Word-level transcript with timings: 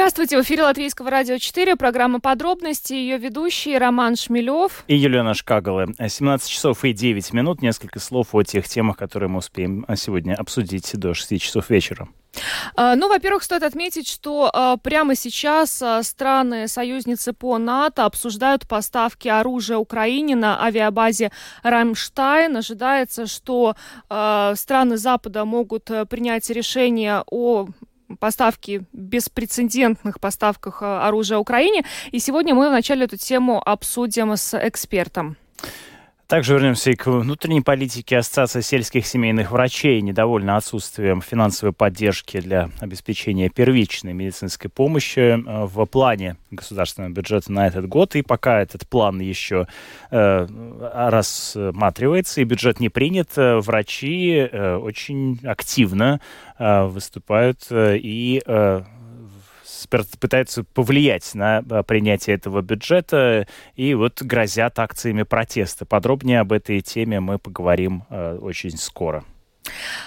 Здравствуйте, 0.00 0.38
в 0.38 0.40
эфире 0.44 0.62
Латвийского 0.62 1.10
радио 1.10 1.36
4, 1.36 1.76
программа 1.76 2.20
«Подробности», 2.20 2.94
ее 2.94 3.18
ведущий 3.18 3.76
Роман 3.76 4.16
Шмелев. 4.16 4.82
И 4.86 4.96
Елена 4.96 5.34
Шкагала. 5.34 5.88
17 6.08 6.48
часов 6.48 6.86
и 6.86 6.94
9 6.94 7.34
минут. 7.34 7.60
Несколько 7.60 8.00
слов 8.00 8.28
о 8.34 8.42
тех 8.42 8.66
темах, 8.66 8.96
которые 8.96 9.28
мы 9.28 9.40
успеем 9.40 9.84
сегодня 9.96 10.36
обсудить 10.36 10.90
до 10.94 11.12
6 11.12 11.38
часов 11.38 11.68
вечера. 11.68 12.08
А, 12.76 12.96
ну, 12.96 13.10
во-первых, 13.10 13.42
стоит 13.42 13.62
отметить, 13.62 14.08
что 14.08 14.50
а, 14.50 14.78
прямо 14.78 15.14
сейчас 15.14 15.82
а, 15.82 16.02
страны-союзницы 16.02 17.34
по 17.34 17.58
НАТО 17.58 18.06
обсуждают 18.06 18.66
поставки 18.66 19.28
оружия 19.28 19.76
Украине 19.76 20.34
на 20.34 20.64
авиабазе 20.64 21.30
Рамштайн. 21.62 22.56
Ожидается, 22.56 23.26
что 23.26 23.76
страны 24.08 24.96
Запада 24.96 25.44
могут 25.44 25.90
э, 25.90 26.06
принять 26.06 26.48
решение 26.48 27.22
о 27.30 27.68
поставки, 28.18 28.84
беспрецедентных 28.92 30.20
поставках 30.20 30.82
оружия 30.82 31.38
Украине. 31.38 31.84
И 32.10 32.18
сегодня 32.18 32.54
мы 32.54 32.68
вначале 32.68 33.04
эту 33.04 33.16
тему 33.16 33.62
обсудим 33.64 34.36
с 34.36 34.58
экспертом. 34.58 35.36
Также 36.30 36.52
вернемся 36.52 36.92
и 36.92 36.94
к 36.94 37.08
внутренней 37.08 37.60
политике. 37.60 38.18
Ассоциация 38.18 38.62
сельских 38.62 39.04
семейных 39.04 39.50
врачей 39.50 40.00
недовольна 40.00 40.56
отсутствием 40.56 41.22
финансовой 41.22 41.72
поддержки 41.72 42.38
для 42.38 42.70
обеспечения 42.78 43.48
первичной 43.48 44.12
медицинской 44.12 44.70
помощи 44.70 45.18
э, 45.18 45.34
в 45.66 45.84
плане 45.86 46.36
государственного 46.52 47.10
бюджета 47.10 47.50
на 47.50 47.66
этот 47.66 47.88
год. 47.88 48.14
И 48.14 48.22
пока 48.22 48.60
этот 48.60 48.88
план 48.88 49.18
еще 49.18 49.66
э, 50.12 50.46
рассматривается 50.94 52.42
и 52.42 52.44
бюджет 52.44 52.78
не 52.78 52.90
принят, 52.90 53.30
э, 53.34 53.56
врачи 53.56 54.36
э, 54.36 54.76
очень 54.76 55.40
активно 55.42 56.20
выступают 56.58 57.66
и 57.70 58.42
пытаются 59.88 60.64
повлиять 60.64 61.34
на 61.34 61.58
а, 61.58 61.82
принятие 61.82 62.36
этого 62.36 62.62
бюджета 62.62 63.46
и 63.76 63.94
вот 63.94 64.22
грозят 64.22 64.78
акциями 64.78 65.22
протеста. 65.22 65.86
Подробнее 65.86 66.40
об 66.40 66.52
этой 66.52 66.80
теме 66.80 67.20
мы 67.20 67.38
поговорим 67.38 68.04
а, 68.10 68.36
очень 68.38 68.76
скоро. 68.76 69.24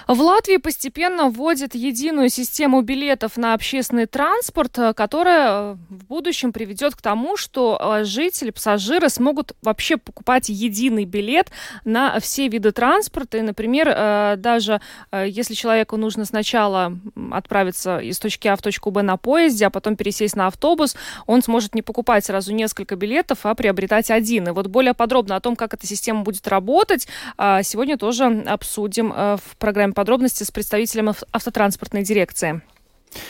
В 0.07 0.19
Латвии 0.21 0.57
постепенно 0.57 1.29
вводят 1.29 1.75
единую 1.75 2.29
систему 2.29 2.81
билетов 2.81 3.37
на 3.37 3.53
общественный 3.53 4.05
транспорт, 4.05 4.77
э, 4.77 4.93
которая 4.93 5.47
э, 5.49 5.75
в 5.89 6.05
будущем 6.05 6.51
приведет 6.51 6.95
к 6.95 7.01
тому, 7.01 7.37
что 7.37 7.79
э, 7.79 8.03
жители, 8.03 8.49
пассажиры 8.49 9.09
смогут 9.09 9.53
вообще 9.61 9.97
покупать 9.97 10.49
единый 10.49 11.05
билет 11.05 11.51
на 11.85 12.19
все 12.19 12.47
виды 12.47 12.71
транспорта. 12.71 13.37
И, 13.37 13.41
например, 13.41 14.37
даже 14.37 14.81
если 15.11 15.53
человеку 15.53 15.97
нужно 15.97 16.25
сначала 16.25 16.97
отправиться 17.31 17.99
из 17.99 18.19
точки 18.19 18.47
А 18.47 18.55
в 18.55 18.61
точку 18.61 18.91
Б 18.91 19.01
на 19.01 19.17
поезде, 19.17 19.67
а 19.67 19.69
потом 19.69 19.95
пересесть 19.95 20.35
на 20.35 20.47
автобус, 20.47 20.95
он 21.27 21.41
сможет 21.41 21.75
не 21.75 21.81
покупать 21.81 22.25
сразу 22.25 22.53
несколько 22.53 22.95
билетов, 22.95 23.39
а 23.43 23.55
приобретать 23.55 24.11
один. 24.11 24.47
И 24.47 24.51
вот 24.51 24.67
более 24.67 24.93
подробно 24.93 25.35
о 25.35 25.39
том, 25.39 25.55
как 25.55 25.73
эта 25.73 25.85
система 25.85 26.21
будет 26.21 26.47
работать, 26.47 27.07
сегодня 27.37 27.97
тоже 27.97 28.25
обсудим 28.47 29.11
в 29.11 29.42
в 29.45 29.57
программе 29.57 29.93
подробности 29.93 30.43
с 30.43 30.51
представителем 30.51 31.13
автотранспортной 31.31 32.03
дирекции. 32.03 32.61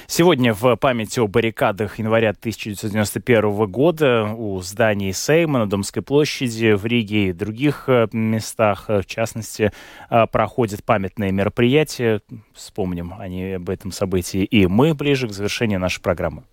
Сегодня 0.08 0.53
в 0.53 0.75
памяти 0.78 1.20
о 1.20 1.28
баррикадах 1.28 2.00
января 2.00 2.30
1991 2.30 3.66
года 3.67 4.33
у 4.33 4.61
зданий 4.61 5.14
Сейма 5.14 5.59
на 5.59 5.70
Домской 5.70 6.02
площади 6.02 6.73
в 6.73 6.86
Риге 6.86 7.30
и 7.30 7.33
других 7.33 7.86
э, 7.88 8.08
местах, 8.11 8.86
э, 8.88 9.02
в 9.02 9.05
частности, 9.05 9.71
э, 10.10 10.27
проходят 10.27 10.83
памятные 10.83 11.32
мероприятия. 11.32 12.21
Вспомним 12.53 13.15
они 13.19 13.53
об 13.53 13.69
этом 13.69 13.91
событии 13.91 14.43
и 14.43 14.67
мы 14.67 14.93
ближе 14.93 15.27
к 15.27 15.31
завершению 15.31 15.80
нашей 15.80 16.02
программы. 16.02 16.43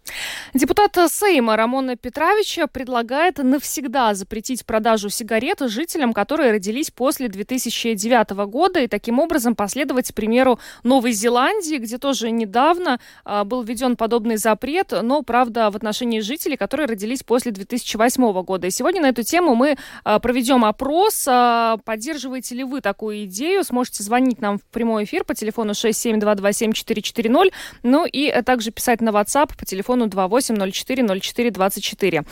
Депутат 0.54 0.96
Сейма 1.10 1.56
Рамона 1.56 1.96
Петровича 1.96 2.66
предлагает 2.66 3.38
навсегда 3.38 4.14
запретить 4.14 4.64
продажу 4.64 5.10
сигарет 5.10 5.60
жителям, 5.60 6.12
которые 6.12 6.52
родились 6.52 6.90
после 6.90 7.28
2009 7.28 8.30
года, 8.46 8.80
и 8.80 8.86
таким 8.86 9.18
образом 9.18 9.54
последовать 9.54 10.14
примеру 10.14 10.58
Новой 10.82 11.12
Зеландии, 11.12 11.76
где 11.76 11.98
тоже 11.98 12.30
недавно 12.30 13.00
а, 13.24 13.44
был 13.44 13.62
введен 13.62 13.96
подобный 13.96 14.36
запрет, 14.36 14.92
но, 15.02 15.22
правда, 15.22 15.70
в 15.70 15.76
отношении 15.76 16.20
жителей, 16.20 16.56
которые 16.56 16.86
родились 16.86 17.22
после 17.22 17.52
2008 17.52 18.42
года. 18.42 18.66
И 18.66 18.70
сегодня 18.70 19.02
на 19.02 19.08
эту 19.08 19.22
тему 19.22 19.54
мы 19.54 19.76
а, 20.04 20.18
проведем 20.18 20.64
опрос. 20.64 21.26
А, 21.28 21.78
поддерживаете 21.84 22.54
ли 22.54 22.64
вы 22.64 22.80
такую 22.80 23.24
идею? 23.24 23.64
Сможете 23.64 24.02
звонить 24.02 24.40
нам 24.40 24.58
в 24.58 24.64
прямой 24.64 25.04
эфир 25.04 25.24
по 25.24 25.34
телефону 25.34 25.74
67227-440, 25.90 27.52
ну 27.82 28.06
и 28.06 28.30
также 28.42 28.70
писать 28.70 29.00
на 29.00 29.10
WhatsApp 29.10 29.56
по 29.56 29.64
телефону 29.64 30.06
28040424. 30.06 32.24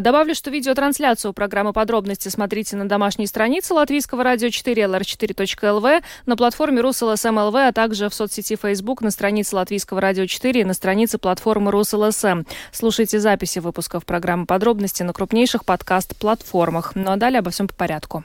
Добавлю, 0.00 0.34
что 0.34 0.50
видеотрансляцию 0.50 1.32
программы 1.32 1.72
«Подробности» 1.72 2.28
смотрите 2.28 2.76
на 2.76 2.88
домашней 2.88 3.26
странице 3.26 3.74
Латвийского 3.74 4.24
радио 4.24 4.50
4 4.50 4.82
lr4.lv, 4.82 6.02
на 6.26 6.36
платформе 6.36 6.80
Rus.LSM.lv, 6.80 7.54
а 7.54 7.72
также 7.72 8.08
в 8.08 8.14
соцсети 8.14 8.56
Facebook 8.56 9.02
на 9.02 9.10
странице 9.10 9.56
Латвийского 9.56 10.00
радио 10.00 10.26
4 10.26 10.64
на 10.64 10.74
странице 10.74 11.18
платформы 11.18 11.70
Rus.LSM. 11.70 12.42
Слушайте 12.72 13.20
записи 13.20 13.58
выпусков 13.58 14.06
программы 14.06 14.46
«Подробности» 14.46 15.02
на 15.02 15.12
крупнейших 15.12 15.64
подкаст-платформах. 15.64 16.92
Ну 16.94 17.10
а 17.10 17.16
далее 17.16 17.40
обо 17.40 17.50
всем 17.50 17.68
по 17.68 17.74
порядку. 17.74 18.24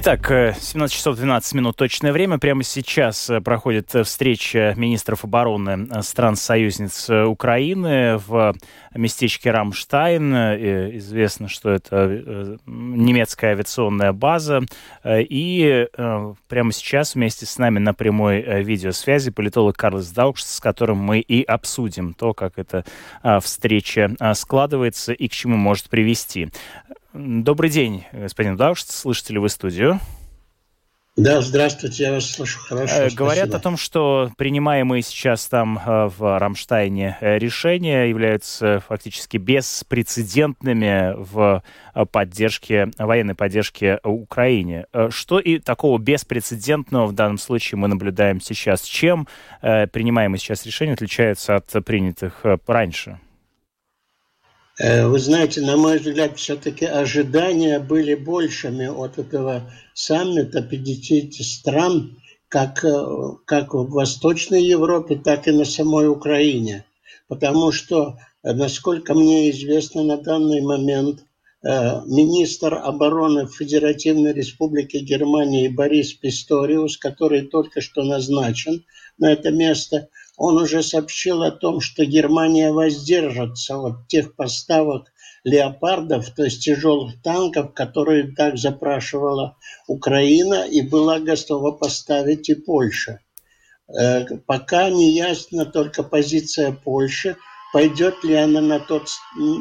Итак, 0.00 0.30
17 0.60 0.96
часов 0.96 1.16
12 1.16 1.54
минут 1.54 1.74
точное 1.74 2.12
время. 2.12 2.38
Прямо 2.38 2.62
сейчас 2.62 3.28
э, 3.28 3.40
проходит 3.40 3.92
э, 3.96 4.04
встреча 4.04 4.72
министров 4.76 5.24
обороны 5.24 5.88
э, 5.90 6.02
стран-союзниц 6.02 7.10
Украины 7.26 8.16
в 8.18 8.54
местечке 8.94 9.50
Рамштайн. 9.50 10.32
Известно, 10.98 11.48
что 11.48 11.70
это 11.70 12.58
немецкая 12.64 13.52
авиационная 13.52 14.12
база. 14.12 14.62
И 15.04 15.88
прямо 16.46 16.72
сейчас 16.72 17.14
вместе 17.16 17.44
с 17.46 17.58
нами 17.58 17.80
на 17.80 17.92
прямой 17.92 18.62
видеосвязи 18.62 19.32
политолог 19.32 19.76
Карлос 19.76 20.10
Даукш, 20.10 20.44
с 20.44 20.60
которым 20.60 20.98
мы 20.98 21.18
и 21.18 21.42
обсудим 21.42 22.14
то, 22.14 22.34
как 22.34 22.58
эта 22.58 22.84
встреча 23.40 24.14
складывается 24.34 25.12
и 25.12 25.28
к 25.28 25.32
чему 25.32 25.56
может 25.56 25.90
привести. 25.90 26.50
Добрый 27.20 27.68
день, 27.68 28.04
господин 28.12 28.56
Даушт. 28.56 28.92
Слышите 28.92 29.32
ли 29.32 29.40
вы 29.40 29.48
студию? 29.48 29.98
Да, 31.16 31.40
здравствуйте, 31.40 32.04
я 32.04 32.12
вас 32.12 32.30
слышу 32.30 32.60
хорошо. 32.60 32.94
Э, 32.94 33.10
говорят 33.10 33.48
спасибо. 33.48 33.56
о 33.56 33.60
том, 33.60 33.76
что 33.76 34.30
принимаемые 34.38 35.02
сейчас 35.02 35.48
там 35.48 35.80
э, 35.84 36.08
в 36.16 36.38
Рамштайне 36.38 37.18
э, 37.20 37.38
решения 37.38 38.04
являются 38.04 38.84
фактически 38.86 39.36
беспрецедентными 39.36 41.14
в 41.16 41.64
поддержке, 42.12 42.88
военной 42.98 43.34
поддержке 43.34 43.98
Украине. 44.04 44.86
Что 45.08 45.40
и 45.40 45.58
такого 45.58 45.98
беспрецедентного 45.98 47.08
в 47.08 47.14
данном 47.14 47.38
случае 47.38 47.80
мы 47.80 47.88
наблюдаем 47.88 48.40
сейчас? 48.40 48.82
Чем 48.82 49.26
принимаемые 49.60 50.38
сейчас 50.38 50.64
решения 50.64 50.92
отличаются 50.92 51.56
от 51.56 51.84
принятых 51.84 52.44
раньше? 52.68 53.18
Э, 54.78 55.06
вы 55.08 55.18
знаете, 55.18 55.60
на 55.60 55.76
мой 55.76 55.98
взгляд, 55.98 56.38
все-таки 56.38 56.84
ожидания 56.86 57.80
были 57.80 58.14
большими 58.14 58.86
от 58.86 59.18
этого 59.18 59.70
саммита 59.92 60.62
50 60.62 61.34
стран, 61.44 62.16
как, 62.48 62.84
э, 62.84 63.06
как 63.44 63.74
в 63.74 63.90
Восточной 63.90 64.62
Европе, 64.62 65.16
так 65.16 65.48
и 65.48 65.52
на 65.52 65.64
самой 65.64 66.08
Украине. 66.08 66.84
Потому 67.26 67.72
что, 67.72 68.18
э, 68.44 68.52
насколько 68.52 69.14
мне 69.14 69.50
известно 69.50 70.04
на 70.04 70.16
данный 70.16 70.60
момент, 70.60 71.24
министр 71.60 72.74
обороны 72.74 73.48
Федеративной 73.48 74.32
Республики 74.32 74.98
Германии 74.98 75.66
Борис 75.66 76.12
Писториус, 76.12 76.96
который 76.98 77.48
только 77.48 77.80
что 77.80 78.04
назначен 78.04 78.84
на 79.18 79.32
это 79.32 79.50
место, 79.50 80.08
он 80.38 80.56
уже 80.56 80.84
сообщил 80.84 81.42
о 81.42 81.50
том, 81.50 81.80
что 81.80 82.04
Германия 82.04 82.72
воздержится 82.72 83.76
от 83.76 84.06
тех 84.06 84.36
поставок 84.36 85.12
леопардов, 85.42 86.30
то 86.30 86.44
есть 86.44 86.62
тяжелых 86.64 87.20
танков, 87.22 87.74
которые 87.74 88.32
так 88.34 88.56
запрашивала 88.56 89.56
Украина 89.88 90.64
и 90.64 90.80
была 90.80 91.18
готова 91.18 91.72
поставить 91.72 92.48
и 92.48 92.54
Польша. 92.54 93.20
Э, 93.88 94.26
пока 94.46 94.90
не 94.90 95.10
ясна 95.10 95.64
только 95.64 96.04
позиция 96.04 96.70
Польши, 96.72 97.36
пойдет 97.72 98.22
ли 98.22 98.34
она 98.34 98.60
на 98.60 98.78
тот 98.78 99.08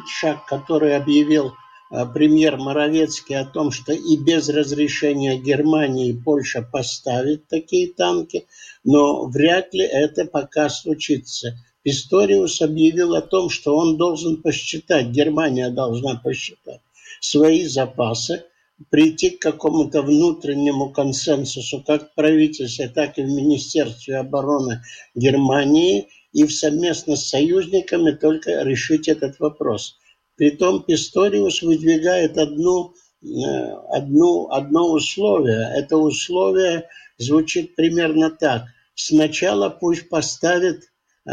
шаг, 0.08 0.46
который 0.46 0.96
объявил 0.96 1.54
премьер 1.90 2.58
Моровецкий 2.58 3.36
о 3.36 3.46
том, 3.46 3.72
что 3.72 3.94
и 3.94 4.18
без 4.18 4.50
разрешения 4.50 5.38
Германии 5.38 6.12
Польша 6.14 6.62
поставит 6.62 7.48
такие 7.48 7.94
танки, 7.94 8.48
но 8.84 9.26
вряд 9.26 9.74
ли 9.74 9.86
это 9.86 10.26
пока 10.26 10.70
случится. 10.70 11.58
Писториус 11.84 12.62
объявил 12.62 13.16
о 13.16 13.22
том, 13.22 13.50
что 13.50 13.76
он 13.78 13.98
должен 13.98 14.42
посчитать, 14.42 15.08
Германия 15.08 15.70
должна 15.70 16.16
посчитать 16.16 16.82
свои 17.22 17.66
запасы, 17.66 18.44
прийти 18.90 19.32
к 19.32 19.42
какому-то 19.42 20.02
внутреннему 20.02 20.92
консенсусу 20.92 21.84
как 21.86 22.12
в 22.12 22.16
правительстве, 22.16 22.90
так 22.90 23.18
и 23.18 23.24
в 23.24 23.30
Министерстве 23.30 24.18
обороны 24.18 24.84
Германии 25.16 26.08
и 26.32 26.48
совместно 26.48 27.16
с 27.16 27.30
союзниками 27.30 28.12
только 28.12 28.62
решить 28.62 29.08
этот 29.08 29.40
вопрос. 29.40 29.97
Притом 30.38 30.84
Писториус 30.84 31.62
выдвигает 31.62 32.38
одну, 32.38 32.94
э, 33.22 33.28
одну, 33.92 34.50
одно 34.50 34.92
условие. 34.92 35.72
Это 35.76 35.98
условие 35.98 36.88
звучит 37.18 37.76
примерно 37.76 38.30
так. 38.30 38.64
Сначала 38.96 39.70
пусть 39.70 40.10
поставят 40.10 40.78
э, 41.26 41.32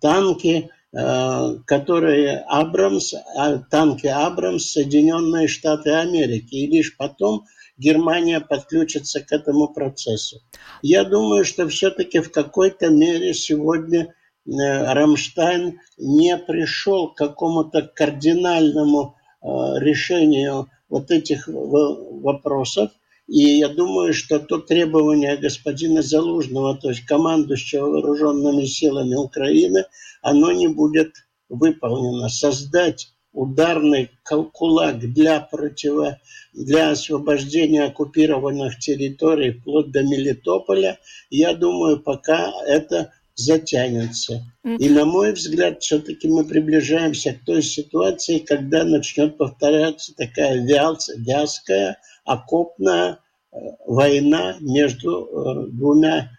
танки 0.00 0.70
Э, 0.96 1.56
которые 1.66 2.44
Абрамс, 2.46 3.14
а, 3.14 3.58
танки 3.58 4.06
Абрамс, 4.06 4.70
Соединенные 4.70 5.48
Штаты 5.48 5.90
Америки. 5.90 6.54
И 6.54 6.68
лишь 6.68 6.96
потом 6.96 7.46
Германия 7.76 8.38
подключится 8.40 9.20
к 9.20 9.32
этому 9.32 9.74
процессу. 9.74 10.40
Я 10.82 11.02
думаю, 11.02 11.44
что 11.44 11.66
все-таки 11.66 12.20
в 12.20 12.30
какой-то 12.30 12.90
мере 12.90 13.34
сегодня 13.34 14.02
э, 14.02 14.12
Рамштайн 14.46 15.80
не 15.96 16.36
пришел 16.36 17.08
к 17.08 17.16
какому-то 17.16 17.82
кардинальному 17.82 19.16
э, 19.42 19.46
решению 19.78 20.68
вот 20.88 21.10
этих 21.10 21.48
вопросов. 21.48 22.90
И 23.26 23.40
я 23.40 23.68
думаю, 23.68 24.12
что 24.12 24.38
то 24.38 24.58
требование 24.58 25.36
господина 25.38 26.02
Залужного, 26.02 26.76
то 26.76 26.90
есть 26.90 27.06
командующего 27.06 27.88
вооруженными 27.88 28.66
силами 28.66 29.14
Украины, 29.14 29.86
оно 30.20 30.52
не 30.52 30.68
будет 30.68 31.14
выполнено. 31.48 32.28
Создать 32.28 33.14
ударный 33.32 34.10
кулак 34.52 35.00
для, 35.00 35.40
противо, 35.40 36.18
для 36.52 36.90
освобождения 36.90 37.84
оккупированных 37.84 38.78
территорий 38.78 39.52
вплоть 39.52 39.90
до 39.90 40.02
Мелитополя, 40.02 40.98
я 41.30 41.54
думаю, 41.54 42.00
пока 42.00 42.52
это 42.66 43.12
затянется. 43.34 44.44
И, 44.64 44.88
на 44.88 45.04
мой 45.04 45.32
взгляд, 45.32 45.82
все-таки 45.82 46.28
мы 46.28 46.44
приближаемся 46.44 47.34
к 47.34 47.44
той 47.44 47.62
ситуации, 47.62 48.38
когда 48.38 48.84
начнет 48.84 49.36
повторяться 49.36 50.14
такая 50.14 50.64
вязкая, 50.64 51.98
окопная 52.24 53.18
э, 53.52 53.56
война 53.86 54.56
между 54.60 55.24
э, 55.24 55.66
двумя 55.70 56.30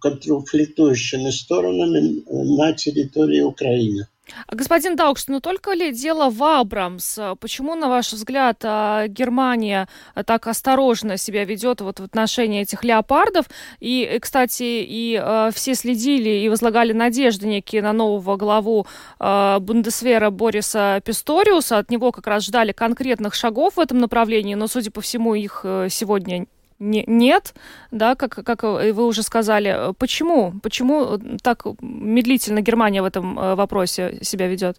конфликтующими 0.00 1.30
сторонами 1.30 2.22
на 2.30 2.72
территории 2.72 3.40
Украины. 3.40 4.06
А 4.46 4.56
господин 4.56 4.96
Даукс, 4.96 5.28
ну 5.28 5.40
только 5.40 5.72
ли 5.72 5.92
дело 5.92 6.30
в 6.30 6.42
Абрамс? 6.42 7.18
Почему, 7.40 7.74
на 7.74 7.88
ваш 7.88 8.12
взгляд, 8.12 8.58
а, 8.64 9.06
Германия 9.08 9.88
так 10.26 10.46
осторожно 10.46 11.16
себя 11.16 11.44
ведет 11.44 11.80
вот 11.80 12.00
в 12.00 12.04
отношении 12.04 12.62
этих 12.62 12.84
леопардов? 12.84 13.46
И, 13.80 14.18
кстати, 14.20 14.84
и 14.86 15.20
э, 15.22 15.50
все 15.54 15.74
следили 15.74 16.30
и 16.30 16.48
возлагали 16.48 16.92
надежды 16.92 17.46
некие 17.46 17.82
на 17.82 17.92
нового 17.92 18.36
главу 18.36 18.86
э, 19.20 19.58
Бундесвера 19.60 20.30
Бориса 20.30 21.00
Писториуса. 21.04 21.78
От 21.78 21.90
него 21.90 22.12
как 22.12 22.26
раз 22.26 22.44
ждали 22.44 22.72
конкретных 22.72 23.34
шагов 23.34 23.76
в 23.76 23.80
этом 23.80 23.98
направлении, 23.98 24.54
но, 24.54 24.66
судя 24.66 24.90
по 24.90 25.00
всему, 25.00 25.34
их 25.34 25.60
сегодня 25.88 26.46
не, 26.78 27.04
нет, 27.06 27.54
да, 27.90 28.14
как, 28.14 28.34
как 28.44 28.62
вы 28.62 29.06
уже 29.06 29.22
сказали. 29.22 29.94
Почему? 29.98 30.54
Почему 30.62 31.18
так 31.42 31.64
медлительно 31.80 32.60
Германия 32.60 33.02
в 33.02 33.06
этом 33.06 33.38
э, 33.38 33.54
вопросе 33.54 34.18
себя 34.22 34.46
ведет? 34.46 34.78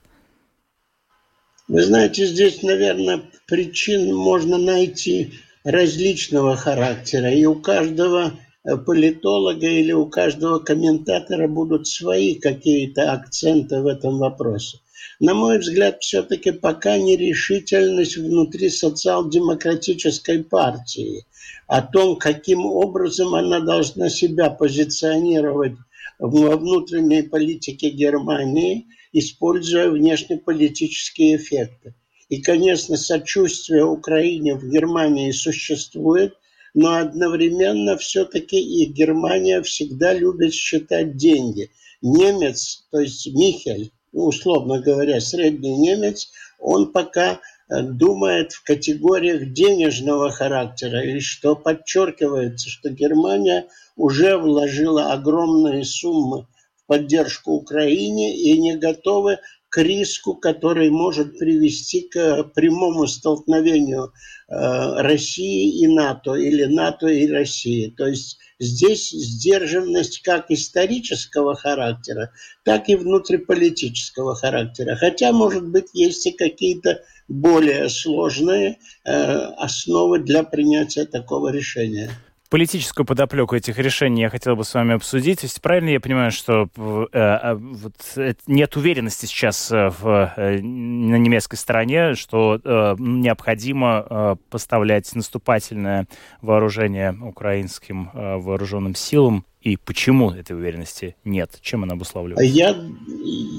Вы 1.67 1.83
знаете, 1.83 2.25
здесь, 2.25 2.63
наверное, 2.63 3.21
причин 3.47 4.15
можно 4.15 4.57
найти 4.57 5.33
различного 5.63 6.55
характера. 6.55 7.31
И 7.31 7.45
у 7.45 7.55
каждого 7.55 8.31
э, 8.63 8.77
политолога 8.77 9.67
или 9.67 9.91
у 9.91 10.05
каждого 10.05 10.59
комментатора 10.59 11.47
будут 11.47 11.87
свои 11.87 12.35
какие-то 12.35 13.11
акценты 13.11 13.81
в 13.81 13.87
этом 13.87 14.17
вопросе. 14.17 14.79
На 15.19 15.33
мой 15.33 15.57
взгляд, 15.57 16.01
все-таки 16.01 16.51
пока 16.51 16.97
нерешительность 16.99 18.17
внутри 18.17 18.69
социал-демократической 18.69 20.43
партии 20.43 21.25
о 21.65 21.81
том, 21.81 22.17
каким 22.17 22.65
образом 22.67 23.33
она 23.33 23.59
должна 23.59 24.09
себя 24.09 24.51
позиционировать 24.51 25.73
во 26.19 26.55
внутренней 26.55 27.23
политике 27.23 27.89
Германии, 27.89 28.85
используя 29.11 29.89
внешнеполитические 29.89 31.37
эффекты. 31.37 31.95
И, 32.29 32.39
конечно, 32.41 32.95
сочувствие 32.95 33.85
Украине 33.85 34.53
в 34.53 34.69
Германии 34.69 35.31
существует, 35.31 36.35
но 36.75 36.95
одновременно 36.95 37.97
все-таки 37.97 38.59
и 38.59 38.85
Германия 38.85 39.63
всегда 39.63 40.13
любит 40.13 40.53
считать 40.53 41.17
деньги. 41.17 41.71
Немец, 42.01 42.85
то 42.91 42.99
есть 42.99 43.25
Михель, 43.33 43.91
ну, 44.17 44.25
условно 44.25 44.79
говоря, 44.79 45.21
средний 45.21 45.77
немец, 45.77 46.31
он 46.59 46.91
пока 46.91 47.33
э, 47.69 47.81
думает 47.83 48.51
в 48.51 48.63
категориях 48.63 49.53
денежного 49.53 50.31
характера, 50.31 51.03
и 51.05 51.19
что 51.19 51.55
подчеркивается, 51.55 52.67
что 52.67 52.89
Германия 52.89 53.67
уже 53.95 54.37
вложила 54.37 55.13
огромные 55.13 55.85
суммы 55.85 56.47
в 56.77 56.87
поддержку 56.87 57.51
Украине 57.51 58.35
и 58.35 58.57
не 58.57 58.75
готовы 58.75 59.37
к 59.69 59.81
риску, 59.81 60.35
который 60.35 60.89
может 60.89 61.37
привести 61.37 62.01
к 62.01 62.43
прямому 62.55 63.07
столкновению 63.07 64.13
э, 64.47 65.01
России 65.01 65.81
и 65.81 65.87
НАТО 65.87 66.35
или 66.35 66.65
НАТО 66.65 67.07
и 67.07 67.29
России. 67.29 67.93
То 67.95 68.07
есть 68.07 68.37
здесь 68.59 69.09
сдержанность 69.09 70.21
как 70.21 70.51
исторического 70.51 71.55
характера, 71.55 72.31
так 72.63 72.87
и 72.89 72.95
внутриполитического 72.95 74.35
характера. 74.35 74.95
Хотя, 74.95 75.31
может 75.31 75.67
быть, 75.67 75.89
есть 75.93 76.25
и 76.25 76.31
какие-то 76.31 77.03
более 77.27 77.89
сложные 77.89 78.79
э, 79.03 79.11
основы 79.11 80.19
для 80.19 80.43
принятия 80.43 81.05
такого 81.05 81.49
решения 81.49 82.09
политическую 82.49 83.05
подоплеку 83.05 83.55
этих 83.55 83.77
решений 83.77 84.21
я 84.21 84.29
хотел 84.29 84.55
бы 84.55 84.63
с 84.63 84.73
вами 84.73 84.95
обсудить. 84.95 85.41
То 85.41 85.45
есть 85.45 85.61
правильно 85.61 85.89
я 85.89 85.99
понимаю, 85.99 86.31
что 86.31 86.67
э, 86.75 87.07
э 87.13 87.53
вот, 87.55 87.93
э, 88.15 88.33
нет 88.47 88.75
уверенности 88.75 89.25
сейчас 89.25 89.71
э, 89.71 89.89
в, 89.89 90.33
э, 90.35 90.59
на 90.61 91.15
немецкой 91.15 91.55
стороне, 91.55 92.15
что 92.15 92.59
э, 92.63 92.95
необходимо 92.99 94.05
э, 94.09 94.35
поставлять 94.49 95.13
наступательное 95.15 96.07
вооружение 96.41 97.17
украинским 97.21 98.09
э, 98.13 98.37
вооруженным 98.37 98.95
силам? 98.95 99.45
И 99.61 99.75
почему 99.75 100.31
этой 100.31 100.55
уверенности 100.55 101.15
нет? 101.25 101.57
Чем 101.61 101.83
она 101.83 101.93
обуславливается? 101.93 102.45
Я, 102.45 102.75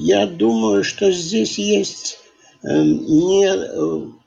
я 0.00 0.26
думаю, 0.26 0.84
что 0.84 1.10
здесь 1.12 1.58
есть, 1.58 2.18
э, 2.62 2.82
не, 2.82 3.48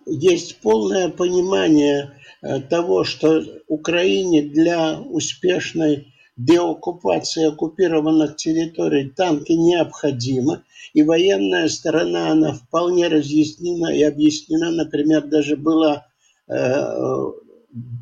есть 0.06 0.62
полное 0.62 1.10
понимание 1.10 2.12
Э, 2.12 2.21
того, 2.42 3.04
что 3.04 3.44
Украине 3.68 4.42
для 4.42 5.00
успешной 5.00 6.14
деоккупации 6.38 7.48
оккупированных 7.48 8.36
территорий 8.36 9.10
танки 9.10 9.52
необходимы, 9.52 10.64
и 10.94 11.04
военная 11.04 11.70
сторона, 11.70 12.32
она 12.32 12.54
вполне 12.54 13.08
разъяснена 13.08 13.94
и 13.96 14.02
объяснена, 14.02 14.72
например, 14.72 15.28
даже 15.28 15.56
была 15.56 16.08
э, 16.48 17.32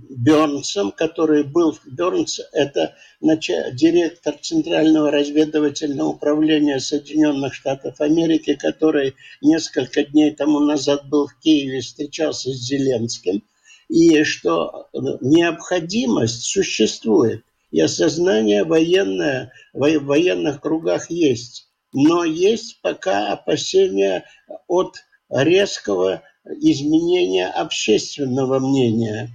Бернсом, 0.10 0.92
который 0.92 1.44
был 1.44 1.78
Бернс, 1.86 2.40
это 2.54 2.96
директор 3.22 4.36
Центрального 4.42 5.12
разведывательного 5.12 6.10
управления 6.10 6.80
Соединенных 6.80 7.54
Штатов 7.54 8.00
Америки, 8.02 8.56
который 8.56 9.16
несколько 9.42 10.04
дней 10.04 10.32
тому 10.32 10.60
назад 10.60 11.08
был 11.10 11.28
в 11.28 11.38
Киеве, 11.40 11.82
встречался 11.82 12.52
с 12.52 12.56
Зеленским– 12.56 13.44
и 13.90 14.24
что 14.24 14.88
необходимость 14.94 16.44
существует, 16.44 17.44
и 17.72 17.82
осознание 17.82 18.64
военное, 18.64 19.52
в 19.74 20.00
военных 20.00 20.62
кругах 20.62 21.10
есть. 21.10 21.68
Но 21.92 22.24
есть 22.24 22.82
пока 22.82 23.32
опасения 23.32 24.26
от 24.68 24.96
резкого 25.30 26.24
изменения 26.46 27.48
общественного 27.48 28.60
мнения. 28.60 29.30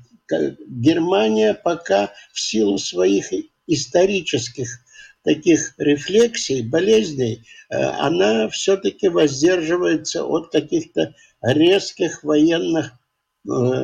Германия 0.66 1.54
пока 1.54 2.12
в 2.32 2.40
силу 2.40 2.78
своих 2.78 3.32
исторических 3.66 4.68
таких 5.22 5.74
рефлексий, 5.78 6.62
болезней, 6.62 7.44
э, 7.70 7.76
она 7.76 8.48
все-таки 8.50 9.08
воздерживается 9.08 10.24
от 10.24 10.52
каких-то 10.52 11.14
резких 11.42 12.22
военных 12.22 12.92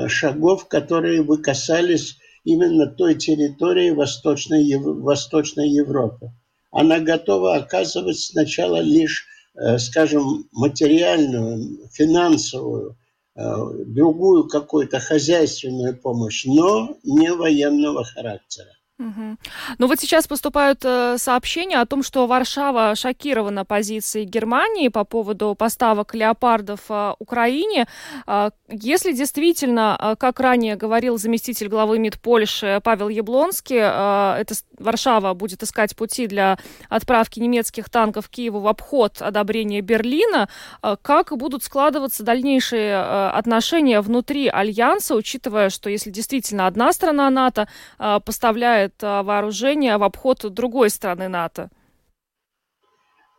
шагов, 0.08 0.68
которые 0.68 1.22
бы 1.22 1.38
касались 1.38 2.18
именно 2.44 2.86
той 2.86 3.14
территории 3.14 3.90
Восточной, 3.90 4.76
Восточной 4.76 5.68
Европы. 5.68 6.32
Она 6.70 7.00
готова 7.00 7.56
оказывать 7.56 8.18
сначала 8.18 8.80
лишь, 8.80 9.26
э, 9.54 9.78
скажем, 9.78 10.48
материальную, 10.52 11.88
финансовую, 11.92 12.96
другую 13.34 14.48
какую-то 14.48 14.98
хозяйственную 15.00 15.96
помощь, 15.96 16.44
но 16.44 16.98
не 17.04 17.32
военного 17.32 18.04
характера. 18.04 18.70
Угу. 19.00 19.36
Ну 19.78 19.86
вот 19.86 19.98
сейчас 19.98 20.26
поступают 20.26 20.84
э, 20.84 21.16
сообщения 21.16 21.80
о 21.80 21.86
том, 21.86 22.02
что 22.02 22.26
Варшава 22.26 22.94
шокирована 22.94 23.64
позицией 23.64 24.26
Германии 24.26 24.88
по 24.88 25.04
поводу 25.04 25.54
поставок 25.54 26.14
леопардов 26.14 26.80
э, 26.90 27.14
Украине. 27.18 27.86
Э, 28.26 28.50
если 28.68 29.12
действительно, 29.12 29.96
э, 29.98 30.16
как 30.18 30.38
ранее 30.38 30.76
говорил 30.76 31.16
заместитель 31.16 31.68
главы 31.68 31.98
МИД 31.98 32.20
Польши 32.20 32.80
Павел 32.84 33.08
Яблонский, 33.08 33.78
э, 33.80 34.40
это 34.42 34.54
Варшава 34.78 35.32
будет 35.32 35.62
искать 35.62 35.96
пути 35.96 36.26
для 36.26 36.58
отправки 36.90 37.40
немецких 37.40 37.88
танков 37.88 38.28
Киеву 38.28 38.60
в 38.60 38.68
обход 38.68 39.22
одобрения 39.22 39.80
Берлина, 39.80 40.50
э, 40.82 40.96
как 41.00 41.34
будут 41.38 41.64
складываться 41.64 42.22
дальнейшие 42.22 42.90
э, 42.92 43.28
отношения 43.30 44.02
внутри 44.02 44.48
Альянса, 44.48 45.14
учитывая, 45.14 45.70
что 45.70 45.88
если 45.88 46.10
действительно 46.10 46.66
одна 46.66 46.92
страна 46.92 47.30
НАТО 47.30 47.66
э, 47.98 48.20
поставляет 48.22 48.89
поставляет 48.90 49.02
а, 49.02 49.22
вооружение 49.22 49.96
в 49.96 50.02
обход 50.02 50.44
другой 50.52 50.90
страны 50.90 51.28
НАТО? 51.28 51.70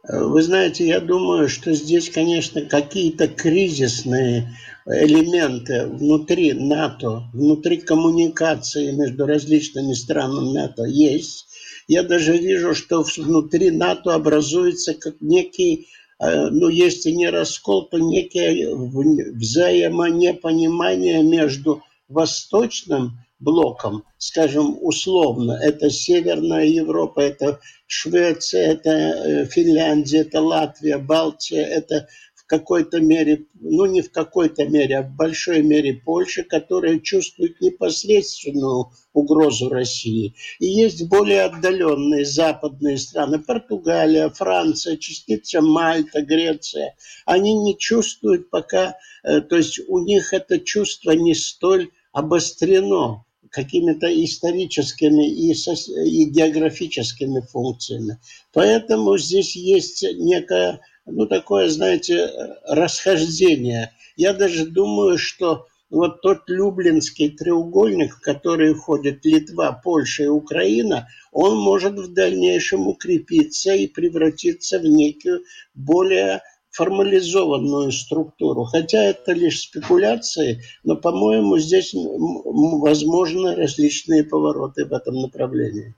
Вы 0.08 0.42
знаете, 0.42 0.88
я 0.88 1.00
думаю, 1.00 1.48
что 1.48 1.74
здесь, 1.74 2.10
конечно, 2.10 2.62
какие-то 2.62 3.28
кризисные 3.28 4.52
элементы 4.88 5.86
внутри 5.86 6.54
НАТО, 6.54 7.30
внутри 7.34 7.78
коммуникации 7.78 8.94
между 8.94 9.28
различными 9.28 9.94
странами 9.94 10.54
НАТО 10.54 10.86
есть. 10.86 11.46
Я 11.88 12.02
даже 12.02 12.36
вижу, 12.36 12.74
что 12.74 13.06
внутри 13.18 13.70
НАТО 13.70 14.16
образуется 14.16 14.96
как 14.96 15.22
некий, 15.22 15.88
э, 16.20 16.50
ну, 16.50 16.68
если 16.68 17.12
не 17.12 17.30
раскол, 17.30 17.88
то 17.88 18.00
некое 18.00 18.74
взаимонепонимание 18.74 21.22
между 21.22 21.84
восточным 22.10 23.20
блоком, 23.42 24.04
скажем, 24.18 24.78
условно. 24.82 25.60
Это 25.62 25.90
Северная 25.90 26.66
Европа, 26.66 27.22
это 27.22 27.60
Швеция, 27.88 28.74
это 28.74 28.90
э, 28.90 29.46
Финляндия, 29.46 30.20
это 30.20 30.42
Латвия, 30.42 30.98
Балтия, 30.98 31.66
это 31.66 32.08
в 32.36 32.46
какой-то 32.46 33.00
мере, 33.00 33.48
ну 33.60 33.86
не 33.86 34.02
в 34.02 34.12
какой-то 34.12 34.66
мере, 34.66 35.00
а 35.00 35.02
в 35.04 35.16
большой 35.16 35.64
мере 35.64 35.94
Польша, 35.94 36.44
которая 36.44 37.00
чувствует 37.00 37.60
непосредственную 37.62 38.92
угрозу 39.14 39.70
России. 39.70 40.36
И 40.60 40.68
есть 40.68 41.08
более 41.10 41.44
отдаленные 41.44 42.26
западные 42.26 42.98
страны, 42.98 43.40
Португалия, 43.40 44.30
Франция, 44.30 44.98
частица 44.98 45.62
Мальта, 45.62 46.22
Греция. 46.22 46.96
Они 47.26 47.56
не 47.56 47.78
чувствуют 47.78 48.50
пока, 48.50 48.96
э, 49.24 49.42
то 49.42 49.56
есть 49.56 49.80
у 49.88 50.00
них 50.00 50.34
это 50.34 50.60
чувство 50.60 51.12
не 51.12 51.34
столь 51.34 51.90
обострено 52.12 53.26
какими-то 53.52 54.08
историческими 54.08 55.28
и, 55.28 55.52
и 55.52 56.26
географическими 56.26 57.42
функциями. 57.42 58.18
Поэтому 58.54 59.18
здесь 59.18 59.56
есть 59.56 60.04
некое, 60.18 60.80
ну, 61.06 61.28
такое, 61.28 61.70
знаете, 61.70 62.30
расхождение. 62.68 63.94
Я 64.16 64.34
даже 64.34 64.66
думаю, 64.66 65.18
что 65.18 65.68
вот 65.90 66.22
тот 66.22 66.44
Люблинский 66.48 67.30
треугольник, 67.30 68.16
в 68.16 68.22
который 68.22 68.74
входит 68.74 69.26
Литва, 69.26 69.74
Польша 69.84 70.24
и 70.24 70.28
Украина, 70.28 71.10
он 71.34 71.58
может 71.58 72.00
в 72.00 72.14
дальнейшем 72.14 72.88
укрепиться 72.88 73.74
и 73.74 73.88
превратиться 73.88 74.80
в 74.80 74.84
некую 74.84 75.44
более 75.76 76.42
формализованную 76.72 77.92
структуру. 77.92 78.64
Хотя 78.64 79.04
это 79.04 79.34
лишь 79.34 79.62
спекуляции, 79.62 80.64
но, 80.84 80.96
по-моему, 80.96 81.58
здесь 81.58 81.94
возможны 81.94 83.56
различные 83.56 84.24
повороты 84.24 84.86
в 84.86 84.94
этом 84.94 85.16
направлении. 85.22 85.94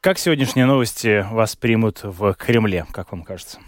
Как 0.00 0.18
сегодняшние 0.18 0.66
новости 0.66 1.26
вас 1.32 1.56
примут 1.56 2.00
в 2.02 2.34
Кремле, 2.34 2.86
как 2.92 3.12
вам 3.12 3.22
кажется? 3.24 3.58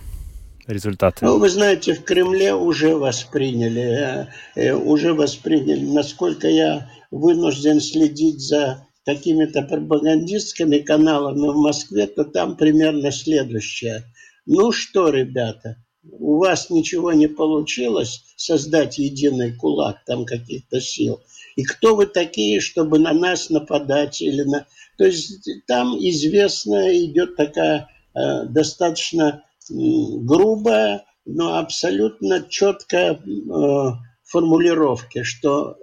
результаты? 0.68 1.24
Ну, 1.24 1.38
вы 1.38 1.48
знаете, 1.48 1.94
в 1.94 2.04
Кремле 2.04 2.54
уже 2.54 2.94
восприняли, 2.94 3.80
э, 3.80 4.26
э, 4.54 4.72
уже 4.74 5.14
восприняли. 5.14 5.84
Насколько 5.86 6.46
я 6.48 6.90
вынужден 7.10 7.80
следить 7.80 8.40
за 8.40 8.86
какими-то 9.04 9.62
пропагандистскими 9.62 10.78
каналами 10.78 11.48
в 11.48 11.56
Москве, 11.56 12.06
то 12.06 12.24
там 12.24 12.56
примерно 12.56 13.10
следующее. 13.10 14.04
Ну 14.44 14.70
что, 14.70 15.08
ребята, 15.08 15.76
у 16.10 16.38
вас 16.38 16.70
ничего 16.70 17.12
не 17.12 17.26
получилось 17.26 18.24
создать 18.36 18.98
единый 18.98 19.54
кулак 19.54 20.04
там 20.06 20.24
каких-то 20.24 20.80
сил. 20.80 21.20
И 21.56 21.64
кто 21.64 21.96
вы 21.96 22.06
такие, 22.06 22.60
чтобы 22.60 22.98
на 22.98 23.12
нас 23.12 23.50
нападать 23.50 24.20
или 24.22 24.42
на... 24.42 24.66
То 24.96 25.04
есть 25.04 25.48
там 25.66 25.96
известно 25.98 26.96
идет 27.04 27.36
такая 27.36 27.88
э, 28.14 28.44
достаточно 28.46 29.44
э, 29.70 29.74
грубая, 29.74 31.04
но 31.24 31.58
абсолютно 31.58 32.42
четкая 32.48 33.14
э, 33.14 33.92
формулировка, 34.24 35.24
что 35.24 35.76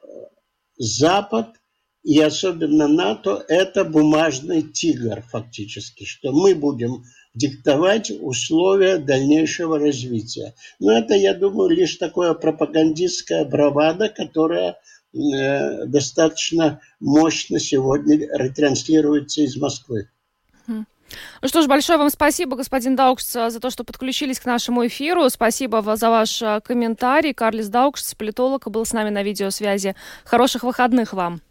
Запад 0.78 1.48
и 2.04 2.20
особенно 2.20 2.88
НАТО– 2.88 3.44
это 3.48 3.84
бумажный 3.84 4.62
тигр 4.62 5.24
фактически, 5.24 6.04
что 6.04 6.32
мы 6.32 6.54
будем 6.54 7.04
диктовать 7.36 8.12
условия 8.12 8.98
дальнейшего 8.98 9.78
развития. 9.78 10.54
Но 10.80 10.92
это, 10.98 11.14
я 11.14 11.34
думаю, 11.34 11.70
лишь 11.70 11.96
такое 11.96 12.34
пропагандистская 12.34 13.46
бравада, 13.46 14.10
которая 14.10 14.78
э, 15.14 15.86
достаточно 15.86 16.80
мощно 17.00 17.60
сегодня 17.60 18.28
ретранслируется 18.38 19.42
из 19.42 19.58
Москвы. 19.58 20.10
Ну 21.42 21.48
что 21.48 21.62
ж, 21.62 21.68
большое 21.68 22.00
вам 22.00 22.10
спасибо, 22.10 22.56
господин 22.56 22.96
Даукс, 22.96 23.32
за 23.32 23.60
то, 23.60 23.70
что 23.70 23.84
подключились 23.84 24.40
к 24.40 24.46
нашему 24.46 24.88
эфиру. 24.88 25.30
Спасибо 25.30 25.96
за 25.96 26.10
ваш 26.10 26.42
э, 26.42 26.62
комментарий. 26.62 27.34
Карлис 27.34 27.68
Даукс, 27.68 28.16
политолог, 28.16 28.70
был 28.70 28.86
с 28.86 28.94
нами 28.94 29.10
на 29.10 29.24
видеосвязи. 29.24 29.96
Хороших 30.24 30.64
выходных 30.64 31.14
вам. 31.14 31.42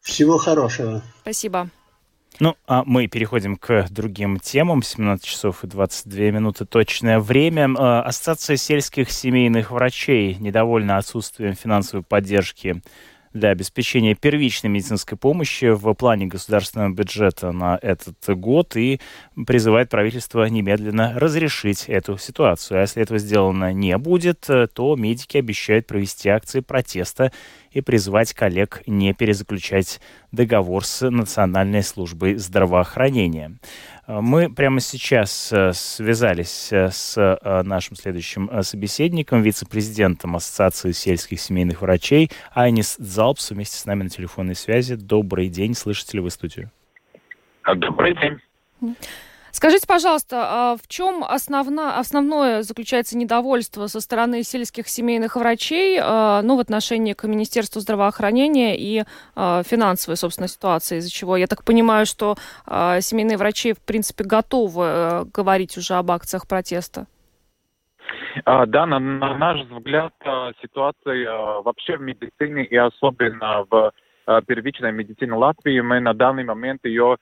Всего 0.00 0.38
хорошего. 0.38 1.02
Спасибо. 1.22 1.70
Ну, 2.38 2.56
а 2.66 2.84
мы 2.86 3.06
переходим 3.06 3.56
к 3.56 3.86
другим 3.90 4.38
темам. 4.38 4.82
17 4.82 5.24
часов 5.24 5.64
и 5.64 5.66
22 5.66 6.30
минуты 6.30 6.64
точное 6.64 7.18
время. 7.18 7.68
А, 7.76 8.02
Ассоциация 8.02 8.56
сельских 8.56 9.10
семейных 9.10 9.70
врачей 9.70 10.36
недовольна 10.36 10.96
отсутствием 10.96 11.54
финансовой 11.54 12.04
поддержки 12.04 12.82
для 13.32 13.50
обеспечения 13.50 14.14
первичной 14.14 14.70
медицинской 14.70 15.16
помощи 15.16 15.70
в 15.70 15.92
плане 15.94 16.26
государственного 16.26 16.92
бюджета 16.92 17.52
на 17.52 17.78
этот 17.80 18.16
год 18.38 18.76
и 18.76 19.00
призывает 19.46 19.88
правительство 19.88 20.44
немедленно 20.44 21.12
разрешить 21.16 21.84
эту 21.88 22.18
ситуацию. 22.18 22.78
А 22.78 22.80
если 22.82 23.02
этого 23.02 23.18
сделано 23.18 23.72
не 23.72 23.96
будет, 23.98 24.48
то 24.74 24.96
медики 24.96 25.36
обещают 25.36 25.86
провести 25.86 26.28
акции 26.28 26.60
протеста 26.60 27.32
и 27.70 27.80
призвать 27.80 28.34
коллег 28.34 28.82
не 28.86 29.14
перезаключать 29.14 30.00
договор 30.32 30.84
с 30.84 31.08
Национальной 31.08 31.82
службой 31.82 32.34
здравоохранения. 32.36 33.58
Мы 34.18 34.52
прямо 34.52 34.80
сейчас 34.80 35.52
э, 35.52 35.72
связались 35.72 36.72
э, 36.72 36.90
с 36.90 37.16
э, 37.16 37.62
нашим 37.62 37.94
следующим 37.94 38.50
собеседником, 38.62 39.40
вице-президентом 39.40 40.34
Ассоциации 40.34 40.90
сельских 40.90 41.40
семейных 41.40 41.82
врачей 41.82 42.28
Айнис 42.52 42.96
Залпс 42.98 43.52
вместе 43.52 43.76
с 43.76 43.86
нами 43.86 44.02
на 44.02 44.08
телефонной 44.08 44.56
связи. 44.56 44.96
Добрый 44.96 45.48
день, 45.48 45.74
слышите 45.74 46.16
ли 46.16 46.22
вы 46.24 46.30
студию? 46.30 46.72
Добрый 47.64 48.16
день. 48.16 48.96
Скажите, 49.52 49.86
пожалуйста, 49.86 50.36
а 50.48 50.76
в 50.76 50.86
чем 50.88 51.24
основна, 51.24 51.98
основное 51.98 52.62
заключается 52.62 53.18
недовольство 53.18 53.86
со 53.88 54.00
стороны 54.00 54.42
сельских 54.42 54.88
семейных 54.88 55.36
врачей 55.36 55.98
а, 56.00 56.42
ну, 56.42 56.56
в 56.56 56.60
отношении 56.60 57.14
к 57.14 57.24
Министерству 57.24 57.80
здравоохранения 57.80 58.76
и 58.78 59.04
а, 59.34 59.62
финансовой, 59.64 60.16
собственно, 60.16 60.48
ситуации, 60.48 60.98
из-за 60.98 61.10
чего 61.10 61.36
я 61.36 61.46
так 61.46 61.64
понимаю, 61.64 62.06
что 62.06 62.36
семейные 62.66 63.36
врачи, 63.36 63.72
в 63.72 63.80
принципе, 63.80 64.24
готовы 64.24 64.84
э, 64.84 65.24
говорить 65.32 65.76
уже 65.76 65.94
об 65.94 66.10
акциях 66.10 66.46
протеста? 66.46 67.06
Да, 68.44 68.86
на, 68.86 68.98
на 68.98 69.36
наш 69.36 69.66
взгляд, 69.66 70.12
ситуация 70.62 71.60
вообще 71.62 71.96
в 71.96 72.00
медицине 72.00 72.64
и 72.64 72.76
особенно 72.76 73.64
в 73.68 73.92
первичной 74.46 74.92
медицине 74.92 75.34
Латвии, 75.34 75.80
мы 75.80 76.00
на 76.00 76.14
данный 76.14 76.44
момент 76.44 76.84
ее 76.84 77.16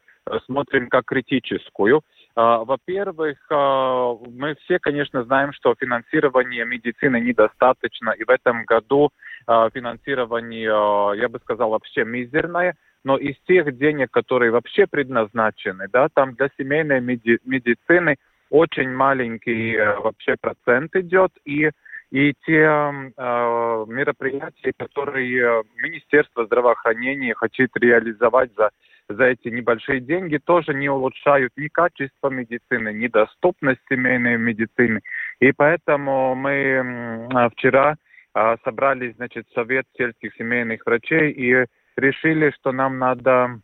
смотрим 0.46 0.88
как 0.88 1.06
критическую. 1.06 2.02
Во-первых, 2.40 3.36
мы 3.50 4.54
все, 4.62 4.78
конечно, 4.78 5.24
знаем, 5.24 5.52
что 5.52 5.74
финансирование 5.74 6.64
медицины 6.64 7.18
недостаточно, 7.18 8.10
и 8.10 8.22
в 8.22 8.30
этом 8.30 8.64
году 8.64 9.10
финансирование, 9.46 11.18
я 11.20 11.28
бы 11.28 11.40
сказал, 11.40 11.70
вообще 11.70 12.04
мизерное. 12.04 12.76
Но 13.02 13.16
из 13.16 13.36
тех 13.46 13.76
денег, 13.76 14.10
которые 14.10 14.50
вообще 14.50 14.86
предназначены, 14.86 15.88
да, 15.92 16.08
там 16.12 16.34
для 16.34 16.48
семейной 16.58 17.00
меди 17.00 17.38
медицины 17.44 18.16
очень 18.50 18.90
маленький 18.90 19.74
э, 19.74 19.98
вообще 20.00 20.36
процент 20.40 20.94
идет, 20.96 21.32
и 21.44 21.70
и 22.10 22.32
те 22.46 22.62
э, 22.62 23.84
мероприятия, 23.86 24.72
которые 24.78 25.62
Министерство 25.76 26.46
здравоохранения 26.46 27.34
хочет 27.34 27.70
реализовать 27.76 28.50
за, 28.56 28.70
за 29.08 29.24
эти 29.24 29.48
небольшие 29.48 30.00
деньги, 30.00 30.38
тоже 30.38 30.74
не 30.74 30.88
улучшают 30.88 31.52
ни 31.56 31.68
качество 31.68 32.28
медицины, 32.28 32.92
ни 32.92 33.08
доступность 33.08 33.80
семейной 33.88 34.36
медицины. 34.36 35.00
И 35.40 35.52
поэтому 35.52 36.34
мы 36.34 36.50
э, 36.52 37.48
вчера 37.50 37.96
э, 38.34 38.56
собрали, 38.64 39.12
значит, 39.12 39.46
совет 39.54 39.86
сельских 39.96 40.34
семейных 40.34 40.84
врачей 40.84 41.30
и 41.30 41.66
решили, 41.96 42.50
что 42.50 42.72
нам 42.72 42.98
надо 42.98 43.60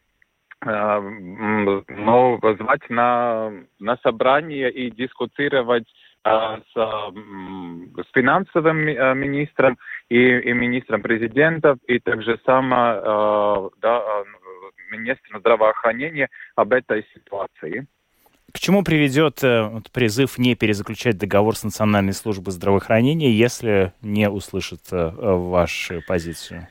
э, 0.65 1.01
ну, 1.01 2.41
звать 2.59 2.89
на, 2.89 3.53
на 3.79 3.97
собрание 3.99 4.71
и 4.71 4.91
дискутировать 4.91 5.87
с, 6.27 6.75
с 6.75 8.13
финансовым 8.15 8.79
министром 8.79 9.77
и, 10.09 10.39
и 10.39 10.53
министром 10.55 11.03
президентов, 11.03 11.77
и 11.87 11.99
также 11.99 12.41
само 12.47 13.71
да, 13.83 14.25
министром 14.97 15.41
здравоохранения 15.41 16.29
об 16.57 16.73
этой 16.73 17.07
ситуации. 17.15 17.87
К 18.53 18.59
чему 18.59 18.85
приведет 18.85 19.43
вот, 19.43 19.91
призыв 19.91 20.39
не 20.39 20.55
перезаключать 20.55 21.19
договор 21.19 21.57
с 21.57 21.65
Национальной 21.65 22.13
службой 22.13 22.53
здравоохранения, 22.53 23.33
если 23.33 23.93
не 24.01 24.29
услышат 24.29 24.81
вашу 24.91 26.03
позицию? 26.07 26.69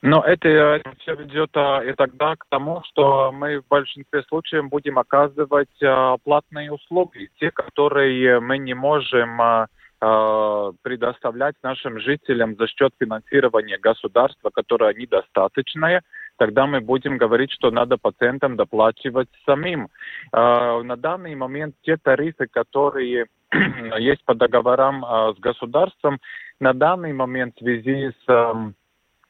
Но 0.00 0.22
это, 0.22 0.48
это 0.48 0.92
все 1.00 1.16
ведет 1.16 1.50
а, 1.54 1.82
и 1.82 1.92
тогда 1.92 2.36
к 2.36 2.44
тому, 2.48 2.82
что 2.84 3.32
мы 3.32 3.60
в 3.60 3.66
большинстве 3.66 4.22
случаев 4.22 4.68
будем 4.68 4.98
оказывать 4.98 5.82
а, 5.82 6.16
платные 6.18 6.70
услуги, 6.70 7.30
те, 7.40 7.50
которые 7.50 8.38
мы 8.38 8.58
не 8.58 8.74
можем 8.74 9.42
а, 9.42 9.66
а, 10.00 10.70
предоставлять 10.82 11.56
нашим 11.64 11.98
жителям 11.98 12.54
за 12.56 12.68
счет 12.68 12.92
финансирования 13.00 13.78
государства, 13.78 14.50
которое 14.50 14.94
недостаточное, 14.94 16.02
тогда 16.38 16.66
мы 16.66 16.80
будем 16.80 17.18
говорить, 17.18 17.52
что 17.52 17.70
надо 17.70 17.98
пациентам 17.98 18.56
доплачивать 18.56 19.28
самим. 19.44 19.88
А, 20.32 20.82
на 20.82 20.96
данный 20.96 21.34
момент 21.34 21.74
те 21.82 21.96
тарифы, 21.96 22.46
которые 22.46 23.26
есть 23.98 24.24
по 24.24 24.34
договорам 24.34 25.04
а, 25.04 25.34
с 25.34 25.38
государством, 25.38 26.18
на 26.60 26.72
данный 26.72 27.12
момент 27.12 27.56
в 27.56 27.58
связи 27.58 28.12
с 28.24 28.74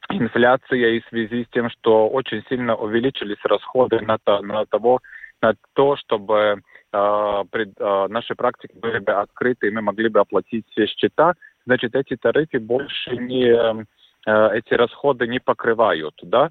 инфляция 0.09 0.89
и 0.89 1.01
в 1.01 1.07
связи 1.07 1.45
с 1.45 1.49
тем, 1.49 1.69
что 1.69 2.09
очень 2.09 2.43
сильно 2.49 2.75
увеличились 2.75 3.37
расходы 3.43 3.99
на, 4.01 4.17
то, 4.17 4.41
на, 4.41 4.65
того, 4.65 5.01
на 5.41 5.53
то, 5.73 5.95
чтобы 5.97 6.61
э, 6.91 7.43
пред, 7.51 7.69
э, 7.79 8.07
наши 8.09 8.35
практики 8.35 8.75
были 8.75 8.99
бы 8.99 9.13
открыты, 9.13 9.67
и 9.67 9.71
мы 9.71 9.81
могли 9.81 10.09
бы 10.09 10.19
оплатить 10.19 10.65
все 10.71 10.87
счета, 10.87 11.35
значит, 11.65 11.95
эти 11.95 12.15
тарифы 12.15 12.59
больше 12.59 13.17
не, 13.17 13.45
э, 13.45 14.57
эти 14.57 14.73
расходы 14.73 15.27
не 15.27 15.39
покрывают, 15.39 16.15
да. 16.23 16.49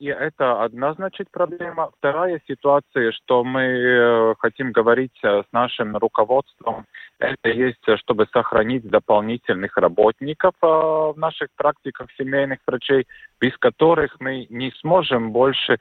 И 0.00 0.06
это 0.06 0.64
одна, 0.64 0.94
значит, 0.94 1.30
проблема. 1.30 1.90
Вторая 1.98 2.40
ситуация, 2.48 3.12
что 3.12 3.44
мы 3.44 3.62
э, 3.62 4.34
хотим 4.40 4.72
говорить 4.72 5.16
э, 5.22 5.44
с 5.48 5.52
нашим 5.52 5.96
руководством, 5.96 6.86
это 7.20 7.50
есть, 7.50 7.86
э, 7.86 7.96
чтобы 7.98 8.26
сохранить 8.32 8.82
дополнительных 8.88 9.76
работников 9.76 10.54
в 10.60 11.14
наших 11.16 11.50
практиках 11.54 12.08
семейных 12.18 12.58
врачей, 12.66 13.06
без 13.40 13.56
которых 13.58 14.16
мы 14.18 14.48
не 14.50 14.72
сможем 14.80 15.30
больше 15.30 15.78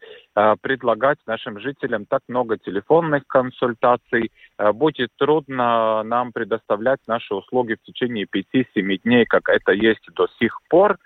предлагать 0.61 1.17
нашим 1.25 1.59
жителям 1.59 2.05
так 2.05 2.21
много 2.29 2.57
телефонных 2.57 3.23
консультаций. 3.27 4.31
Будет 4.73 5.09
трудно 5.17 6.03
нам 6.03 6.31
предоставлять 6.31 6.99
наши 7.07 7.33
услуги 7.33 7.73
в 7.73 7.83
течение 7.83 8.25
5-7 8.25 8.99
дней, 9.03 9.25
как 9.25 9.49
это 9.49 9.73
есть 9.73 10.05
до 10.15 10.27
сих 10.39 10.61
пор. 10.69 10.97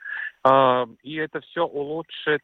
А, 0.46 0.86
и 1.04 1.16
это 1.16 1.40
все 1.40 1.66
улучшит, 1.66 2.42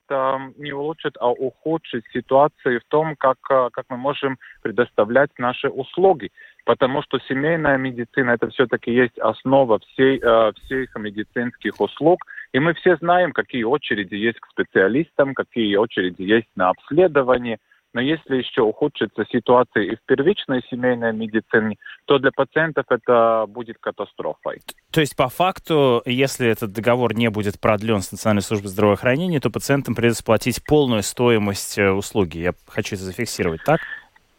не 0.58 0.72
улучшит, 0.72 1.16
а 1.20 1.32
ухудшит 1.32 2.06
ситуацию 2.14 2.80
в 2.80 2.86
том, 2.90 3.16
как, 3.18 3.38
а, 3.50 3.70
как 3.72 3.86
мы 3.90 3.98
можем 3.98 4.38
предоставлять 4.62 5.32
наши 5.38 5.68
услуги. 5.68 6.32
Потому 6.64 7.02
что 7.02 7.20
семейная 7.28 7.78
медицина 7.78 8.32
это 8.32 8.50
все-таки 8.50 8.92
есть 8.92 9.18
основа 9.20 9.80
всей, 9.80 10.20
а, 10.24 10.54
всех 10.54 10.96
медицинских 10.96 11.82
услуг. 11.82 12.26
И 12.54 12.60
мы 12.60 12.74
все 12.74 12.96
знаем, 12.98 13.34
какие 13.34 13.64
очереди 13.64 14.16
есть 14.16 14.40
к 14.40 14.48
специалистам, 14.52 15.34
какие 15.34 15.76
очереди 15.76 16.22
есть 16.22 16.50
на 16.56 16.70
обследование– 16.70 17.58
но 17.94 18.02
если 18.02 18.38
еще 18.38 18.62
ухудшится 18.62 19.26
ситуация 19.32 19.84
и 19.84 19.96
в 19.96 20.02
первичной 20.06 20.64
семейной 20.70 21.12
медицине, 21.14 21.78
то 22.06 22.20
для 22.20 22.32
пациентов 22.32 22.86
это 22.90 23.46
будет 23.48 23.78
катастрофой. 23.80 24.62
То 24.92 25.02
есть, 25.02 25.16
по 25.16 25.28
факту, 25.28 26.02
если 26.06 26.48
этот 26.48 26.72
договор 26.72 27.16
не 27.16 27.30
будет 27.30 27.60
продлен 27.60 28.02
с 28.02 28.12
Национальной 28.12 28.44
службой 28.44 28.68
здравоохранения, 28.68 29.40
то 29.40 29.50
пациентам 29.50 29.96
придется 29.96 30.24
платить 30.24 30.64
полную 30.66 31.02
стоимость 31.02 31.78
э, 31.78 31.90
услуги. 31.90 32.38
Я 32.40 32.54
хочу 32.68 32.96
это 32.96 33.06
зафиксировать, 33.06 33.64
так? 33.64 33.80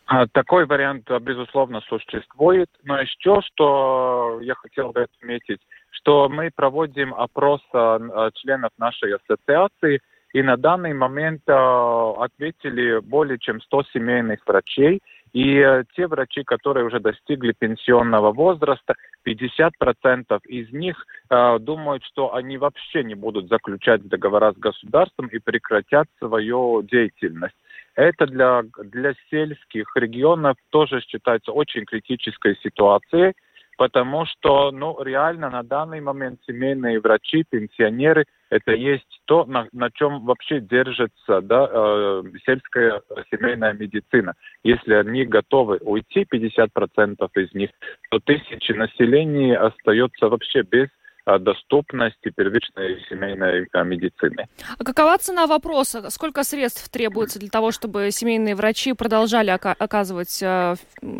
А, 0.07 0.27
такой 0.29 0.67
вариант, 0.67 1.09
безусловно, 1.21 1.81
существует. 1.89 2.69
Но 2.85 3.01
еще 3.01 3.41
что 3.43 4.39
я 4.43 4.55
хотел 4.55 4.93
бы 4.93 5.03
отметить, 5.03 5.61
что 5.91 6.29
мы 6.29 6.51
проводим 6.55 7.15
опрос 7.15 7.61
э, 7.73 8.31
членов 8.35 8.71
нашей 8.79 9.17
ассоциации– 9.17 10.01
и 10.33 10.43
на 10.43 10.57
данный 10.57 10.95
момент 10.95 11.43
э, 11.47 11.53
ответили 11.53 13.01
более 13.01 13.39
чем 13.39 13.61
100 13.61 13.85
семейных 13.93 14.47
врачей. 14.47 15.01
И 15.33 15.59
э, 15.59 15.85
те 15.95 16.07
врачи, 16.07 16.43
которые 16.43 16.87
уже 16.87 16.99
достигли 17.01 17.53
пенсионного 17.53 18.33
возраста, 18.33 18.95
50% 19.27 20.41
из 20.47 20.73
них 20.73 21.05
э, 21.29 21.59
думают, 21.61 22.05
что 22.05 22.35
они 22.35 22.59
вообще 22.59 23.05
не 23.05 23.15
будут 23.15 23.49
заключать 23.49 24.07
договора 24.09 24.53
с 24.53 24.57
государством 24.57 25.27
и 25.29 25.39
прекратят 25.39 26.07
свою 26.19 26.83
деятельность. 26.83 27.55
Это 27.97 28.27
для, 28.27 28.63
для 28.85 29.15
сельских 29.31 29.95
регионов 29.97 30.57
тоже 30.71 31.01
считается 31.01 31.53
очень 31.53 31.85
критической 31.85 32.57
ситуацией, 32.63 33.35
потому 33.81 34.27
что 34.27 34.73
ну, 34.73 35.03
реально 35.03 35.49
на 35.49 35.63
данный 35.63 36.03
момент 36.03 36.39
семейные 36.47 37.01
врачи, 37.01 37.45
пенсионеры, 37.49 38.27
это 38.51 38.73
есть 38.73 39.23
то, 39.25 39.47
на, 39.47 39.69
на 39.73 39.91
чем 39.91 40.27
вообще 40.27 40.61
держится 40.61 41.41
да, 41.41 41.67
э, 41.73 42.23
сельская 42.45 43.01
семейная 43.31 43.73
медицина. 43.73 44.35
Если 44.63 44.93
они 44.93 45.25
готовы 45.25 45.79
уйти, 45.79 46.27
50% 46.31 47.27
из 47.37 47.55
них, 47.55 47.71
то 48.11 48.19
тысячи 48.19 48.73
населения 48.73 49.57
остается 49.57 50.29
вообще 50.29 50.61
без 50.61 50.89
э, 51.25 51.39
доступности 51.39 52.31
первичной 52.37 53.03
семейной 53.09 53.67
э, 53.73 53.85
медицины. 53.85 54.47
А 54.79 54.85
какова 54.85 55.17
цена 55.17 55.47
вопроса? 55.47 56.11
Сколько 56.11 56.45
средств 56.45 56.91
требуется 56.91 57.39
для 57.39 57.49
того, 57.49 57.71
чтобы 57.71 58.11
семейные 58.11 58.57
врачи 58.57 58.93
продолжали 58.93 59.49
оказывать 59.49 60.43
э, 60.43 60.75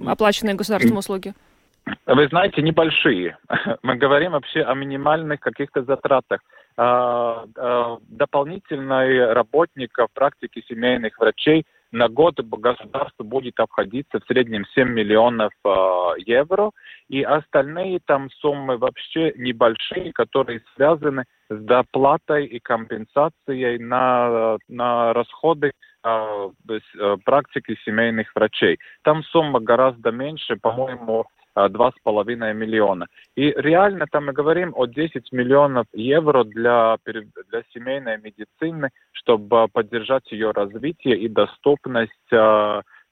оплаченные 0.07 0.57
государством 0.57 0.99
услуги? 0.99 1.33
Вы 2.07 2.29
знаете, 2.29 2.63
небольшие. 2.63 3.39
Мы 3.83 3.97
говорим 3.97 4.33
вообще 4.33 4.63
о 4.63 4.75
минимальных 4.75 5.41
каких-то 5.41 5.83
затратах. 5.83 6.41
А, 6.77 7.45
а, 7.57 7.99
дополнительной 8.09 9.33
работников 9.33 10.09
практики 10.15 10.65
семейных 10.69 11.19
врачей 11.19 11.65
на 11.93 12.09
год 12.09 12.41
государство 12.41 13.25
будет 13.25 13.59
обходиться 13.59 14.21
в 14.21 14.25
среднем 14.27 14.65
7 14.75 14.89
миллионов 14.89 15.51
э, 15.65 15.69
евро, 16.19 16.71
и 17.09 17.23
остальные 17.23 17.99
там 18.07 18.31
суммы 18.31 18.77
вообще 18.77 19.33
небольшие, 19.37 20.13
которые 20.13 20.63
связаны 20.77 21.25
с 21.49 21.59
доплатой 21.59 22.47
и 22.47 22.61
компенсацией 22.61 23.79
на, 23.79 24.59
на 24.69 25.13
расходы 25.13 25.73
практики 27.25 27.77
семейных 27.85 28.35
врачей. 28.35 28.79
Там 29.03 29.23
сумма 29.25 29.61
гораздо 29.61 30.13
меньше, 30.13 30.57
по-моему, 30.57 31.27
2,5 31.69 32.55
миллиона. 32.55 33.07
И 33.37 33.53
реально 33.57 34.07
там 34.11 34.27
мы 34.27 34.33
говорим 34.33 34.73
о 34.77 34.87
10 34.87 35.33
миллионов 35.33 35.87
евро 35.93 36.45
для, 36.45 36.97
для 37.05 37.63
семейной 37.73 38.19
медицины, 38.19 38.91
чтобы 39.13 39.69
поддержать 39.73 40.31
ее 40.33 40.51
развитие 40.53 41.17
и 41.17 41.29
доступность 41.29 42.33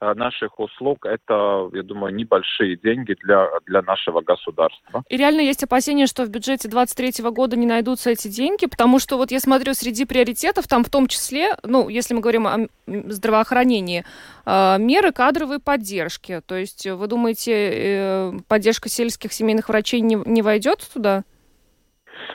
наших 0.01 0.59
услуг, 0.61 1.07
это, 1.07 1.69
я 1.73 1.83
думаю, 1.83 2.15
небольшие 2.15 2.77
деньги 2.77 3.17
для, 3.23 3.49
для 3.67 3.83
нашего 3.83 4.21
государства. 4.21 5.03
И 5.09 5.17
реально 5.17 5.41
есть 5.41 5.65
опасения, 5.65 6.07
что 6.07 6.25
в 6.25 6.29
бюджете 6.29 6.69
2023 6.69 7.31
года 7.31 7.57
не 7.57 7.67
найдутся 7.67 8.11
эти 8.11 8.29
деньги, 8.29 8.67
потому 8.67 8.99
что 8.99 9.17
вот 9.17 9.31
я 9.31 9.41
смотрю 9.41 9.75
среди 9.75 10.05
приоритетов, 10.05 10.69
там 10.69 10.85
в 10.85 10.91
том 10.91 11.09
числе, 11.09 11.57
ну, 11.63 11.89
если 11.89 12.15
мы 12.15 12.21
говорим 12.21 12.47
о 12.47 12.69
здравоохранении, 12.87 14.05
меры 14.47 15.13
кадровой 15.13 15.59
поддержки. 15.59 16.43
То 16.47 16.57
есть 16.57 16.87
вы 16.87 17.07
думаете, 17.07 18.41
поддержка 18.49 18.89
сельских 18.89 19.33
семейных 19.33 19.69
врачей 19.69 20.01
не, 20.01 20.15
не 20.15 20.43
войдет 20.43 20.89
туда? 20.93 21.25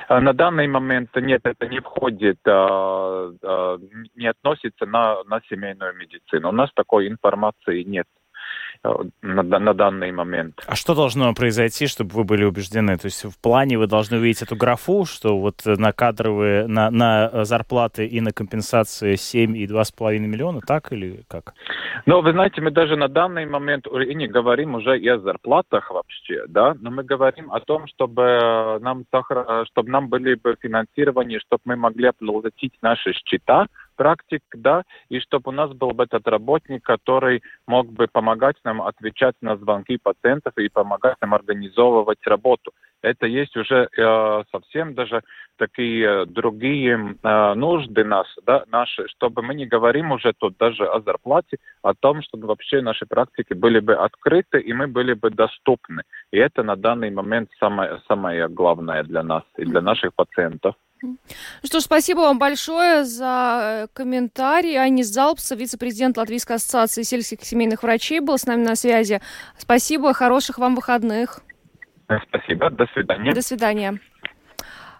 А, 0.07 0.21
на 0.21 0.33
данный 0.33 0.67
момент 0.67 1.09
нет, 1.15 1.41
это 1.43 1.67
не 1.67 1.79
входит, 1.79 2.39
а, 2.47 3.31
а, 3.41 3.77
не 4.15 4.27
относится 4.27 4.85
на, 4.85 5.23
на 5.23 5.41
семейную 5.49 5.95
медицину. 5.95 6.49
У 6.49 6.51
нас 6.51 6.69
такой 6.73 7.07
информации 7.07 7.83
нет 7.83 8.07
на, 9.21 9.43
на 9.43 9.73
данный 9.73 10.11
момент. 10.11 10.63
А 10.67 10.75
что 10.75 10.95
должно 10.95 11.33
произойти, 11.33 11.87
чтобы 11.87 12.11
вы 12.13 12.23
были 12.23 12.43
убеждены? 12.43 12.97
То 12.97 13.05
есть 13.05 13.23
в 13.23 13.39
плане 13.39 13.77
вы 13.77 13.87
должны 13.87 14.17
увидеть 14.17 14.41
эту 14.41 14.55
графу, 14.55 15.05
что 15.05 15.37
вот 15.37 15.61
на 15.65 15.91
кадровые, 15.93 16.67
на, 16.67 16.91
на 16.91 17.45
зарплаты 17.45 18.05
и 18.05 18.21
на 18.21 18.31
компенсации 18.31 19.15
7 19.15 19.57
и 19.57 19.65
2,5 19.65 20.19
миллиона, 20.19 20.59
так 20.61 20.91
или 20.91 21.23
как? 21.27 21.53
Ну, 22.05 22.21
вы 22.21 22.31
знаете, 22.31 22.61
мы 22.61 22.71
даже 22.71 22.95
на 22.95 23.07
данный 23.07 23.45
момент 23.45 23.87
и 23.87 24.15
не 24.15 24.27
говорим 24.27 24.75
уже 24.75 24.99
и 24.99 25.07
о 25.07 25.19
зарплатах 25.19 25.91
вообще, 25.91 26.43
да, 26.47 26.75
но 26.81 26.91
мы 26.91 27.03
говорим 27.03 27.51
о 27.51 27.59
том, 27.59 27.87
чтобы 27.87 28.79
нам, 28.81 29.05
чтобы 29.67 29.89
нам 29.89 30.09
были 30.09 30.35
бы 30.35 30.55
финансирование, 30.59 31.39
чтобы 31.39 31.61
мы 31.65 31.75
могли 31.75 32.07
оплатить 32.07 32.73
наши 32.81 33.13
счета, 33.13 33.67
практик, 33.95 34.41
да, 34.53 34.83
и 35.09 35.19
чтобы 35.19 35.49
у 35.49 35.53
нас 35.53 35.71
был 35.71 35.91
бы 35.91 36.03
этот 36.03 36.27
работник, 36.27 36.83
который 36.83 37.41
мог 37.67 37.91
бы 37.91 38.07
помогать 38.07 38.57
нам 38.63 38.81
отвечать 38.81 39.35
на 39.41 39.57
звонки 39.57 39.97
пациентов 40.01 40.53
и 40.57 40.69
помогать 40.69 41.17
нам 41.21 41.33
организовывать 41.33 42.25
работу. 42.25 42.71
Это 43.01 43.27
есть 43.27 43.55
уже 43.57 43.89
э, 43.97 44.43
совсем 44.51 44.93
даже 44.93 45.23
такие 45.57 46.25
другие 46.25 47.17
э, 47.21 47.53
нужды 47.53 48.05
нас, 48.05 48.27
да, 48.45 48.63
наши, 48.71 49.07
чтобы 49.09 49.41
мы 49.41 49.55
не 49.55 49.65
говорим 49.65 50.11
уже 50.11 50.33
тут 50.37 50.57
даже 50.57 50.85
о 50.85 51.01
зарплате, 51.01 51.57
о 51.81 51.93
том, 51.93 52.21
чтобы 52.21 52.47
вообще 52.47 52.81
наши 52.81 53.05
практики 53.05 53.53
были 53.53 53.79
бы 53.79 53.93
открыты 53.93 54.61
и 54.61 54.71
мы 54.73 54.87
были 54.87 55.13
бы 55.13 55.29
доступны. 55.29 56.03
И 56.31 56.37
это 56.37 56.63
на 56.63 56.75
данный 56.75 57.11
момент 57.11 57.49
самое, 57.59 58.01
самое 58.07 58.47
главное 58.47 59.03
для 59.03 59.23
нас 59.23 59.43
и 59.57 59.65
для 59.65 59.81
наших 59.81 60.15
пациентов. 60.15 60.75
Ну 61.03 61.17
что 61.65 61.79
ж, 61.79 61.83
спасибо 61.83 62.19
вам 62.19 62.39
большое 62.39 63.03
за 63.03 63.59
э, 63.83 63.87
комментарий. 63.93 64.79
Анис 64.79 65.07
Залпса, 65.07 65.55
вице-президент 65.55 66.17
Латвийской 66.17 66.55
ассоциации 66.55 67.03
сельских 67.03 67.43
семейных 67.43 67.83
врачей, 67.83 68.19
был 68.19 68.37
с 68.37 68.45
нами 68.45 68.63
на 68.63 68.75
связи. 68.75 69.21
Спасибо, 69.57 70.13
хороших 70.13 70.57
вам 70.57 70.75
выходных. 70.75 71.41
Спасибо, 72.29 72.69
до 72.69 72.85
свидания. 72.93 73.33
До 73.33 73.41
свидания. 73.41 73.99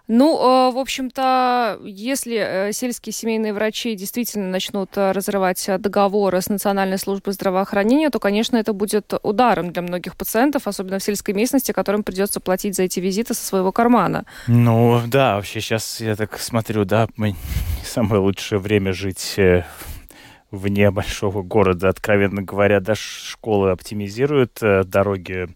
Ну, 0.06 0.36
э, 0.36 0.74
в 0.74 0.78
общем-то, 0.78 1.78
если 1.82 2.36
э, 2.36 2.72
сельские 2.72 3.14
семейные 3.14 3.54
врачи 3.54 3.94
действительно 3.94 4.48
начнут 4.48 4.90
э, 4.96 5.12
разрывать 5.12 5.66
договоры 5.78 6.42
с 6.42 6.50
Национальной 6.50 6.98
службой 6.98 7.32
здравоохранения, 7.32 8.10
то, 8.10 8.18
конечно, 8.18 8.58
это 8.58 8.74
будет 8.74 9.14
ударом 9.22 9.72
для 9.72 9.80
многих 9.80 10.16
пациентов, 10.16 10.66
особенно 10.66 10.98
в 10.98 11.02
сельской 11.02 11.32
местности, 11.32 11.72
которым 11.72 12.02
придется 12.02 12.40
платить 12.40 12.76
за 12.76 12.82
эти 12.82 13.00
визиты 13.00 13.32
со 13.32 13.46
своего 13.46 13.72
кармана. 13.72 14.26
Ну, 14.46 15.00
да, 15.06 15.36
вообще 15.36 15.60
сейчас 15.60 16.02
я 16.02 16.16
так 16.16 16.38
смотрю, 16.38 16.84
да, 16.84 17.08
мы 17.16 17.34
самое 17.84 18.20
лучшее 18.20 18.58
время 18.58 18.92
жить 18.92 19.38
вне 20.50 20.90
большого 20.90 21.42
города, 21.42 21.88
откровенно 21.88 22.42
говоря, 22.42 22.80
даже 22.80 23.00
школы 23.00 23.70
оптимизируют 23.70 24.60
дороги 24.60 25.48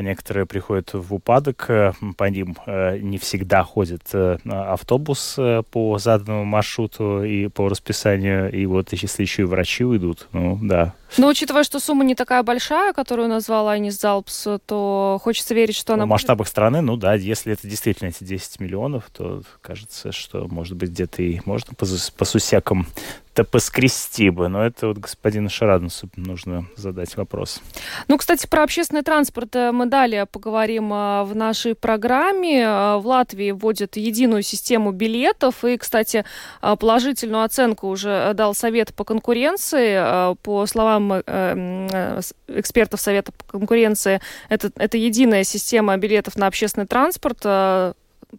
некоторые 0.00 0.46
приходят 0.46 0.90
в 0.94 1.14
упадок, 1.14 1.66
э, 1.68 1.92
по 2.16 2.24
ним 2.24 2.56
э, 2.66 2.98
не 2.98 3.18
всегда 3.18 3.62
ходит 3.62 4.02
э, 4.12 4.38
автобус 4.44 5.38
по 5.70 5.98
заданному 5.98 6.44
маршруту 6.44 7.22
и 7.24 7.48
по 7.48 7.68
расписанию, 7.68 8.50
и 8.50 8.64
вот 8.66 8.92
если 8.92 9.22
еще 9.22 9.42
и 9.42 9.44
врачи 9.44 9.84
уйдут, 9.84 10.28
ну 10.32 10.58
да. 10.62 10.94
Но 11.18 11.28
учитывая, 11.28 11.62
что 11.62 11.78
сумма 11.78 12.04
не 12.04 12.14
такая 12.14 12.42
большая, 12.42 12.94
которую 12.94 13.28
назвал 13.28 13.68
Айнис 13.68 14.00
Залпс, 14.00 14.48
то 14.64 15.20
хочется 15.22 15.54
верить, 15.54 15.76
что 15.76 15.94
она... 15.94 16.06
В 16.06 16.08
масштабах 16.08 16.48
страны, 16.48 16.80
ну 16.80 16.96
да, 16.96 17.14
если 17.14 17.52
это 17.52 17.68
действительно 17.68 18.08
эти 18.08 18.24
10 18.24 18.60
миллионов, 18.60 19.10
то 19.12 19.42
кажется, 19.60 20.10
что, 20.12 20.48
может 20.48 20.76
быть, 20.76 20.90
где-то 20.90 21.22
и 21.22 21.40
можно 21.44 21.74
по, 21.74 21.86
по 22.16 22.24
сусекам 22.24 22.86
то 23.34 23.44
поскрести 23.44 24.30
бы. 24.30 24.48
Но 24.48 24.64
это 24.64 24.88
вот 24.88 24.98
господину 24.98 25.48
Шараднусу 25.48 26.08
нужно 26.16 26.66
задать 26.76 27.16
вопрос. 27.16 27.62
Ну, 28.08 28.18
кстати, 28.18 28.46
про 28.46 28.62
общественный 28.62 29.02
транспорт 29.02 29.56
э, 29.56 29.72
мы 29.72 29.86
далее 29.86 30.26
поговорим 30.26 30.92
э, 30.92 31.24
в 31.24 31.34
нашей 31.34 31.74
программе. 31.74 32.60
Э, 32.62 32.96
в 32.98 33.06
Латвии 33.06 33.52
вводят 33.52 33.96
единую 33.96 34.42
систему 34.42 34.92
билетов. 34.92 35.64
И, 35.64 35.78
кстати, 35.78 36.24
положительную 36.60 37.42
оценку 37.44 37.88
уже 37.88 38.32
дал 38.34 38.54
Совет 38.54 38.94
по 38.94 39.04
конкуренции. 39.04 40.34
По 40.42 40.66
словам 40.66 41.12
экспертов 41.12 43.00
Совета 43.00 43.32
по 43.32 43.44
конкуренции, 43.44 44.20
это, 44.48 44.70
это 44.76 44.98
единая 44.98 45.44
система 45.44 45.96
билетов 45.96 46.36
на 46.36 46.46
общественный 46.46 46.86
транспорт 46.86 47.44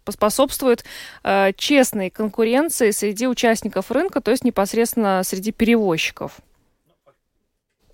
поспособствует 0.04 0.84
э, 1.22 1.52
честной 1.56 2.10
конкуренции 2.10 2.90
среди 2.90 3.26
участников 3.26 3.90
рынка, 3.90 4.20
то 4.20 4.30
есть 4.30 4.44
непосредственно 4.44 5.22
среди 5.24 5.52
перевозчиков. 5.52 6.40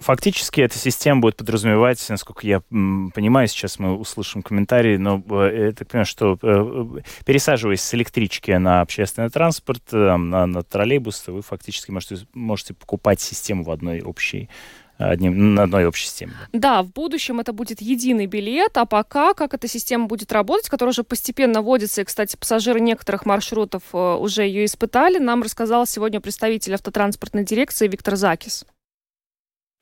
Фактически 0.01 0.63
эта 0.63 0.79
система 0.79 1.21
будет 1.21 1.37
подразумевать, 1.37 2.05
насколько 2.09 2.47
я 2.47 2.61
понимаю, 2.61 3.49
сейчас 3.49 3.79
мы 3.79 3.95
услышим 3.99 4.43
комментарии, 4.43 4.97
но 4.97 5.23
э, 5.29 5.67
я 5.67 5.73
так 5.73 5.89
понимаю, 5.89 6.07
что 6.07 6.39
э, 6.41 7.01
пересаживаясь 7.27 7.83
с 7.83 7.95
электрички 7.95 8.51
на 8.53 8.81
общественный 8.81 9.29
транспорт, 9.29 9.83
э, 9.93 10.17
на, 10.17 10.47
на 10.47 10.63
троллейбус, 10.63 11.27
вы 11.27 11.43
фактически 11.43 11.91
можете, 11.91 12.27
можете 12.33 12.73
покупать 12.73 13.21
систему 13.21 13.63
в 13.63 13.71
одной 13.71 14.01
общей 14.01 14.49
одним, 15.09 15.55
на 15.55 15.63
одной 15.65 15.87
общей 15.87 16.07
системе. 16.07 16.33
Да, 16.53 16.83
в 16.83 16.93
будущем 16.93 17.41
это 17.41 17.53
будет 17.53 17.81
единый 17.81 18.27
билет, 18.27 18.77
а 18.77 18.85
пока 18.85 19.35
как 19.35 19.55
эта 19.55 19.69
система 19.69 20.07
будет 20.07 20.33
работать, 20.33 20.69
которая 20.69 20.93
уже 20.93 21.05
постепенно 21.05 21.63
вводится, 21.63 22.03
и, 22.03 22.05
кстати, 22.05 22.37
пассажиры 22.37 22.81
некоторых 22.81 23.25
маршрутов 23.27 23.83
э, 23.93 24.15
уже 24.15 24.43
ее 24.43 24.65
испытали, 24.65 25.19
нам 25.19 25.43
рассказал 25.43 25.87
сегодня 25.87 26.21
представитель 26.21 26.75
автотранспортной 26.75 27.45
дирекции 27.45 27.89
Виктор 27.89 28.17
Закис. 28.17 28.65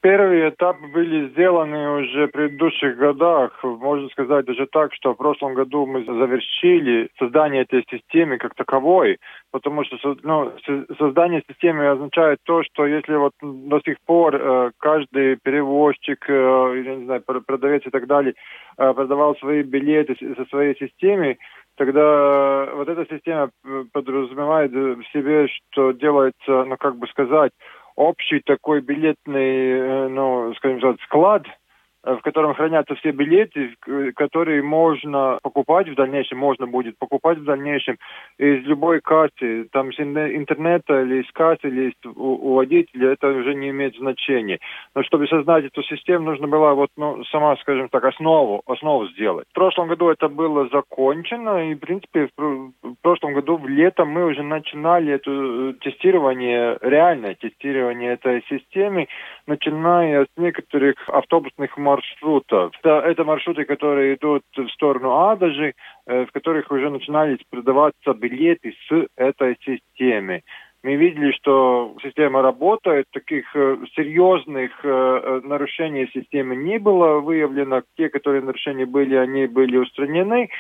Первые 0.01 0.51
этапы 0.51 0.87
были 0.87 1.29
сделаны 1.31 1.99
уже 2.01 2.29
в 2.29 2.31
предыдущих 2.31 2.97
годах. 2.97 3.59
Можно 3.65 4.09
сказать 4.11 4.47
даже 4.47 4.69
так, 4.71 4.95
что 4.95 5.13
в 5.13 5.17
прошлом 5.17 5.55
году 5.55 5.87
мы 5.87 6.05
завершили 6.05 7.11
создание 7.19 7.63
этой 7.63 7.85
системы 7.91 8.39
как 8.39 8.55
таковой, 8.55 9.19
потому 9.51 9.83
что 9.85 9.97
ну, 10.23 10.53
создание 10.99 11.43
системы 11.49 11.89
означает 11.89 12.39
то, 12.45 12.63
что 12.63 12.87
если 12.87 13.17
вот 13.17 13.33
до 13.43 13.81
сих 13.85 13.97
пор 14.07 14.37
э, 14.37 14.71
каждый 14.79 15.37
перевозчик, 15.43 16.25
э, 16.31 16.83
я 16.85 16.95
не 16.95 17.05
знаю, 17.05 17.23
продавец 17.23 17.83
и 17.85 17.91
так 17.91 18.07
далее 18.07 18.35
э, 18.79 18.93
продавал 18.95 19.35
свои 19.37 19.63
билеты 19.65 20.15
со 20.37 20.45
своей 20.45 20.77
системой, 20.79 21.39
тогда 21.77 22.69
вот 22.75 22.89
эта 22.89 23.05
система 23.13 23.51
подразумевает 23.93 24.71
в 24.71 25.03
себе, 25.13 25.49
что 25.49 25.91
делается, 25.91 26.65
ну 26.65 26.77
как 26.77 26.97
бы 26.99 27.09
сказать, 27.09 27.51
общий 27.99 28.41
такой 28.41 28.81
билетный, 28.81 29.71
э, 29.71 30.09
ну, 30.09 30.55
скажем 30.55 30.81
так, 30.81 31.01
склад– 31.03 31.45
в 32.05 32.21
котором 32.21 32.55
хранятся 32.55 32.95
все 32.97 33.11
билеты, 33.11 33.75
которые 34.15 34.63
можно 34.63 35.39
покупать 35.43 35.89
в 35.89 35.95
дальнейшем, 35.95 36.39
можно 36.39 36.67
будет 36.67 36.97
покупать 36.99 37.39
в 37.39 37.45
дальнейшем 37.45 37.99
из 38.39 38.65
любой 38.65 39.01
кассы, 39.01 39.69
там 39.73 39.93
с 39.93 40.01
интернета 40.01 41.03
или 41.03 41.23
из 41.23 41.31
кассы, 41.33 41.69
или 41.69 41.91
из, 41.91 41.95
у, 42.07 42.51
у 42.51 42.55
водителя, 42.55 43.13
это 43.13 43.29
уже 43.29 43.55
не 43.55 43.71
имеет 43.71 43.97
значения. 43.97 44.59
Но 44.95 45.03
чтобы 45.03 45.27
создать 45.27 45.65
эту 45.65 45.83
систему, 45.83 46.27
нужно 46.27 46.47
было 46.47 46.75
вот, 46.75 46.91
ну, 46.97 47.25
сама, 47.25 47.57
скажем 47.57 47.89
так, 47.89 48.05
основу, 48.05 48.63
основу 48.67 49.09
сделать. 49.09 49.47
В 49.51 49.55
прошлом 49.55 49.89
году 49.89 50.09
это 50.09 50.29
было 50.29 50.69
закончено, 50.69 51.71
и, 51.71 51.75
в 51.75 51.79
принципе, 51.79 52.29
в, 52.37 52.73
прошлом 53.03 53.35
году 53.35 53.57
в 53.57 53.67
летом 53.67 54.09
мы 54.09 54.27
уже 54.27 54.43
начинали 54.43 55.15
это 55.15 55.31
э, 55.31 55.73
тестирование, 55.81 56.79
реальное 56.81 57.35
тестирование 57.35 58.13
этой 58.13 58.45
системы, 58.49 59.09
начиная 59.47 60.25
с 60.25 60.29
некоторых 60.37 60.97
автобусных 61.09 61.77
маршрутов. 61.89 62.73
Это, 62.83 63.01
это 63.11 63.25
маршруты, 63.25 63.65
которые 63.65 64.15
идут 64.15 64.43
в 64.57 64.69
сторону 64.69 65.29
Адажи, 65.31 65.73
э, 66.07 66.25
в 66.27 66.33
которых 66.33 66.71
уже 66.71 66.91
начинались 66.91 67.39
продаваться 67.51 68.13
билеты 68.15 68.75
с 68.89 69.07
этой 69.17 69.57
системы. 69.65 70.43
Мы 70.85 70.95
видели, 70.95 71.33
что 71.33 71.97
система 72.03 72.43
работает, 72.43 73.07
таких 73.13 73.45
э, 73.55 73.79
серьезных 73.97 74.71
э, 74.85 75.41
нарушений 75.45 76.09
системы 76.15 76.57
не 76.57 76.79
было 76.79 77.21
выявлено. 77.21 77.83
Те, 77.97 78.09
которые 78.09 78.43
нарушения 78.43 78.87
были, 78.87 79.17
они 79.17 79.47
были 79.47 79.77
устранены. 79.77 80.51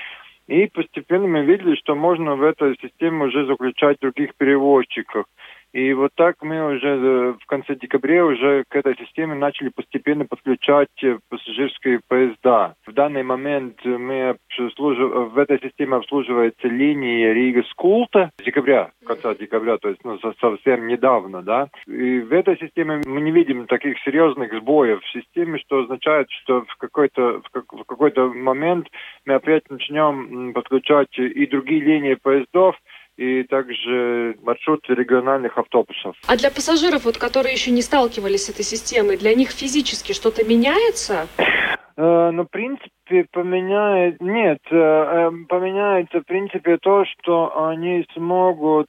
И 0.48 0.66
постепенно 0.66 1.28
мы 1.28 1.44
видели, 1.44 1.76
что 1.76 1.94
можно 1.94 2.34
в 2.34 2.42
этой 2.42 2.74
системе 2.80 3.26
уже 3.26 3.46
заключать 3.46 3.98
других 4.00 4.30
перевозчиков. 4.38 5.26
И 5.72 5.92
вот 5.92 6.12
так 6.14 6.36
мы 6.42 6.74
уже 6.74 6.88
э, 6.88 7.34
в 7.38 7.46
конце 7.46 7.74
декабря 7.74 8.24
уже 8.24 8.64
к 8.68 8.76
этой 8.76 8.96
системе 8.96 9.34
начали 9.34 9.68
постепенно 9.68 10.24
подключать 10.24 10.88
э, 11.02 11.18
пассажирские 11.28 12.00
поезда. 12.08 12.74
В 12.86 12.92
данный 12.92 13.22
момент 13.22 13.84
мы 13.84 14.38
обслужив... 14.58 15.32
в 15.32 15.38
этой 15.38 15.60
системе 15.60 15.96
обслуживается 15.96 16.68
линия 16.68 17.34
Рига 17.34 17.62
Скулта 17.70 18.30
с 18.40 18.44
декабря, 18.44 18.92
конца 19.06 19.34
декабря, 19.34 19.76
то 19.76 19.90
есть 19.90 20.00
ну, 20.04 20.18
совсем 20.40 20.86
недавно, 20.86 21.42
да. 21.42 21.68
И 21.86 22.20
в 22.20 22.32
этой 22.32 22.56
системе 22.58 23.02
мы 23.06 23.20
не 23.20 23.30
видим 23.30 23.66
таких 23.66 23.98
серьезных 24.00 24.52
сбоев 24.54 25.02
в 25.02 25.12
системе, 25.12 25.58
что 25.58 25.80
означает, 25.80 26.30
что 26.30 26.62
в 26.62 26.76
какой-то 26.78 27.42
в, 27.42 27.50
как... 27.50 27.70
в 27.70 27.84
какой-то 27.84 28.28
момент 28.28 28.86
мы 29.26 29.34
опять 29.34 29.68
начнем 29.68 30.54
подключать 30.54 31.18
и 31.18 31.46
другие 31.46 31.80
линии 31.82 32.14
поездов, 32.14 32.76
и 33.18 33.42
также 33.42 34.36
маршруты 34.42 34.94
региональных 34.94 35.58
автобусов. 35.58 36.16
А 36.26 36.36
для 36.36 36.50
пассажиров, 36.50 37.04
вот, 37.04 37.18
которые 37.18 37.52
еще 37.52 37.72
не 37.72 37.82
сталкивались 37.82 38.44
с 38.44 38.50
этой 38.50 38.64
системой, 38.64 39.16
для 39.16 39.34
них 39.34 39.50
физически 39.50 40.12
что-то 40.12 40.44
меняется? 40.44 41.26
Э, 41.96 42.30
ну, 42.30 42.44
в 42.44 42.50
принципе, 42.50 43.26
поменяет... 43.32 44.20
Нет, 44.20 44.60
э, 44.70 44.76
э, 44.76 45.30
поменяется, 45.48 46.20
в 46.20 46.26
принципе, 46.26 46.78
то, 46.78 47.04
что 47.04 47.68
они 47.68 48.06
смогут 48.14 48.86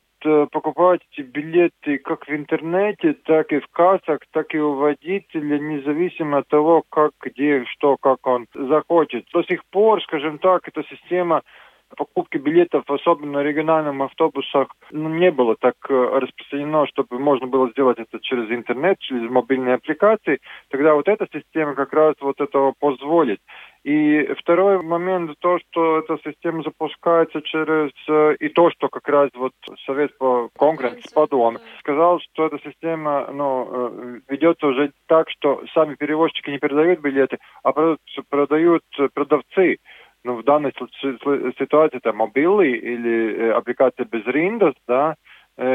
покупать 0.51 0.99
эти 1.13 1.25
билеты 1.25 1.97
как 1.99 2.27
в 2.27 2.29
интернете, 2.29 3.15
так 3.23 3.53
и 3.53 3.61
в 3.61 3.67
кассах, 3.71 4.19
так 4.33 4.53
и 4.53 4.59
у 4.59 4.73
водителя, 4.73 5.57
независимо 5.57 6.39
от 6.39 6.47
того, 6.49 6.83
как, 6.89 7.11
где, 7.21 7.63
что, 7.63 7.95
как 7.95 8.27
он 8.27 8.45
захочет. 8.53 9.23
До 9.33 9.43
сих 9.43 9.63
пор, 9.71 10.03
скажем 10.03 10.37
так, 10.37 10.67
эта 10.67 10.83
система 10.89 11.41
покупки 11.95 12.37
билетов, 12.37 12.83
особенно 12.87 13.39
на 13.39 13.43
региональных 13.43 14.09
автобусах, 14.09 14.67
ну, 14.91 15.09
не 15.09 15.31
было 15.31 15.55
так 15.59 15.75
э, 15.89 15.93
распространено, 15.93 16.87
чтобы 16.87 17.19
можно 17.19 17.47
было 17.47 17.69
сделать 17.71 17.99
это 17.99 18.19
через 18.21 18.49
интернет, 18.51 18.99
через 18.99 19.29
мобильные 19.29 19.75
аппликации. 19.75 20.39
Тогда 20.69 20.93
вот 20.93 21.07
эта 21.07 21.27
система 21.31 21.75
как 21.75 21.93
раз 21.93 22.15
вот 22.21 22.39
этого 22.39 22.73
позволит. 22.79 23.39
И 23.83 24.27
второй 24.39 24.81
момент, 24.83 25.31
то, 25.39 25.57
что 25.59 25.99
эта 25.99 26.17
система 26.23 26.63
запускается 26.63 27.41
через... 27.41 27.91
Э, 28.07 28.35
и 28.39 28.49
то, 28.49 28.69
что 28.71 28.89
как 28.89 29.07
раз 29.07 29.29
вот 29.33 29.53
Совет 29.85 30.17
по 30.17 30.49
конкуренции 30.57 31.13
подумал, 31.13 31.59
сказал, 31.79 32.19
что 32.19 32.47
эта 32.47 32.59
система 32.59 33.29
ну, 33.31 33.67
э, 33.71 34.19
ведется 34.29 34.67
уже 34.67 34.91
так, 35.07 35.29
что 35.29 35.63
сами 35.73 35.95
перевозчики 35.95 36.49
не 36.49 36.59
передают 36.59 36.99
билеты, 36.99 37.37
а 37.63 37.73
продают 38.29 38.83
продавцы 39.13 39.77
ну, 40.23 40.35
в 40.35 40.43
данной 40.43 40.73
ситуации 40.73 41.97
это 41.97 42.13
мобилы 42.13 42.69
или 42.69 43.49
аппликация 43.49 44.05
без 44.05 44.25
риндос, 44.25 44.75
да, 44.87 45.15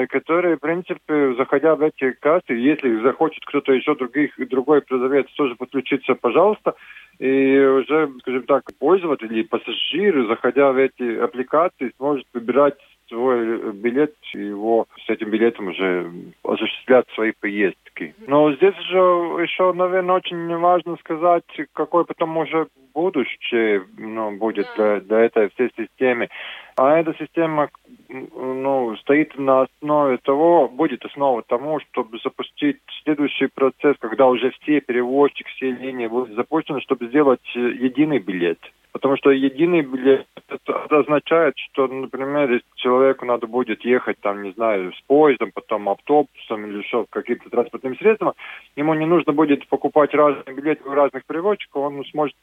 которые, 0.09 0.57
в 0.57 0.61
принципе, 0.61 1.35
заходя 1.35 1.77
в 1.77 1.83
эти 1.83 2.13
кассы, 2.13 2.53
если 2.53 3.03
захочет 3.03 3.45
кто-то 3.45 3.73
еще 3.73 3.95
других, 3.95 4.33
другой 4.49 4.81
продавец 4.81 5.27
тоже 5.37 5.57
подключиться, 5.57 6.15
пожалуйста, 6.15 6.75
и 7.19 7.59
уже, 7.59 8.11
скажем 8.21 8.45
так, 8.45 8.63
пользователь 8.79 9.33
или 9.33 9.43
пассажир, 9.43 10.27
заходя 10.27 10.73
в 10.73 10.79
эти 10.79 11.19
аппликации, 11.19 11.93
сможет 11.99 12.27
выбирать 12.33 12.79
свой 13.15 13.73
билет, 13.73 14.15
его 14.33 14.87
с 15.07 15.09
этим 15.09 15.31
билетом 15.31 15.69
уже 15.69 16.11
осуществлять 16.43 17.07
свои 17.15 17.33
поездки. 17.33 18.15
Но 18.27 18.53
здесь 18.55 18.77
же 18.91 18.99
еще, 19.43 19.73
наверное, 19.73 20.17
очень 20.17 20.57
важно 20.57 20.97
сказать, 20.97 21.45
какой 21.73 22.05
потом 22.05 22.37
уже 22.37 22.67
будущее 22.93 23.85
ну, 23.97 24.37
будет 24.37 24.67
для, 24.77 25.01
для 25.01 25.21
этой 25.21 25.49
всей 25.51 25.71
системы. 25.77 26.29
А 26.77 26.99
эта 26.99 27.15
система 27.19 27.69
ну, 28.09 28.97
стоит 28.97 29.37
на 29.39 29.63
основе 29.63 30.19
того, 30.19 30.69
будет 30.69 31.05
основа 31.05 31.43
тому, 31.43 31.81
чтобы 31.81 32.19
запустить 32.23 32.79
следующий 33.03 33.47
процесс, 33.47 33.97
когда 34.01 34.27
уже 34.27 34.51
все 34.61 34.81
перевозчики, 34.81 35.49
все 35.57 35.71
линии 35.71 36.07
будут 36.07 36.35
запущены, 36.35 36.81
чтобы 36.81 37.07
сделать 37.09 37.55
единый 37.55 38.19
билет. 38.19 38.59
Потому 38.95 39.17
что 39.17 39.33
единый 39.33 39.83
билет 39.83 40.25
это 40.49 41.01
означает, 41.01 41.55
что, 41.59 41.89
например, 41.89 42.49
если 42.53 42.65
человеку 42.77 43.25
надо 43.25 43.49
будет 43.49 43.85
ехать, 43.85 44.21
там, 44.21 44.45
не 44.45 44.53
знаю, 44.53 44.93
с 44.93 45.01
поездом, 45.09 45.51
потом 45.53 45.89
автобусом 45.89 46.65
или 46.65 46.79
еще 46.79 47.05
каким-то 47.11 47.51
транспортным 47.51 47.97
средством, 47.97 48.35
ему 48.77 48.95
не 48.95 49.05
нужно 49.05 49.33
будет 49.33 49.67
покупать 49.67 50.15
разные 50.15 50.55
билеты 50.55 50.89
у 50.89 50.93
разных 50.93 51.25
переводчиков, 51.27 51.83
он 51.83 52.05
сможет 52.05 52.37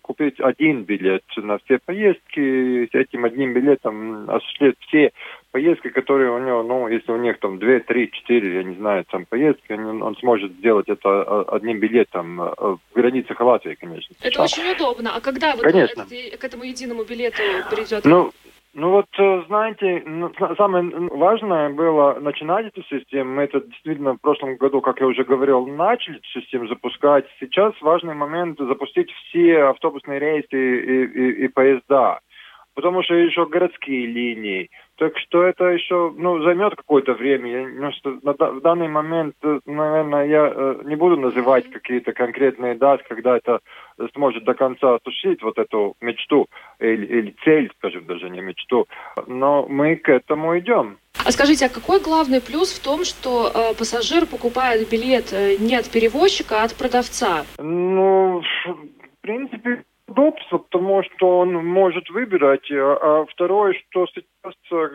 купить 0.00 0.38
один 0.38 0.84
билет 0.84 1.24
на 1.38 1.58
все 1.58 1.80
поездки, 1.84 2.86
с 2.86 2.94
этим 2.94 3.24
одним 3.24 3.52
билетом 3.52 4.30
осуществить 4.30 4.76
все 4.86 5.10
поездки, 5.56 5.88
которые 5.88 6.30
у 6.32 6.38
него, 6.38 6.62
ну, 6.62 6.86
если 6.86 7.10
у 7.12 7.16
них 7.16 7.38
там 7.38 7.58
две, 7.58 7.80
три, 7.80 8.10
четыре, 8.12 8.56
я 8.56 8.62
не 8.62 8.74
знаю, 8.74 9.06
там 9.10 9.24
поездки, 9.24 9.72
он, 9.72 10.02
он 10.02 10.14
сможет 10.16 10.52
сделать 10.52 10.86
это 10.86 11.08
а, 11.08 11.44
одним 11.56 11.80
билетом 11.80 12.42
э, 12.42 12.52
в 12.58 12.78
границах 12.94 13.40
Латвии, 13.40 13.74
конечно. 13.74 14.14
Это 14.20 14.42
очень 14.42 14.70
удобно. 14.70 15.16
А 15.16 15.20
когда 15.22 15.54
вот 15.54 15.62
конечно. 15.62 16.04
к 16.04 16.44
этому 16.44 16.64
единому 16.64 17.04
билету 17.04 17.40
придет? 17.70 18.04
Ну, 18.04 18.32
ну 18.74 18.90
вот, 18.90 19.06
э, 19.18 19.44
знаете, 19.46 20.02
ну, 20.04 20.30
самое 20.58 20.90
важное 21.08 21.70
было 21.70 22.18
начинать 22.20 22.66
эту 22.66 22.82
систему. 22.82 23.36
Мы 23.36 23.44
это 23.44 23.62
действительно 23.62 24.12
в 24.12 24.20
прошлом 24.20 24.56
году, 24.56 24.82
как 24.82 25.00
я 25.00 25.06
уже 25.06 25.24
говорил, 25.24 25.66
начали 25.66 26.18
эту 26.18 26.28
систему 26.38 26.68
запускать. 26.68 27.24
Сейчас 27.40 27.72
важный 27.80 28.14
момент 28.14 28.58
запустить 28.58 29.10
все 29.10 29.62
автобусные 29.70 30.18
рейсы 30.18 30.48
и, 30.52 31.04
и, 31.06 31.44
и 31.44 31.48
поезда 31.48 32.20
потому 32.76 33.02
что 33.02 33.14
еще 33.14 33.46
городские 33.46 34.06
линии. 34.06 34.70
Так 34.96 35.18
что 35.18 35.42
это 35.42 35.64
еще 35.64 36.12
ну, 36.16 36.42
займет 36.42 36.76
какое-то 36.76 37.14
время. 37.14 37.50
Я, 37.50 37.68
ну, 37.68 37.90
что 37.92 38.18
на, 38.22 38.32
в 38.32 38.60
данный 38.60 38.88
момент, 38.88 39.34
э, 39.42 39.60
наверное, 39.64 40.26
я 40.26 40.52
э, 40.54 40.82
не 40.84 40.94
буду 40.94 41.16
называть 41.16 41.68
какие-то 41.70 42.12
конкретные 42.12 42.74
даты, 42.74 43.02
когда 43.08 43.38
это 43.38 43.60
сможет 44.14 44.44
до 44.44 44.54
конца 44.54 44.94
осуществить 44.94 45.42
вот 45.42 45.58
эту 45.58 45.96
мечту 46.02 46.48
или, 46.78 47.06
или 47.06 47.34
цель, 47.44 47.72
скажем, 47.78 48.04
даже 48.06 48.28
не 48.28 48.42
мечту. 48.42 48.86
Но 49.26 49.66
мы 49.68 49.96
к 49.96 50.10
этому 50.10 50.58
идем. 50.58 50.98
А 51.24 51.32
скажите, 51.32 51.66
а 51.66 51.68
какой 51.70 52.00
главный 52.00 52.42
плюс 52.42 52.72
в 52.72 52.84
том, 52.84 53.04
что 53.04 53.50
э, 53.54 53.74
пассажир 53.74 54.26
покупает 54.26 54.88
билет 54.90 55.32
э, 55.32 55.56
не 55.58 55.76
от 55.76 55.90
перевозчика, 55.90 56.60
а 56.60 56.64
от 56.64 56.74
продавца? 56.74 57.46
Ну, 57.58 58.42
в 58.66 59.20
принципе, 59.22 59.82
удобство, 60.08 60.58
потому 60.58 61.02
что 61.02 61.38
он 61.38 61.54
может 61.54 62.08
выбирать. 62.10 62.70
А, 62.70 62.98
а 63.00 63.26
второе, 63.26 63.74
что 63.74 64.06
сейчас, 64.06 64.54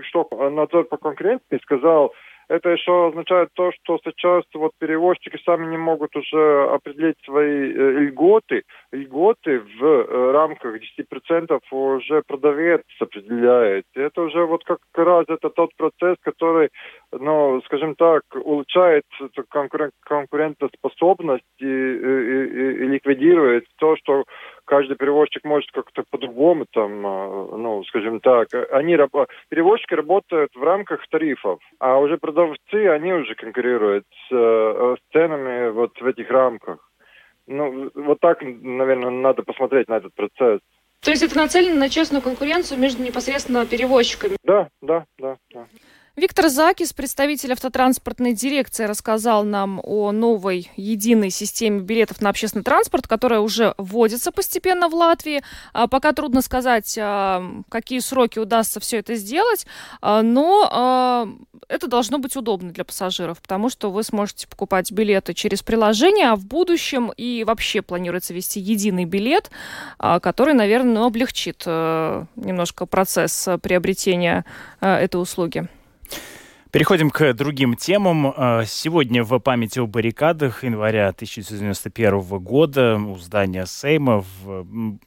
что 0.10 0.28
надзор 0.50 0.86
по 0.86 0.98
конкуренции 0.98 1.60
сказал, 1.62 2.14
это 2.52 2.70
еще 2.70 3.08
означает 3.08 3.48
то, 3.54 3.72
что 3.72 3.98
сейчас 4.04 4.44
вот 4.54 4.74
перевозчики 4.78 5.40
сами 5.46 5.68
не 5.68 5.78
могут 5.78 6.14
уже 6.18 6.68
определить 6.70 7.16
свои 7.24 7.72
э, 7.72 7.92
льготы. 8.02 8.64
Льготы 8.92 9.62
в 9.62 9.86
э, 9.86 10.32
рамках 10.34 10.76
10% 10.76 11.62
уже 11.72 12.22
продавец 12.28 12.82
определяет. 13.00 13.86
Это 13.96 14.24
уже 14.24 14.46
вот 14.46 14.66
как 14.66 14.80
раз 14.96 15.26
это 15.30 15.50
тот 15.50 15.74
процесс, 15.78 16.18
который, 16.20 16.72
ну, 17.12 17.62
скажем 17.66 17.96
так, 17.96 18.24
улучшает 18.34 19.04
конкурен- 19.50 19.92
конкурентоспособность 20.02 21.44
и, 21.60 21.66
и, 21.66 21.68
и, 21.68 22.84
и 22.84 22.88
ликвидирует 22.88 23.66
то, 23.78 23.96
что 23.98 24.24
каждый 24.66 24.96
перевозчик 24.96 25.44
может 25.44 25.72
как-то 25.72 26.04
по-другому 26.10 26.66
там, 26.72 27.06
а, 27.06 27.58
ну, 27.58 27.84
скажем 27.86 28.20
так, 28.20 28.48
они, 28.72 28.98
перевозчики 29.50 29.94
работают 29.94 30.56
в 30.56 30.64
рамках 30.64 31.06
тарифов, 31.10 31.60
а 31.80 31.98
уже 31.98 32.18
продавцы, 32.18 32.88
они 32.88 33.14
уже 33.14 33.36
конкурируют 33.36 34.06
с, 34.28 34.34
э, 34.34 34.96
с 34.98 35.14
ценами 35.14 35.70
вот 35.72 36.00
в 36.00 36.06
этих 36.06 36.30
рамках. 36.30 36.90
Ну, 37.48 37.92
вот 37.96 38.20
так, 38.22 38.42
наверное, 38.42 39.10
надо 39.10 39.44
посмотреть 39.44 39.90
на 39.90 39.96
этот 39.96 40.14
процесс. 40.14 40.62
То 41.02 41.10
есть 41.10 41.24
это 41.24 41.36
нацелено 41.36 41.80
на 41.80 41.90
честную 41.90 42.22
конкуренцию 42.22 42.80
между 42.80 43.02
непосредственно 43.02 43.66
перевозчиками? 43.66 44.38
Да, 44.44 44.70
да, 44.82 45.06
да, 45.18 45.38
да. 45.52 45.66
Виктор 46.18 46.50
Закис, 46.50 46.92
представитель 46.92 47.54
автотранспортной 47.54 48.34
дирекции, 48.34 48.84
рассказал 48.84 49.46
нам 49.46 49.80
о 49.82 50.12
новой 50.12 50.70
единой 50.76 51.30
системе 51.30 51.80
билетов 51.80 52.20
на 52.20 52.30
общественный 52.30 52.66
транспорт, 52.66 53.08
которая 53.08 53.40
уже 53.40 53.74
вводится 53.78 54.34
постепенно 54.34 54.90
в 54.90 54.94
Латвии. 54.94 55.42
А 55.72 55.88
пока 55.88 56.12
трудно 56.12 56.42
сказать, 56.42 56.98
а, 57.00 57.42
какие 57.70 58.00
сроки 58.00 58.40
удастся 58.40 58.82
все 58.82 58.98
это 58.98 59.16
сделать, 59.16 59.66
а, 60.02 60.22
но 60.22 61.30
это 61.70 61.88
должно 61.88 62.18
быть 62.18 62.36
удобно 62.36 62.72
для 62.72 62.84
пассажиров, 62.84 63.42
потому 63.42 63.70
что 63.70 63.90
вы 63.90 64.04
сможете 64.04 64.50
покупать 64.50 64.92
билеты 64.92 65.34
через 65.34 65.64
приложение, 65.64 66.32
а 66.32 66.36
в 66.36 66.46
будущем 66.46 67.14
и 67.16 67.46
вообще 67.46 67.82
планируется 67.82 68.34
вести 68.34 68.60
единый 68.60 69.06
билет, 69.06 69.50
который, 69.98 70.54
наверное, 70.54 71.06
облегчит 71.06 71.64
э, 71.66 72.26
немножко 72.36 72.86
процесс 72.86 73.48
приобретения 73.62 74.44
э, 74.82 74.94
этой 74.94 75.22
услуги. 75.22 75.70
Переходим 76.72 77.10
к 77.10 77.34
другим 77.34 77.76
темам. 77.76 78.34
А, 78.34 78.64
сегодня 78.66 79.26
в 79.26 79.38
памяти 79.40 79.80
о 79.80 79.88
баррикадах 79.88 80.64
января 80.64 81.10
1991 81.10 82.40
года 82.40 82.96
у 82.96 83.18
здания 83.18 83.66
Сейма 83.66 84.24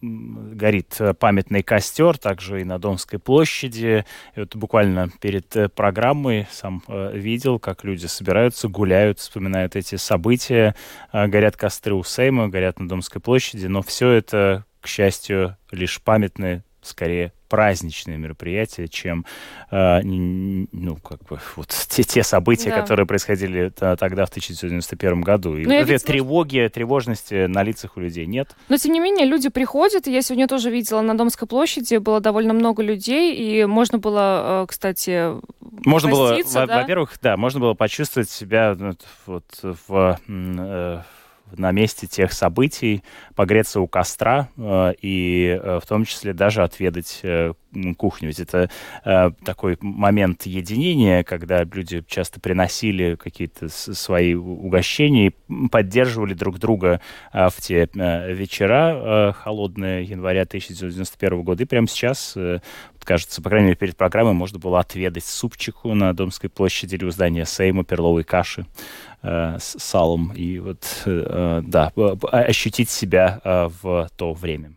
горит 0.02 0.98
памятный 1.18 1.62
костер, 1.62 2.18
также 2.18 2.60
и 2.60 2.64
на 2.64 2.78
Домской 2.78 3.18
площади. 3.18 4.04
И 4.36 4.40
вот 4.40 4.54
буквально 4.56 5.08
перед 5.22 5.56
э, 5.56 5.70
программой 5.70 6.46
сам 6.50 6.82
э, 6.86 7.12
видел, 7.14 7.58
как 7.58 7.82
люди 7.82 8.04
собираются, 8.04 8.68
гуляют, 8.68 9.18
вспоминают 9.18 9.74
эти 9.74 9.96
события. 9.96 10.74
А, 11.12 11.28
горят 11.28 11.56
костры 11.56 11.94
у 11.94 12.04
Сейма, 12.04 12.48
горят 12.48 12.78
на 12.78 12.90
Домской 12.90 13.22
площади, 13.22 13.68
но 13.68 13.80
все 13.80 14.10
это, 14.10 14.66
к 14.82 14.86
счастью, 14.86 15.56
лишь 15.70 16.02
памятные 16.02 16.62
скорее 16.82 17.32
праздничные 17.54 18.18
мероприятия, 18.18 18.88
чем 18.88 19.24
э, 19.70 20.00
ну, 20.02 20.96
как 20.96 21.22
бы, 21.22 21.38
вот 21.54 21.68
те, 21.88 22.02
те 22.02 22.24
события, 22.24 22.70
да. 22.70 22.80
которые 22.80 23.06
происходили 23.06 23.68
тогда, 23.68 24.26
в 24.26 24.30
1991 24.30 25.20
году. 25.20 25.56
И 25.56 25.64
вот 25.64 25.72
этой 25.72 25.98
тревоги, 25.98 26.68
тревожности 26.72 27.46
на 27.46 27.62
лицах 27.62 27.96
у 27.96 28.00
людей 28.00 28.26
нет. 28.26 28.56
Но, 28.68 28.76
тем 28.76 28.92
не 28.92 28.98
менее, 28.98 29.24
люди 29.24 29.50
приходят. 29.50 30.08
Я 30.08 30.20
сегодня 30.22 30.48
тоже 30.48 30.68
видела 30.68 31.00
на 31.00 31.16
Домской 31.16 31.46
площади, 31.46 31.98
было 31.98 32.18
довольно 32.18 32.54
много 32.54 32.82
людей, 32.82 33.36
и 33.36 33.66
можно 33.66 33.98
было, 33.98 34.64
э, 34.64 34.66
кстати, 34.66 35.34
можно 35.86 36.10
было, 36.10 36.36
да? 36.54 36.80
во-первых, 36.80 37.16
да, 37.22 37.36
можно 37.36 37.60
было 37.60 37.74
почувствовать 37.74 38.30
себя 38.30 38.76
вот, 39.26 39.44
в, 39.62 40.18
э, 40.26 41.02
на 41.58 41.72
месте 41.72 42.06
тех 42.06 42.32
событий, 42.32 43.02
погреться 43.34 43.80
у 43.80 43.86
костра 43.86 44.48
э, 44.56 44.94
и 45.00 45.58
э, 45.60 45.80
в 45.82 45.86
том 45.86 46.04
числе 46.04 46.32
даже 46.32 46.62
отведать 46.62 47.20
э, 47.22 47.52
кухню. 47.96 48.28
Ведь 48.28 48.38
это 48.38 48.70
такой 49.44 49.76
момент 49.80 50.46
единения, 50.46 51.24
когда 51.24 51.64
люди 51.64 52.04
часто 52.06 52.38
приносили 52.38 53.16
какие-то 53.16 53.68
свои 53.68 54.34
угощения 54.34 55.26
и 55.26 55.66
поддерживали 55.68 56.34
друг 56.34 56.60
друга 56.60 57.00
в 57.32 57.54
те 57.60 57.88
вечера 57.92 59.34
холодные 59.36 60.04
января 60.04 60.42
1991 60.42 61.42
года. 61.42 61.64
И 61.64 61.66
прямо 61.66 61.88
сейчас, 61.88 62.38
кажется, 63.04 63.42
по 63.42 63.48
крайней 63.48 63.66
мере, 63.66 63.76
перед 63.76 63.96
программой 63.96 64.32
можно 64.32 64.58
было 64.58 64.80
отведать 64.80 65.24
супчику 65.24 65.94
на 65.94 66.12
Домской 66.12 66.50
площади 66.50 66.96
или 66.96 67.04
у 67.04 67.10
здания 67.10 67.44
Сейма, 67.44 67.84
перловой 67.84 68.24
каши 68.24 68.66
э, 69.22 69.58
с 69.60 69.76
салом. 69.78 70.32
И 70.34 70.58
вот, 70.58 70.84
э, 71.06 71.62
да, 71.64 71.92
ощутить 72.32 72.90
себя 72.90 73.40
э, 73.44 73.70
в 73.82 74.08
то 74.16 74.32
время. 74.32 74.72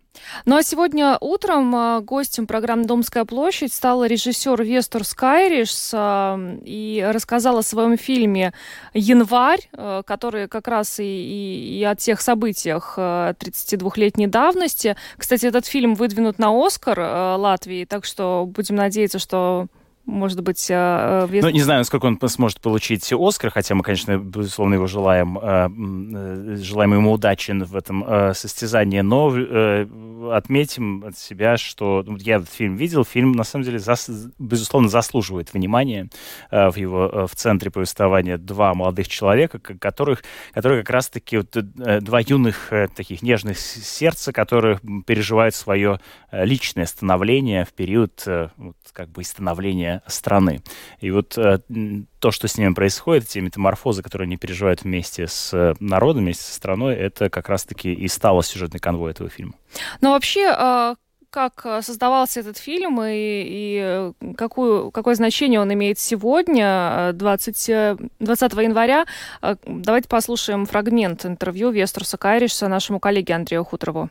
Ну 0.46 0.56
а 0.56 0.64
сегодня 0.64 1.18
утром 1.20 1.76
а, 1.76 2.02
гостем 2.02 2.48
программы 2.48 2.86
«Домская 2.86 3.26
площадь» 3.26 3.74
стала 3.74 4.06
режиссер 4.08 4.62
Вестор 4.64 5.04
Скайриш 5.04 5.92
и 5.94 7.10
рассказала 7.12 7.60
о 7.60 7.64
своем 7.64 7.98
фильме 7.98 8.54
«Январь», 8.94 9.70
а, 9.74 10.04
который 10.04 10.48
как 10.48 10.68
раз 10.68 11.00
и, 11.00 11.04
и, 11.04 11.80
и 11.80 11.84
о 11.84 11.96
тех 11.96 12.22
событиях 12.22 12.98
32-летней 12.98 14.28
а, 14.28 14.30
давности. 14.30 14.96
Кстати, 15.18 15.46
этот 15.46 15.66
фильм 15.66 15.96
выдвинут 15.96 16.40
на 16.40 16.50
«Оскар» 16.66 17.00
Латвии, 17.38 17.86
так 17.86 18.06
что 18.06 18.46
будем 18.48 18.76
надеяться, 18.76 19.20
что 19.20 19.68
может 20.08 20.42
быть, 20.42 20.66
э, 20.70 21.28
вес... 21.30 21.44
Ну, 21.44 21.50
не 21.50 21.60
знаю, 21.60 21.82
насколько 21.82 22.06
он 22.06 22.18
сможет 22.30 22.62
получить 22.62 23.12
Оскар, 23.12 23.52
хотя 23.52 23.76
мы, 23.76 23.84
конечно, 23.84 24.18
безусловно, 24.18 24.76
его 24.76 24.88
желаем, 24.88 25.38
э, 25.38 25.68
э, 25.68 26.56
желаем 26.62 26.94
ему 26.94 27.12
удачи 27.12 27.52
в 27.52 27.76
этом 27.76 28.34
состязании, 28.34 29.02
но 29.02 29.28
отметим 30.32 31.04
от 31.04 31.18
себя, 31.18 31.58
что 31.58 32.04
ну, 32.08 32.16
я 32.18 32.38
этот 32.38 32.50
фильм 32.50 32.76
видел, 32.76 33.04
фильм, 33.04 33.34
на 33.34 33.44
самом 33.44 33.66
деле, 33.66 33.80
зас... 33.80 34.10
безусловно, 34.40 34.88
заслуживает 34.88 35.54
внимания 35.54 36.10
в 36.52 36.74
его 36.78 37.28
в 37.28 37.36
центре 37.36 37.70
повествования 37.70 38.38
два 38.38 38.74
молодых 38.74 39.10
человека, 39.10 39.60
которых, 39.60 40.24
которые 40.54 40.84
как 40.84 40.90
раз-таки 40.90 41.38
вот, 41.38 41.50
два 41.52 42.20
юных 42.22 42.72
таких 42.96 43.22
нежных 43.22 43.60
сердца, 43.60 44.32
которые 44.32 44.80
переживают 45.06 45.54
свое 45.56 46.00
личное 46.32 46.86
становление 46.86 47.66
в 47.66 47.74
период 47.74 48.24
вот, 48.58 48.78
как 48.94 49.10
бы 49.10 49.24
становления 49.24 49.97
страны. 50.08 50.62
И 51.00 51.12
вот 51.12 51.38
э, 51.38 51.60
то, 52.20 52.32
что 52.32 52.48
с 52.48 52.58
ними 52.58 52.74
происходит, 52.74 53.28
те 53.28 53.42
метаморфозы, 53.42 54.04
которые 54.04 54.26
они 54.26 54.38
переживают 54.38 54.84
вместе 54.84 55.28
с 55.28 55.54
э, 55.54 55.74
народом, 55.80 56.24
вместе 56.24 56.44
со 56.44 56.54
страной, 56.54 56.96
это 56.96 57.30
как 57.30 57.50
раз-таки 57.50 57.94
и 57.94 58.08
стало 58.08 58.44
сюжетной 58.44 58.80
конвой 58.80 59.12
этого 59.12 59.30
фильма. 59.30 59.54
Но 60.02 60.12
вообще, 60.12 60.48
а, 60.50 60.96
как 61.30 61.62
создавался 61.82 62.40
этот 62.40 62.58
фильм 62.58 63.02
и, 63.02 63.14
и 63.14 64.12
какую, 64.36 64.92
какое 64.92 65.16
значение 65.16 65.60
он 65.60 65.74
имеет 65.74 66.00
сегодня, 66.00 67.12
20, 67.14 67.98
20 68.20 68.54
января. 68.54 69.06
Давайте 69.66 70.10
послушаем 70.10 70.66
фрагмент 70.66 71.26
интервью 71.26 71.70
Вестерса 71.72 72.18
Кайришса 72.18 72.68
нашему 72.68 73.00
коллеге 73.00 73.36
Андрею 73.36 73.64
Хуторову. 73.64 74.10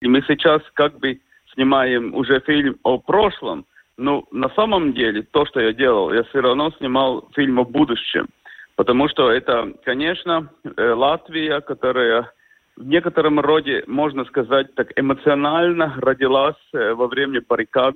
И 0.00 0.08
мы 0.08 0.22
сейчас 0.28 0.60
как 0.74 0.98
бы 0.98 1.20
снимаем 1.54 2.14
уже 2.14 2.40
фильм 2.40 2.78
о 2.82 2.98
прошлом, 2.98 3.64
ну, 3.96 4.26
на 4.32 4.48
самом 4.50 4.92
деле, 4.92 5.22
то, 5.22 5.46
что 5.46 5.60
я 5.60 5.72
делал, 5.72 6.12
я 6.12 6.24
все 6.24 6.40
равно 6.40 6.70
снимал 6.78 7.28
фильм 7.34 7.60
о 7.60 7.64
будущем. 7.64 8.28
Потому 8.76 9.08
что 9.08 9.30
это, 9.30 9.72
конечно, 9.84 10.50
э, 10.64 10.92
Латвия, 10.92 11.60
которая 11.60 12.32
в 12.76 12.84
некотором 12.84 13.38
роде, 13.38 13.84
можно 13.86 14.24
сказать, 14.24 14.74
так 14.74 14.88
эмоционально 14.96 15.94
родилась 15.98 16.56
э, 16.72 16.92
во 16.94 17.06
время 17.06 17.40
баррикад. 17.48 17.94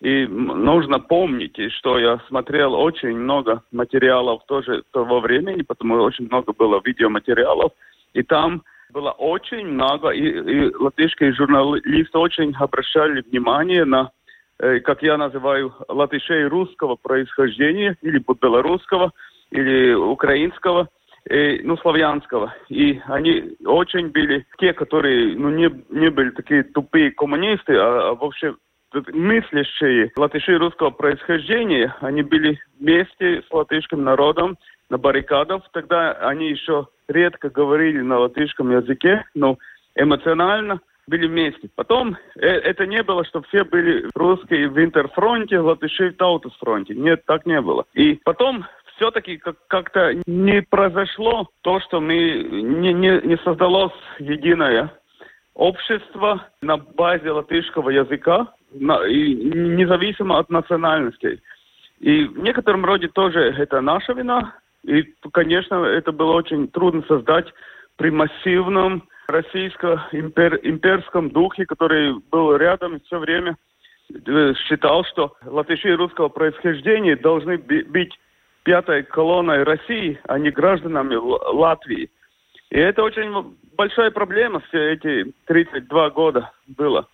И 0.00 0.26
нужно 0.26 0.98
помнить, 0.98 1.56
что 1.74 1.96
я 2.00 2.18
смотрел 2.26 2.74
очень 2.74 3.16
много 3.16 3.62
материалов 3.70 4.42
тоже 4.46 4.82
того 4.92 5.20
времени, 5.20 5.62
потому 5.62 5.94
что 5.94 6.04
очень 6.04 6.26
много 6.26 6.52
было 6.52 6.80
видеоматериалов. 6.84 7.70
И 8.12 8.24
там 8.24 8.64
было 8.90 9.12
очень 9.12 9.68
много, 9.68 10.10
и, 10.10 10.24
и 10.24 10.74
латышские 10.74 11.32
журналисты 11.32 12.18
очень 12.18 12.52
обращали 12.58 13.22
внимание 13.22 13.84
на 13.84 14.10
как 14.58 15.02
я 15.02 15.16
называю, 15.16 15.74
латышей 15.88 16.44
русского 16.44 16.96
происхождения, 16.96 17.96
или 18.02 18.22
белорусского, 18.40 19.12
или 19.50 19.92
украинского, 19.92 20.88
э, 21.28 21.58
ну, 21.62 21.76
славянского. 21.76 22.54
И 22.68 23.00
они 23.06 23.56
очень 23.64 24.08
были 24.08 24.46
те, 24.58 24.72
которые, 24.72 25.36
ну, 25.36 25.50
не, 25.50 25.70
не 25.90 26.10
были 26.10 26.30
такие 26.30 26.62
тупые 26.62 27.10
коммунисты, 27.10 27.76
а, 27.76 28.10
а 28.10 28.14
вообще 28.14 28.54
мыслящие 29.12 30.12
латыши 30.16 30.56
русского 30.58 30.90
происхождения, 30.90 31.94
они 32.00 32.22
были 32.22 32.58
вместе 32.78 33.42
с 33.42 33.50
латышским 33.50 34.04
народом 34.04 34.58
на 34.90 34.98
баррикадах. 34.98 35.62
Тогда 35.72 36.12
они 36.12 36.50
еще 36.50 36.88
редко 37.08 37.48
говорили 37.48 38.00
на 38.00 38.18
латышском 38.18 38.70
языке, 38.70 39.24
но 39.34 39.58
эмоционально– 39.96 40.80
были 41.06 41.26
вместе. 41.26 41.68
Потом 41.74 42.16
э, 42.36 42.46
это 42.46 42.86
не 42.86 43.02
было, 43.02 43.24
что 43.24 43.42
все 43.42 43.64
были 43.64 44.08
русские 44.14 44.68
в 44.68 44.78
Интерфронте, 44.78 45.58
латыши 45.58 46.10
в 46.10 46.16
Таутусфронте. 46.16 46.94
Нет, 46.94 47.24
так 47.26 47.46
не 47.46 47.60
было. 47.60 47.84
И 47.94 48.20
потом 48.24 48.64
все-таки 48.96 49.40
как-то 49.68 50.12
не 50.26 50.62
произошло 50.62 51.48
то, 51.62 51.80
что 51.80 52.00
мы 52.00 52.14
не, 52.14 52.92
не, 52.92 53.20
не 53.26 53.36
создалось 53.38 53.92
единое 54.18 54.92
общество 55.54 56.46
на 56.62 56.76
базе 56.76 57.30
латышского 57.30 57.90
языка, 57.90 58.54
на, 58.72 59.04
и 59.06 59.34
независимо 59.34 60.38
от 60.38 60.50
национальностей. 60.50 61.40
И 62.00 62.24
в 62.24 62.38
некотором 62.38 62.84
роде 62.84 63.08
тоже 63.08 63.40
это 63.40 63.80
наша 63.80 64.12
вина. 64.12 64.54
И, 64.82 65.02
конечно, 65.32 65.84
это 65.84 66.10
было 66.10 66.32
очень 66.32 66.68
трудно 66.68 67.02
создать 67.06 67.46
при 68.02 68.10
массивном 68.10 69.08
российско-имперском 69.28 71.30
духе, 71.30 71.66
который 71.66 72.18
был 72.32 72.56
рядом 72.56 73.00
все 73.06 73.20
время, 73.20 73.56
э, 74.12 74.54
считал, 74.66 75.04
что 75.04 75.36
латыши 75.44 75.94
русского 75.94 76.28
происхождения 76.28 77.14
должны 77.14 77.58
быть 77.58 78.18
пятой 78.64 79.04
колонной 79.04 79.62
России, 79.62 80.18
а 80.24 80.40
не 80.40 80.50
гражданами 80.50 81.14
Латвии. 81.14 82.10
И 82.70 82.76
это 82.76 83.04
очень 83.04 83.56
большая 83.76 84.10
проблема 84.10 84.58
все 84.66 84.94
эти 84.94 85.32
32 85.46 86.10
года 86.10 86.50
было. 86.66 87.06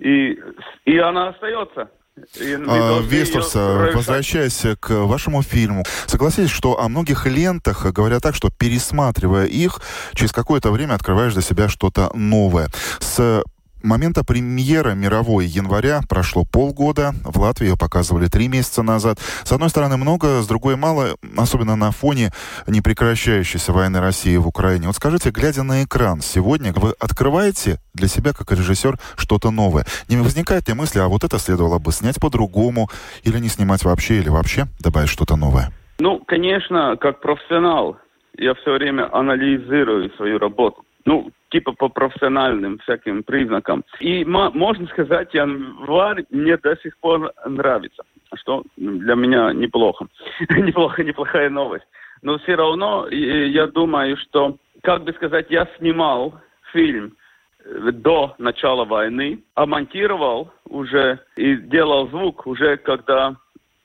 И, 0.00 0.40
и 0.86 0.98
она 0.98 1.28
остается. 1.28 1.88
А, 2.16 3.00
Виестурс, 3.00 3.54
возвращаясь 3.54 4.62
к 4.80 4.90
вашему 4.90 5.42
фильму, 5.42 5.84
согласитесь, 6.06 6.50
что 6.50 6.80
о 6.80 6.88
многих 6.88 7.26
лентах 7.26 7.84
говорят 7.92 8.22
так, 8.22 8.34
что 8.34 8.50
пересматривая 8.50 9.46
их, 9.46 9.80
через 10.14 10.32
какое-то 10.32 10.70
время 10.70 10.94
открываешь 10.94 11.34
для 11.34 11.42
себя 11.42 11.68
что-то 11.68 12.10
новое. 12.14 12.68
С 13.00 13.44
момента 13.86 14.24
премьеры 14.24 14.94
мировой 14.94 15.46
января 15.46 16.00
прошло 16.08 16.44
полгода. 16.44 17.14
В 17.24 17.38
Латвии 17.38 17.68
ее 17.68 17.76
показывали 17.76 18.26
три 18.26 18.48
месяца 18.48 18.82
назад. 18.82 19.18
С 19.44 19.52
одной 19.52 19.70
стороны 19.70 19.96
много, 19.96 20.42
с 20.42 20.46
другой 20.46 20.76
мало, 20.76 21.16
особенно 21.36 21.76
на 21.76 21.90
фоне 21.92 22.30
непрекращающейся 22.66 23.72
войны 23.72 24.00
России 24.00 24.36
в 24.36 24.46
Украине. 24.46 24.88
Вот 24.88 24.96
скажите, 24.96 25.30
глядя 25.30 25.62
на 25.62 25.84
экран 25.84 26.20
сегодня, 26.20 26.72
вы 26.74 26.92
открываете 26.98 27.78
для 27.94 28.08
себя 28.08 28.32
как 28.32 28.50
режиссер 28.52 28.98
что-то 29.16 29.50
новое? 29.50 29.86
Не 30.08 30.16
возникает 30.16 30.68
ли 30.68 30.74
мысли, 30.74 30.98
а 30.98 31.08
вот 31.08 31.24
это 31.24 31.38
следовало 31.38 31.78
бы 31.78 31.92
снять 31.92 32.20
по-другому, 32.20 32.90
или 33.22 33.38
не 33.38 33.48
снимать 33.48 33.84
вообще, 33.84 34.18
или 34.18 34.28
вообще 34.28 34.66
добавить 34.80 35.08
что-то 35.08 35.36
новое? 35.36 35.72
Ну, 35.98 36.18
конечно, 36.26 36.96
как 36.96 37.20
профессионал, 37.20 37.96
я 38.36 38.54
все 38.54 38.72
время 38.72 39.08
анализирую 39.16 40.10
свою 40.16 40.38
работу. 40.38 40.85
Ну, 41.06 41.30
типа 41.50 41.72
по 41.72 41.88
профессиональным 41.88 42.78
всяким 42.78 43.22
признакам. 43.22 43.84
И 44.00 44.24
можно 44.24 44.86
сказать, 44.88 45.32
январь 45.32 46.24
мне 46.30 46.56
до 46.56 46.76
сих 46.78 46.98
пор 46.98 47.32
нравится, 47.46 48.02
что 48.34 48.64
для 48.76 49.14
меня 49.14 49.52
неплохо. 49.52 50.08
неплохо, 50.50 51.04
неплохая 51.04 51.48
новость. 51.48 51.86
Но 52.22 52.38
все 52.38 52.56
равно 52.56 53.06
я 53.08 53.68
думаю, 53.68 54.16
что, 54.16 54.56
как 54.82 55.04
бы 55.04 55.12
сказать, 55.12 55.46
я 55.48 55.68
снимал 55.78 56.34
фильм 56.72 57.16
э, 57.64 57.92
до 57.92 58.34
начала 58.38 58.84
войны, 58.84 59.44
а 59.54 59.64
монтировал 59.64 60.50
уже 60.68 61.20
и 61.36 61.54
делал 61.54 62.08
звук 62.08 62.48
уже 62.48 62.78
когда 62.78 63.36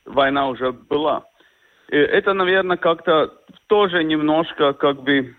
война 0.06 0.50
уже 0.50 0.72
была. 0.72 1.24
И 1.90 1.98
это, 1.98 2.34
наверное, 2.34 2.78
как-то 2.78 3.32
тоже 3.68 4.04
немножко 4.04 4.74
как 4.74 5.04
бы 5.04 5.36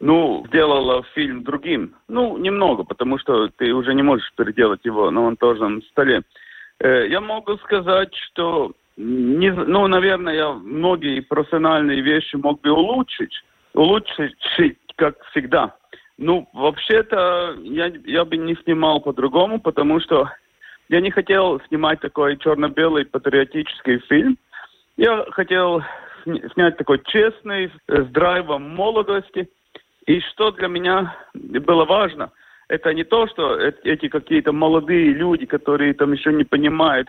ну, 0.00 0.44
сделала 0.48 1.02
фильм 1.14 1.44
другим. 1.44 1.94
Ну, 2.08 2.36
немного, 2.36 2.84
потому 2.84 3.18
что 3.18 3.48
ты 3.48 3.72
уже 3.72 3.94
не 3.94 4.02
можешь 4.02 4.32
переделать 4.36 4.84
его 4.84 5.10
на 5.10 5.20
монтажном 5.20 5.82
столе. 5.82 6.22
Э, 6.80 7.06
я 7.08 7.20
могу 7.20 7.56
сказать, 7.58 8.14
что, 8.14 8.72
не, 8.96 9.52
ну, 9.52 9.86
наверное, 9.86 10.34
я 10.34 10.52
многие 10.52 11.20
профессиональные 11.20 12.00
вещи 12.00 12.36
мог 12.36 12.60
бы 12.60 12.70
улучшить. 12.70 13.32
Улучшить, 13.72 14.36
как 14.96 15.22
всегда. 15.30 15.74
Ну, 16.18 16.48
вообще-то, 16.52 17.56
я, 17.62 17.92
я 18.04 18.24
бы 18.24 18.36
не 18.36 18.54
снимал 18.64 19.00
по-другому, 19.00 19.60
потому 19.60 20.00
что 20.00 20.30
я 20.88 21.00
не 21.00 21.10
хотел 21.10 21.60
снимать 21.68 22.00
такой 22.00 22.36
черно-белый 22.36 23.04
патриотический 23.06 23.98
фильм. 24.08 24.38
Я 24.96 25.24
хотел 25.30 25.82
снять 26.52 26.76
такой 26.76 27.00
честный, 27.06 27.72
с 27.88 28.06
драйвом 28.08 28.68
молодости– 28.74 29.48
и 30.06 30.20
что 30.20 30.50
для 30.52 30.68
меня 30.68 31.16
было 31.34 31.84
важно, 31.84 32.30
это 32.68 32.92
не 32.94 33.04
то, 33.04 33.26
что 33.26 33.56
эти 33.56 34.08
какие-то 34.08 34.52
молодые 34.52 35.12
люди, 35.12 35.46
которые 35.46 35.94
там 35.94 36.12
еще 36.12 36.32
не 36.32 36.44
понимают 36.44 37.08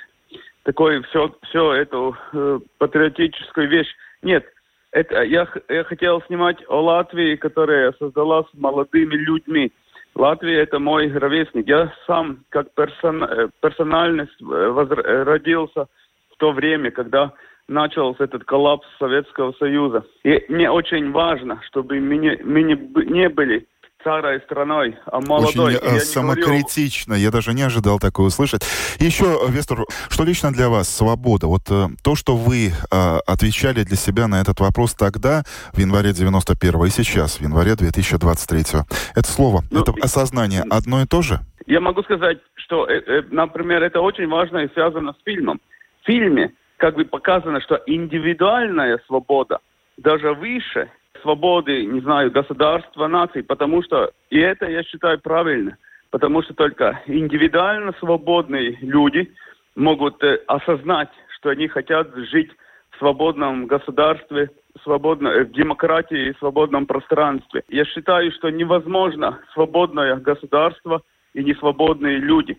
такое 0.63 1.01
все, 1.03 1.33
все 1.43 1.73
эту 1.73 2.15
э, 2.33 2.59
патриотическую 2.77 3.69
вещь. 3.69 3.93
Нет, 4.21 4.45
это 4.91 5.23
я, 5.23 5.47
я 5.69 5.83
хотел 5.83 6.21
снимать 6.23 6.57
о 6.67 6.81
Латвии, 6.81 7.35
которая 7.35 7.93
создалась 7.93 8.47
молодыми 8.53 9.15
людьми. 9.15 9.71
Латвия 10.15 10.61
это 10.61 10.79
мой 10.79 11.11
ровесник. 11.11 11.67
Я 11.67 11.93
сам 12.07 12.45
как 12.49 12.73
персон, 12.73 13.23
э, 13.23 13.49
персональность 13.61 14.41
э, 14.41 14.69
возр, 14.69 15.01
родился 15.25 15.87
в 16.31 16.37
то 16.37 16.51
время, 16.51 16.91
когда 16.91 17.33
начался 17.68 18.24
этот 18.24 18.43
коллапс 18.43 18.86
Советского 18.99 19.53
Союза. 19.53 20.05
И 20.24 20.43
мне 20.49 20.70
очень 20.70 21.11
важно, 21.11 21.61
чтобы 21.68 21.99
мы 21.99 22.18
не, 22.18 22.38
мы 22.43 22.63
не, 22.63 22.76
не 23.11 23.30
были 23.30 23.68
старой 24.05 24.39
страной, 24.41 24.95
а 25.07 25.20
молодой. 25.20 25.78
Очень 25.78 25.95
я 25.95 25.99
самокритично. 25.99 27.13
Говорю... 27.13 27.24
Я 27.24 27.32
даже 27.32 27.53
не 27.53 27.63
ожидал 27.63 27.97
такое 27.97 28.28
услышать. 28.28 28.61
Еще, 28.99 29.26
Вестер, 29.49 29.80
что 30.09 30.24
лично 30.24 30.51
для 30.51 30.70
вас 30.70 30.88
свобода? 30.88 31.47
Вот 31.47 31.63
э, 31.72 31.88
то, 32.03 32.16
что 32.16 32.36
вы 32.36 32.68
э, 32.68 33.18
отвечали 33.26 33.82
для 33.82 33.97
себя 33.97 34.28
на 34.28 34.39
этот 34.39 34.59
вопрос 34.59 34.93
тогда, 34.93 35.41
в 35.74 35.80
январе 35.80 36.13
91 36.13 36.86
и 36.86 36.89
сейчас, 36.89 37.39
в 37.39 37.41
январе 37.41 37.76
2023 37.76 38.82
это 39.16 39.28
слово, 39.28 39.63
ну, 39.72 39.82
это 39.82 39.91
осознание 39.99 40.63
одно 40.70 41.01
и 41.01 41.07
то 41.07 41.24
же? 41.24 41.39
Я 41.66 41.80
могу 41.80 42.03
сказать, 42.03 42.38
что, 42.53 42.86
э, 42.86 43.01
э, 43.07 43.24
например, 43.32 43.82
это 43.82 44.01
очень 44.01 44.28
важно 44.28 44.59
и 44.59 44.74
связано 44.74 45.13
с 45.13 45.24
фильмом. 45.24 45.59
В 46.03 46.05
фильме 46.05 46.51
как 46.78 46.95
бы 46.95 47.05
показано, 47.05 47.61
что 47.61 47.82
индивидуальная 47.86 48.99
свобода 49.07 49.59
даже 49.97 50.34
выше 50.34 50.89
свободы, 51.21 51.86
не 51.86 52.01
знаю, 52.01 52.32
государства, 52.32 53.07
наций, 53.07 53.43
потому 53.43 53.82
что, 53.84 54.11
и 54.30 54.39
это 54.39 54.69
я 54.69 54.84
считаю 54.84 55.19
правильно, 55.19 55.78
потому 56.11 56.43
что 56.43 56.53
только 56.53 57.01
индивидуально 57.07 57.93
свободные 57.99 58.78
люди 58.82 59.34
могут 59.76 60.23
э, 60.23 60.39
осознать, 60.47 61.09
что 61.36 61.49
они 61.49 61.67
хотят 61.67 62.15
жить 62.32 62.51
в 62.91 62.99
свободном 62.99 63.65
государстве, 63.65 64.49
свободно, 64.84 65.30
э, 65.30 65.43
в 65.45 65.51
демократии 65.51 66.30
и 66.30 66.38
свободном 66.38 66.86
пространстве. 66.86 67.63
Я 67.69 67.86
считаю, 67.86 68.32
что 68.32 68.49
невозможно 68.49 69.39
свободное 69.53 70.15
государство 70.17 71.01
и 71.34 71.43
несвободные 71.43 72.17
люди. 72.17 72.57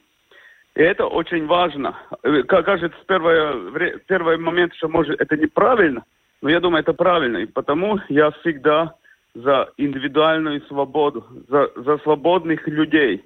И 0.77 0.83
это 0.83 1.07
очень 1.07 1.47
важно. 1.47 1.97
Э, 2.23 2.43
кажется, 2.43 2.97
первый, 3.09 3.99
первый 4.07 4.37
момент, 4.37 4.75
что 4.75 4.89
может 4.89 5.19
это 5.21 5.37
неправильно, 5.37 6.05
но 6.43 6.51
я 6.51 6.61
думаю, 6.61 6.83
это 6.83 6.93
правильно. 6.93 7.39
И 7.39 7.47
потому 7.47 7.99
я 8.11 8.31
всегда 8.31 8.95
за 9.35 9.71
индивидуальную 9.79 10.61
свободу, 10.63 11.27
за, 11.49 11.71
за 11.77 11.97
свободных 11.99 12.69
людей. 12.69 13.25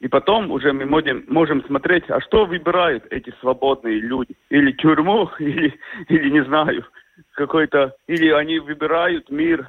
И 0.00 0.08
потом 0.08 0.50
уже 0.50 0.72
мы 0.74 0.84
можем, 0.84 1.24
можем 1.28 1.64
смотреть, 1.64 2.04
а 2.10 2.20
что 2.20 2.44
выбирают 2.44 3.04
эти 3.10 3.32
свободные 3.40 3.98
люди? 3.98 4.34
Или 4.50 4.72
тюрьму, 4.72 5.30
или, 5.38 5.74
или 6.08 6.30
не 6.30 6.44
знаю, 6.44 6.84
какой-то... 7.32 7.94
Или 8.08 8.28
они 8.30 8.58
выбирают 8.58 9.30
мир 9.30 9.66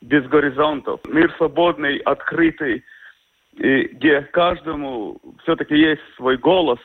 без 0.00 0.24
горизонтов, 0.28 1.00
мир 1.08 1.32
свободный, 1.36 1.98
открытый, 1.98 2.84
и 3.60 3.88
где 3.88 4.22
каждому 4.22 5.20
все-таки 5.42 5.76
есть 5.76 6.00
свой 6.16 6.38
голос, 6.38 6.78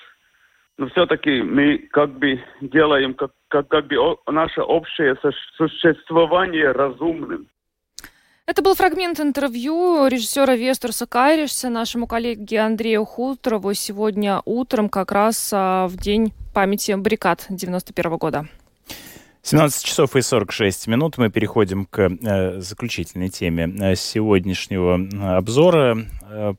но 0.78 0.88
все-таки 0.90 1.42
мы 1.42 1.78
как 1.92 2.12
бы 2.20 2.42
делаем 2.60 3.14
как, 3.14 3.32
как, 3.48 3.70
как 3.70 3.88
бы 3.88 3.96
наше 4.28 4.62
общее 4.62 5.18
существование 5.58 6.72
разумным. 6.72 7.48
Это 8.46 8.62
был 8.62 8.76
фрагмент 8.76 9.20
интервью 9.20 10.08
режиссера 10.08 10.56
Вестерса 10.56 11.08
Кайришса 11.08 11.70
нашему 11.70 12.08
коллеге 12.08 12.60
Андрею 12.60 13.06
Хутрову 13.06 13.74
сегодня 13.74 14.42
утром, 14.46 14.90
как 14.90 15.12
раз 15.14 15.52
а, 15.52 15.88
в 15.88 15.98
день 15.98 16.32
памяти 16.54 16.94
баррикад 16.96 17.46
91 17.50 18.18
года. 18.18 18.46
17 19.46 19.86
часов 19.86 20.16
и 20.16 20.24
46 20.24 20.88
минут 20.88 21.20
мы 21.20 21.30
переходим 21.30 21.86
к 21.86 22.00
э, 22.00 22.60
заключительной 22.62 23.30
теме 23.30 23.72
э, 23.80 23.96
сегодняшнего 23.96 24.98
э, 24.98 25.38
обзора 25.38 26.00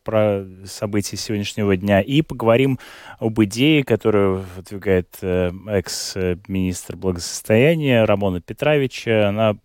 про 0.05 0.47
события 0.65 1.17
сегодняшнего 1.17 1.77
дня 1.77 2.01
и 2.01 2.23
поговорим 2.23 2.79
об 3.19 3.43
идее, 3.43 3.83
которую 3.83 4.45
выдвигает 4.55 5.19
экс-министр 5.21 6.97
благосостояния 6.97 8.05
Рамона 8.05 8.41
Петровича. 8.41 9.29
Она 9.29 9.57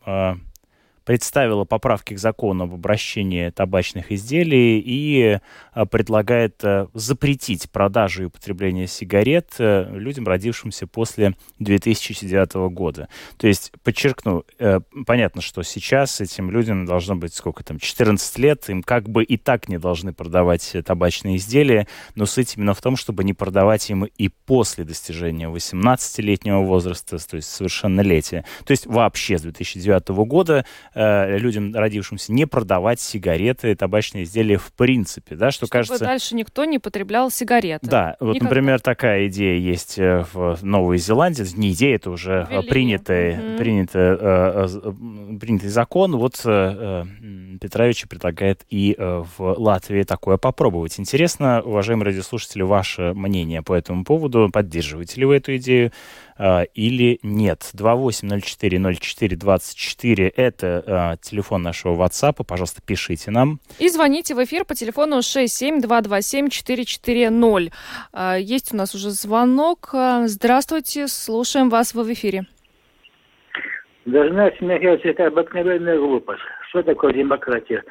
представила 1.05 1.65
поправки 1.65 2.13
к 2.13 2.19
закону 2.19 2.65
об 2.65 2.73
обращении 2.73 3.49
табачных 3.49 4.11
изделий 4.11 4.79
и 4.79 5.39
а, 5.73 5.85
предлагает 5.85 6.63
а, 6.63 6.87
запретить 6.93 7.69
продажу 7.71 8.23
и 8.23 8.25
употребление 8.25 8.87
сигарет 8.87 9.53
э, 9.57 9.89
людям, 9.91 10.27
родившимся 10.27 10.87
после 10.87 11.35
2009 11.59 12.71
года. 12.71 13.07
То 13.37 13.47
есть, 13.47 13.71
подчеркну, 13.83 14.43
э, 14.59 14.79
понятно, 15.05 15.41
что 15.41 15.63
сейчас 15.63 16.21
этим 16.21 16.51
людям 16.51 16.85
должно 16.85 17.15
быть 17.15 17.33
сколько 17.33 17.63
там, 17.63 17.79
14 17.79 18.37
лет, 18.37 18.69
им 18.69 18.83
как 18.83 19.09
бы 19.09 19.23
и 19.23 19.37
так 19.37 19.69
не 19.69 19.77
должны 19.79 20.13
продавать 20.13 20.75
табачные 20.85 21.37
изделия, 21.37 21.87
но 22.15 22.25
суть 22.25 22.55
именно 22.57 22.73
в 22.73 22.81
том, 22.81 22.95
чтобы 22.95 23.23
не 23.23 23.33
продавать 23.33 23.89
им 23.89 24.05
и 24.05 24.29
после 24.29 24.83
достижения 24.83 25.47
18-летнего 25.47 26.61
возраста, 26.61 27.17
то 27.17 27.37
есть 27.37 27.49
совершеннолетия. 27.49 28.45
То 28.65 28.71
есть 28.71 28.85
вообще 28.85 29.37
с 29.37 29.41
2009 29.41 30.09
года 30.09 30.65
э, 30.93 31.37
людям, 31.37 31.73
родившимся, 31.75 32.33
не 32.33 32.45
продавать 32.45 32.99
сигареты, 32.99 33.75
табачные 33.75 34.23
изделия 34.23 34.57
в 34.57 34.71
принципе, 34.73 35.35
да, 35.35 35.51
что 35.51 35.65
Чтобы 35.65 35.71
кажется... 35.71 36.05
дальше 36.05 36.35
никто 36.35 36.65
не 36.65 36.79
потреблял 36.79 37.31
сигареты. 37.31 37.87
Да, 37.87 38.15
вот, 38.19 38.35
Никогда. 38.35 38.49
например, 38.49 38.79
такая 38.79 39.27
идея 39.27 39.57
есть 39.57 39.97
э, 39.97 40.25
в 40.33 40.59
Новой 40.63 40.97
Зеландии, 40.97 41.45
не 41.55 41.71
идея, 41.71 41.95
это 41.95 42.11
уже 42.11 42.47
Ввели. 42.49 42.67
принятый, 42.67 43.31
угу. 43.33 43.57
принятый, 43.57 44.01
э, 44.01 44.67
э, 44.67 45.37
принятый 45.39 45.69
закон, 45.69 46.15
вот 46.15 46.41
э, 46.45 47.05
Петрович 47.59 48.07
предлагает 48.07 48.65
и 48.69 48.95
э, 48.97 49.23
в 49.37 49.55
Латвии 49.57 50.03
такое 50.03 50.37
попробовать. 50.37 50.99
Интересно, 50.99 51.61
уважаемые 51.61 52.07
радиослушатели, 52.07 52.63
ваше 52.63 53.13
мнение 53.13 53.61
по 53.61 53.73
этому 53.73 54.03
поводу. 54.03 54.49
Поддерживаете 54.51 55.19
ли 55.19 55.25
вы 55.25 55.35
эту 55.35 55.55
идею 55.57 55.87
э, 55.87 55.91
или 56.73 57.19
нет? 57.21 57.69
28040424– 57.73 60.31
это 60.35 61.17
телефон 61.21 61.61
нашего 61.61 61.95
WhatsApp. 61.95 62.43
Пожалуйста, 62.47 62.81
пишите 62.85 63.31
нам. 63.31 63.59
И 63.77 63.89
звоните 63.89 64.33
в 64.33 64.39
эфир 64.43 64.65
по 64.65 64.73
телефону 64.73 65.19
67227-440. 65.19 67.71
Есть 68.39 68.73
у 68.73 68.77
нас 68.77 68.95
уже 68.95 69.11
звонок. 69.11 69.93
Здравствуйте, 70.25 71.07
слушаем 71.07 71.69
вас 71.69 71.93
в 71.93 72.01
эфире. 72.13 72.47
Да 74.05 74.27
знаете, 74.29 74.57
мне 74.61 74.79
кажется, 74.79 75.09
это 75.09 75.27
обыкновенная 75.27 75.99
глупость. 75.99 76.41
Что 76.69 76.81
такое 76.81 77.13
демократия? 77.13 77.83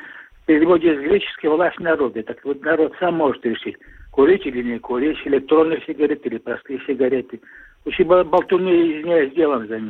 В 0.43 0.47
переводе 0.47 0.97
с 0.97 0.99
греческого 0.99 1.55
власть 1.55 1.79
народа. 1.79 2.21
Так 2.25 2.45
вот 2.45 2.61
народ 2.63 2.93
сам 2.99 3.15
может 3.15 3.47
решить, 3.47 3.77
курить 4.11 4.45
или 4.45 4.61
не 4.63 4.81
курить, 4.81 5.25
электронные 5.25 5.81
сигареты 5.87 6.29
или 6.29 6.39
простые 6.39 6.81
сигареты. 6.85 7.41
Очень 7.85 8.05
болтуны 8.05 8.69
из 8.69 9.05
меня 9.05 9.27
сделан 9.31 9.67
за 9.69 9.81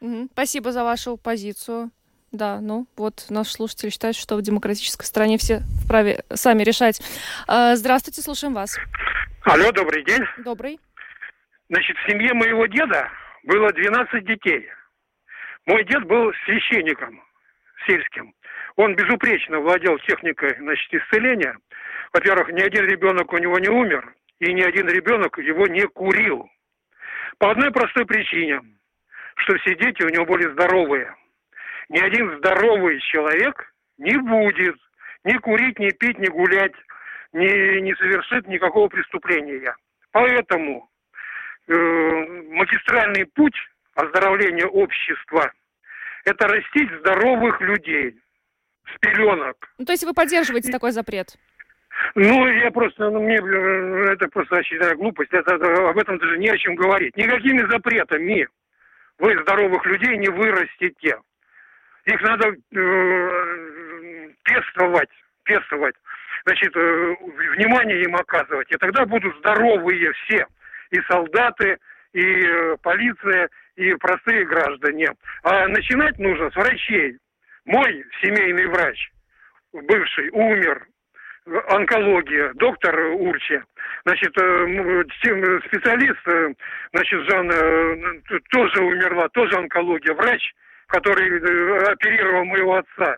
Угу. 0.00 0.28
Спасибо 0.32 0.72
за 0.72 0.84
вашу 0.84 1.16
позицию. 1.16 1.90
Да, 2.30 2.60
ну 2.60 2.86
вот 2.96 3.26
наш 3.30 3.52
слушатель 3.52 3.90
считает, 3.90 4.16
что 4.16 4.36
в 4.36 4.42
демократической 4.42 5.04
стране 5.04 5.38
все 5.38 5.60
вправе 5.84 6.24
сами 6.34 6.62
решать. 6.62 7.00
А, 7.46 7.76
здравствуйте, 7.76 8.22
слушаем 8.22 8.54
вас. 8.54 8.76
Алло, 9.44 9.70
добрый 9.72 10.04
день. 10.04 10.22
Добрый. 10.38 10.80
Значит, 11.68 11.96
в 11.96 12.10
семье 12.10 12.34
моего 12.34 12.66
деда 12.66 13.08
было 13.44 13.72
12 13.72 14.26
детей. 14.26 14.66
Мой 15.66 15.84
дед 15.84 16.04
был 16.06 16.32
священником 16.44 17.22
сельским. 17.86 18.34
Он 18.76 18.94
безупречно 18.96 19.60
владел 19.60 19.98
техникой 20.00 20.56
значит, 20.58 20.92
исцеления. 20.92 21.56
Во-первых, 22.12 22.48
ни 22.52 22.60
один 22.60 22.84
ребенок 22.86 23.32
у 23.32 23.38
него 23.38 23.58
не 23.58 23.68
умер, 23.68 24.14
и 24.40 24.52
ни 24.52 24.62
один 24.62 24.88
ребенок 24.88 25.38
его 25.38 25.66
не 25.66 25.86
курил. 25.86 26.48
По 27.38 27.50
одной 27.50 27.70
простой 27.70 28.06
причине, 28.06 28.60
что 29.36 29.56
все 29.58 29.74
дети 29.76 30.02
у 30.02 30.08
него 30.08 30.24
были 30.24 30.50
здоровые. 30.52 31.14
Ни 31.88 31.98
один 31.98 32.38
здоровый 32.38 33.00
человек 33.00 33.72
не 33.98 34.16
будет 34.16 34.76
ни 35.24 35.36
курить, 35.38 35.78
ни 35.78 35.90
пить, 35.90 36.18
ни 36.18 36.28
гулять, 36.28 36.74
ни, 37.32 37.80
не 37.80 37.94
совершит 37.96 38.46
никакого 38.46 38.88
преступления. 38.88 39.74
Поэтому 40.12 40.88
э, 41.66 41.74
магистральный 41.74 43.26
путь 43.26 43.56
оздоровления 43.94 44.66
общества– 44.66 45.52
это 46.24 46.46
растить 46.46 46.90
здоровых 47.00 47.60
людей 47.60 48.18
с 48.94 48.98
пеленок. 49.00 49.56
Ну, 49.78 49.84
то 49.84 49.92
есть 49.92 50.04
вы 50.04 50.12
поддерживаете 50.12 50.70
такой 50.70 50.92
запрет? 50.92 51.36
Ну, 52.14 52.46
я 52.46 52.70
просто, 52.70 53.10
ну, 53.10 53.20
мне 53.20 53.36
э, 53.36 54.12
это 54.12 54.28
просто 54.28 54.62
считаю 54.62 54.96
глупость. 54.96 55.32
Это, 55.32 55.54
это, 55.54 55.88
об 55.88 55.98
этом 55.98 56.18
даже 56.18 56.38
не 56.38 56.48
о 56.48 56.58
чем 56.58 56.74
говорить. 56.74 57.16
Никакими 57.16 57.68
запретами 57.70 58.46
вы 59.18 59.40
здоровых 59.42 59.84
людей 59.86 60.16
не 60.18 60.28
вырастите. 60.28 61.18
Их 62.04 62.20
надо 62.22 62.48
э, 62.48 64.28
пестовать, 64.44 65.10
пестовать. 65.44 65.94
Значит, 66.44 66.76
э, 66.76 67.16
внимание 67.56 68.02
им 68.02 68.16
оказывать. 68.16 68.70
И 68.70 68.76
тогда 68.76 69.06
будут 69.06 69.36
здоровые 69.38 70.12
все. 70.12 70.46
И 70.90 71.00
солдаты, 71.08 71.78
и 72.12 72.22
э, 72.22 72.76
полиция, 72.82 73.48
и 73.76 73.94
простые 73.94 74.44
граждане. 74.44 75.08
А 75.42 75.66
начинать 75.68 76.18
нужно 76.18 76.50
с 76.50 76.56
врачей. 76.56 77.18
Мой 77.64 78.04
семейный 78.20 78.66
врач, 78.66 79.10
бывший, 79.72 80.28
умер, 80.30 80.86
онкология, 81.46 82.52
доктор 82.54 82.98
Урчи. 82.98 83.62
Значит, 84.04 84.32
э, 84.40 85.04
специалист, 85.66 86.28
э, 86.28 86.54
значит, 86.92 87.20
Жанна 87.28 88.20
тоже 88.50 88.82
умерла, 88.82 89.28
тоже 89.30 89.56
онкология. 89.56 90.14
Врач, 90.14 90.52
который 90.86 91.38
оперировал 91.92 92.44
моего 92.44 92.76
отца, 92.76 93.16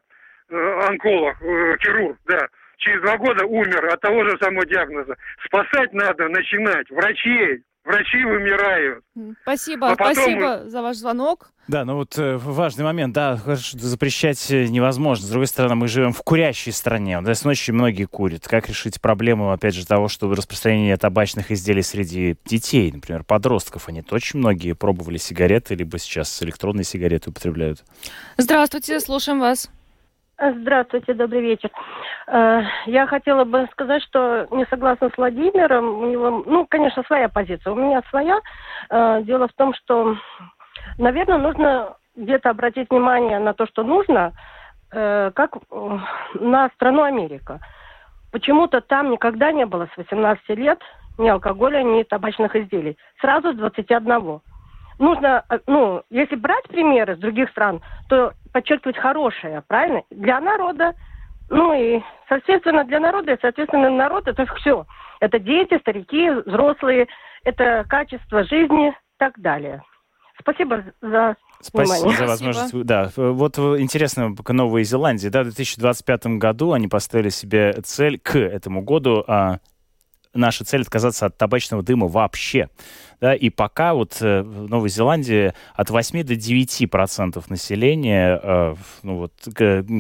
онколог, 0.89 1.37
хирург, 1.83 2.19
да, 2.27 2.49
через 2.79 3.01
два 3.03 3.17
года 3.17 3.45
умер 3.47 3.85
от 3.87 4.01
того 4.01 4.25
же 4.25 4.37
самого 4.39 4.65
диагноза. 4.67 5.17
Спасать 5.45 5.93
надо 5.93 6.29
начинать 6.29 6.89
врачей, 6.91 7.63
врачи 7.87 8.23
вымирают. 8.25 9.05
Спасибо, 9.43 9.93
а 9.93 9.97
потом... 9.97 10.15
спасибо 10.15 10.63
за 10.67 10.83
ваш 10.83 10.97
звонок. 10.97 11.51
Да, 11.69 11.85
ну 11.85 11.97
вот 11.97 12.19
э, 12.19 12.37
важный 12.37 12.85
момент, 12.85 13.15
да, 13.15 13.41
запрещать 13.47 14.51
э, 14.51 14.67
невозможно. 14.67 15.27
С 15.27 15.31
другой 15.31 15.47
стороны, 15.47 15.75
мы 15.75 15.89
живем 15.89 16.13
в 16.13 16.23
курящей 16.23 16.73
стране, 16.73 17.21
да, 17.23 17.35
с 17.35 17.45
ночи 17.45 17.71
многие 17.71 18.05
курят. 18.05 18.47
Как 18.47 18.69
решить 18.69 19.01
проблему, 19.01 19.51
опять 19.51 19.75
же, 19.75 19.87
того, 19.87 20.09
что 20.09 20.33
распространение 20.33 20.97
табачных 20.97 21.51
изделий 21.51 21.83
среди 21.83 22.37
детей, 22.45 22.93
например, 22.93 23.25
подростков? 23.25 23.89
Они 23.89 24.05
очень 24.11 24.39
многие 24.39 24.75
пробовали 24.75 25.17
сигареты, 25.17 25.75
либо 25.75 25.99
сейчас 25.99 26.43
электронные 26.43 26.85
сигареты 26.85 27.31
употребляют. 27.31 27.85
Здравствуйте, 28.37 29.01
слушаем 29.01 29.41
вас. 29.41 29.71
Здравствуйте, 30.39 31.15
добрый 31.15 31.41
вечер. 31.41 31.71
Э, 32.27 32.63
я 32.85 33.07
хотела 33.07 33.45
бы 33.45 33.67
сказать, 33.73 34.03
что 34.03 34.47
не 34.51 34.67
согласна 34.67 35.09
с 35.09 35.17
Владимиром. 35.17 35.99
У 35.99 36.07
него, 36.07 36.43
ну, 36.45 36.67
конечно, 36.67 37.03
своя 37.05 37.31
позиция. 37.31 37.73
У 37.73 37.77
меня 37.77 38.03
своя. 38.11 38.41
Э, 38.91 39.23
дело 39.23 39.49
в 39.49 39.55
том, 39.55 39.73
что, 39.73 40.15
наверное, 40.99 41.39
нужно 41.39 41.97
где-то 42.17 42.51
обратить 42.51 42.91
внимание 42.91 43.39
на 43.39 43.55
то, 43.55 43.67
что 43.67 43.83
нужно, 43.83 44.33
э, 44.93 45.31
как 45.35 45.57
на 46.35 46.69
страну 46.75 47.05
Америка. 47.05 47.61
Почему-то 48.31 48.83
там 48.83 49.11
никогда 49.11 49.53
не 49.53 49.65
было 49.65 49.89
с 49.95 49.97
18 49.97 50.51
лет 50.51 50.81
ни 51.17 51.29
алкоголя, 51.29 51.83
ни 51.83 52.03
табачных 52.03 52.55
изделий. 52.57 52.99
Сразу 53.23 53.55
с 53.55 53.57
21 53.57 54.43
нужно, 54.99 55.45
э, 55.49 55.59
ну, 55.67 56.03
если 56.11 56.37
брать 56.37 56.69
примеры 56.69 57.17
с 57.17 57.19
других 57.19 57.51
стран, 57.51 57.81
то 58.09 58.33
подчеркивать 58.57 58.97
хорошее, 58.97 59.63
правильно? 59.69 60.03
Для 60.11 60.41
народа, 60.41 60.95
ну 61.51 61.75
и, 61.75 62.01
соответственно, 62.27 62.85
для 62.85 63.01
народа, 63.01 63.33
и, 63.35 63.39
соответственно, 63.39 63.91
народ 63.91 64.27
это 64.27 64.47
все. 64.55 64.87
Это 65.21 65.39
дети, 65.39 65.79
старики, 65.81 66.31
взрослые, 66.31 67.07
это 67.45 67.85
качество 67.87 68.45
жизни 68.45 68.89
и 68.89 68.93
так 69.19 69.39
далее. 69.39 69.83
Спасибо 70.41 70.85
за 71.03 71.37
Спасибо 71.61 71.97
внимание. 71.97 72.17
за 72.17 72.27
возможность. 72.27 72.69
Спасибо. 72.71 72.85
Да, 72.85 73.11
вот 73.15 73.59
интересно, 73.59 74.35
к 74.35 74.51
Новой 74.55 74.85
Зеландии, 74.85 75.29
да, 75.29 75.41
в 75.41 75.45
2025 75.45 76.39
году 76.39 76.73
они 76.73 76.89
поставили 76.89 77.29
себе 77.29 77.75
цель 77.85 78.19
к 78.19 78.37
этому 78.37 78.81
году 78.81 79.23
а, 79.29 79.59
наша 80.37 80.65
цель 80.65 80.83
отказаться 80.83 81.27
от 81.27 81.37
табачного 81.37 81.83
дыма 81.83 82.07
вообще. 82.07 82.69
Да, 83.21 83.35
и 83.35 83.49
пока 83.49 83.95
вот 83.95 84.19
э, 84.21 84.43
в 84.43 84.69
Новой 84.69 84.91
Зеландии 84.91 85.55
от 85.75 85.89
8 85.89 86.23
до 86.23 86.37
9 86.37 86.91
процентов 86.91 87.49
населения 87.49 88.39
э, 88.43 88.75
ну, 89.03 89.17
вот, 89.17 89.33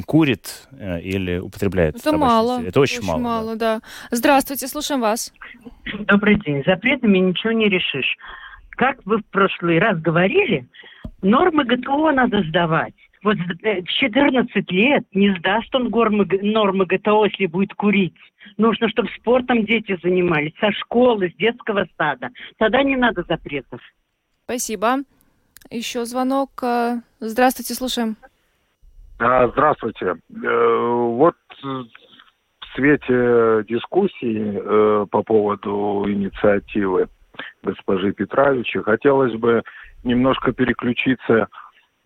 курит 0.04 0.68
э, 0.72 1.00
или 1.00 1.38
употребляет 1.38 1.96
Это 1.96 2.16
мало. 2.16 2.62
Это 2.62 2.78
очень, 2.78 2.98
очень 2.98 3.08
мало. 3.08 3.18
мало 3.18 3.56
да. 3.56 3.76
да. 3.76 3.82
Здравствуйте, 4.10 4.68
слушаем 4.68 5.00
вас. 5.00 5.32
Добрый 6.00 6.38
день. 6.40 6.62
Запретами 6.66 7.18
ничего 7.18 7.52
не 7.52 7.70
решишь. 7.70 8.16
Как 8.70 8.98
вы 9.06 9.18
в 9.18 9.24
прошлый 9.30 9.78
раз 9.78 9.98
говорили, 9.98 10.66
нормы 11.22 11.64
ГТО 11.64 12.12
надо 12.12 12.42
сдавать. 12.42 12.94
Вот 13.22 13.36
в 13.36 13.86
14 13.86 14.70
лет 14.70 15.04
не 15.12 15.34
сдаст 15.38 15.74
он 15.74 15.88
нормы, 15.88 16.26
нормы 16.42 16.86
ГТО, 16.86 17.24
если 17.26 17.46
будет 17.46 17.74
курить. 17.74 18.14
Нужно, 18.56 18.88
чтобы 18.88 19.08
спортом 19.18 19.64
дети 19.64 19.98
занимались, 20.02 20.52
со 20.60 20.70
школы, 20.72 21.30
с 21.30 21.34
детского 21.36 21.86
сада. 21.96 22.30
Тогда 22.58 22.82
не 22.82 22.96
надо 22.96 23.24
запретов. 23.28 23.80
Спасибо. 24.44 24.98
Еще 25.70 26.04
звонок. 26.04 26.50
Э, 26.62 27.00
здравствуйте, 27.18 27.74
слушаем. 27.74 28.16
А, 29.18 29.48
здравствуйте. 29.48 30.06
Э, 30.06 30.16
вот 30.30 31.34
в 31.62 32.76
свете 32.76 33.64
дискуссии 33.68 34.60
э, 34.60 35.06
по 35.10 35.22
поводу 35.22 36.04
инициативы 36.06 37.08
госпожи 37.62 38.12
Петровича 38.12 38.82
хотелось 38.82 39.34
бы 39.34 39.62
немножко 40.04 40.52
переключиться 40.52 41.34
Э, 41.34 41.46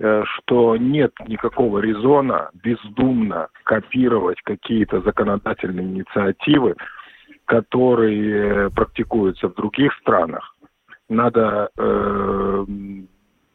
что 0.01 0.77
нет 0.77 1.13
никакого 1.29 1.81
резона 1.81 2.51
бездумно 2.55 3.49
копировать 3.65 4.41
какие-то 4.43 5.01
законодательные 5.03 5.87
инициативы, 5.87 6.77
которые 7.45 8.71
практикуются 8.71 9.49
в 9.49 9.55
других 9.55 9.93
странах. 10.01 10.57
Надо 11.09 11.69
э, 11.77 12.65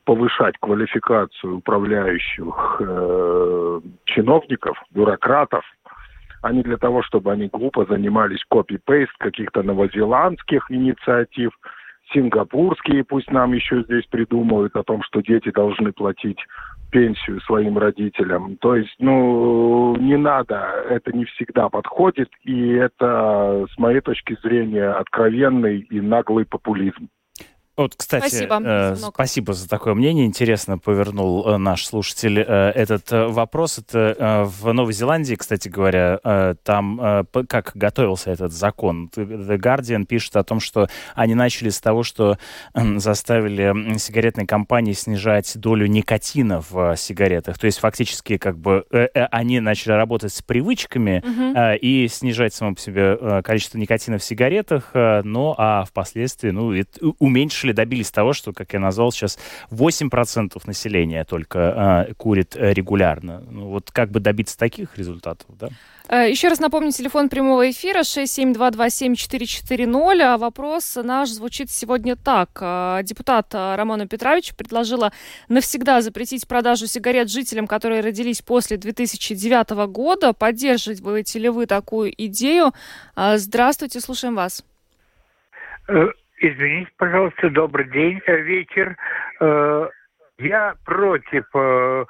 повышать 0.03 0.55
квалификацию 0.59 1.57
управляющих 1.57 2.77
э, 2.79 3.81
чиновников, 4.05 4.77
бюрократов, 4.91 5.63
а 6.41 6.51
не 6.51 6.61
для 6.61 6.77
того, 6.77 7.01
чтобы 7.01 7.31
они 7.31 7.47
глупо 7.47 7.85
занимались 7.85 8.43
копи-пейст 8.47 9.13
каких-то 9.17 9.63
новозеландских 9.63 10.69
инициатив, 10.69 11.51
сингапурские 12.13 13.03
пусть 13.03 13.31
нам 13.31 13.53
еще 13.53 13.83
здесь 13.83 14.05
придумают 14.05 14.75
о 14.75 14.83
том, 14.83 15.03
что 15.03 15.21
дети 15.21 15.51
должны 15.51 15.91
платить 15.91 16.39
пенсию 16.91 17.41
своим 17.41 17.77
родителям. 17.77 18.57
То 18.57 18.75
есть, 18.75 18.95
ну, 18.99 19.95
не 19.97 20.17
надо, 20.17 20.55
это 20.89 21.11
не 21.11 21.25
всегда 21.25 21.69
подходит, 21.69 22.29
и 22.43 22.69
это, 22.69 23.65
с 23.73 23.77
моей 23.77 24.01
точки 24.01 24.37
зрения, 24.41 24.89
откровенный 24.89 25.79
и 25.79 25.99
наглый 25.99 26.45
популизм. 26.45 27.09
Вот, 27.77 27.95
кстати, 27.95 28.27
спасибо, 28.27 28.61
э, 28.63 28.95
спасибо 28.95 29.53
за 29.53 29.67
такое 29.67 29.95
мнение. 29.95 30.25
Интересно 30.25 30.77
повернул 30.77 31.45
э, 31.45 31.57
наш 31.57 31.85
слушатель 31.85 32.39
э, 32.39 32.71
этот 32.71 33.11
э, 33.11 33.27
вопрос. 33.27 33.79
Это 33.79 34.15
э, 34.17 34.43
в 34.45 34.71
Новой 34.71 34.93
Зеландии, 34.93 35.35
кстати 35.35 35.67
говоря, 35.67 36.19
э, 36.23 36.55
там 36.63 37.01
э, 37.01 37.23
как 37.49 37.71
готовился 37.75 38.31
этот 38.31 38.53
закон. 38.53 39.09
The 39.13 39.57
Guardian 39.57 40.05
пишет 40.05 40.37
о 40.37 40.43
том, 40.45 40.61
что 40.61 40.87
они 41.15 41.35
начали 41.35 41.69
с 41.69 41.81
того, 41.81 42.03
что 42.03 42.37
э, 42.73 42.99
заставили 42.99 43.97
сигаретные 43.97 44.47
компании 44.47 44.93
снижать 44.93 45.57
долю 45.57 45.87
никотина 45.87 46.61
в 46.61 46.93
э, 46.93 46.95
сигаретах. 46.95 47.59
То 47.59 47.65
есть 47.65 47.79
фактически 47.79 48.37
как 48.37 48.57
бы 48.57 48.85
э, 48.91 49.09
э, 49.13 49.25
они 49.31 49.59
начали 49.59 49.91
работать 49.91 50.33
с 50.33 50.41
привычками 50.41 51.21
mm-hmm. 51.25 51.73
э, 51.73 51.77
и 51.79 52.07
снижать 52.07 52.53
само 52.53 52.75
по 52.75 52.79
себе 52.79 53.17
э, 53.19 53.41
количество 53.43 53.77
никотина 53.77 54.17
в 54.17 54.23
сигаретах, 54.23 54.91
э, 54.93 55.23
но 55.23 55.55
а 55.57 55.83
впоследствии 55.83 56.51
ну, 56.51 56.71
это, 56.71 57.05
уменьшили 57.19 57.64
решили, 57.65 57.73
добились 57.73 58.11
того, 58.11 58.33
что, 58.33 58.53
как 58.53 58.73
я 58.73 58.79
назвал 58.79 59.11
сейчас, 59.11 59.39
8% 59.71 60.61
населения 60.65 61.25
только 61.25 62.07
э, 62.09 62.13
курит 62.13 62.55
э, 62.55 62.73
регулярно. 62.73 63.43
Ну, 63.51 63.69
вот 63.69 63.91
как 63.91 64.11
бы 64.11 64.19
добиться 64.19 64.57
таких 64.57 64.97
результатов, 64.97 65.47
да? 65.59 65.69
Э, 66.07 66.29
еще 66.29 66.49
раз 66.49 66.59
напомню, 66.59 66.91
телефон 66.91 67.29
прямого 67.29 67.67
эфира 67.69 68.01
67227-440. 68.01 70.21
А 70.21 70.37
вопрос 70.37 70.97
наш 71.03 71.29
звучит 71.29 71.71
сегодня 71.71 72.15
так. 72.15 72.49
Э, 72.61 73.01
депутат 73.03 73.53
Романа 73.53 74.07
Петрович 74.07 74.55
предложила 74.55 75.11
навсегда 75.49 76.01
запретить 76.01 76.47
продажу 76.47 76.87
сигарет 76.87 77.29
жителям, 77.29 77.67
которые 77.67 78.01
родились 78.01 78.41
после 78.41 78.77
2009 78.77 79.87
года. 79.87 80.33
Поддерживаете 80.33 81.39
ли 81.39 81.49
вы 81.49 81.65
такую 81.65 82.13
идею? 82.25 82.71
Здравствуйте, 83.15 83.99
слушаем 83.99 84.35
вас. 84.35 84.63
Извините, 86.37 86.91
пожалуйста, 86.97 87.49
добрый 87.49 87.89
день, 87.89 88.21
э, 88.25 88.37
вечер. 88.41 88.97
Э, 89.39 89.89
я 90.37 90.75
против, 90.83 91.45
э, 91.53 92.05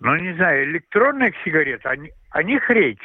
ну 0.00 0.16
не 0.16 0.34
знаю, 0.34 0.64
электронных 0.64 1.34
сигарет, 1.44 1.84
о, 1.84 2.42
них 2.42 2.70
речь. 2.70 3.02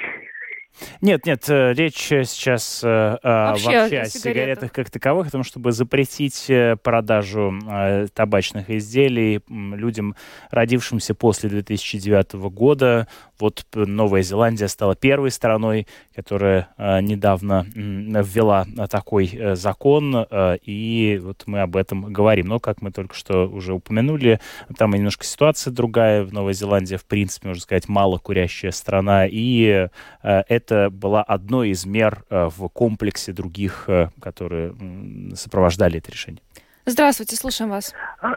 Нет, 1.01 1.26
нет, 1.26 1.47
э, 1.49 1.74
речь 1.74 1.97
сейчас 1.97 2.82
э, 2.84 3.17
вообще, 3.24 3.80
вообще 3.82 3.99
о, 3.99 4.05
сигаретах 4.05 4.72
как 4.72 4.89
таковых, 4.89 5.28
о 5.28 5.32
том, 5.32 5.43
чтобы 5.43 5.72
запретить 5.72 6.49
э, 6.49 6.76
продажу 6.82 7.53
э, 7.69 8.07
табачных 8.13 8.69
изделий 8.69 9.41
людям, 9.47 10.15
родившимся 10.49 11.13
после 11.13 11.49
2009 11.49 12.34
года. 12.34 13.07
Вот 13.39 13.65
Новая 13.74 14.22
Зеландия 14.22 14.67
стала 14.67 14.95
первой 14.95 15.32
страной, 15.32 15.88
которая 16.15 16.69
э, 16.78 17.01
недавно 17.01 17.65
э, 17.76 18.24
ввела 18.24 18.65
такой 18.89 19.30
э, 19.34 19.55
закон, 19.55 20.15
э, 20.30 20.57
и 20.63 21.19
вот 21.22 21.43
мы 21.47 21.61
об 21.61 21.76
этом 21.76 22.13
говорим. 22.13 22.47
Но, 22.47 22.59
как 22.59 22.82
мы 22.82 22.91
только 22.91 23.15
что 23.15 23.47
уже 23.47 23.74
упомянули, 23.74 24.39
там 24.78 24.91
немножко 24.91 25.26
ситуация 25.26 25.72
другая. 25.72 26.24
В 26.24 26.34
Новой 26.34 26.53
Зеландии, 26.53 26.95
в 26.95 27.05
принципе, 27.05 27.47
можно 27.47 27.61
сказать, 27.61 27.88
мало 27.88 28.17
курящая 28.17 28.72
страна, 28.72 29.26
и 29.28 29.88
э, 30.24 30.43
это 30.47 30.61
была 30.70 31.24
одной 31.24 31.70
из 31.70 31.86
мер 31.86 32.24
э, 32.30 32.45
в 32.45 32.68
комплексе 32.70 33.32
других, 33.34 33.86
э, 33.88 34.09
которые 34.22 34.74
сопровождали 35.36 35.99
это 35.99 36.12
решение. 36.12 36.41
Здравствуйте, 36.86 37.36
слушаем 37.36 37.72
вас. 37.72 37.93
А, 38.22 38.36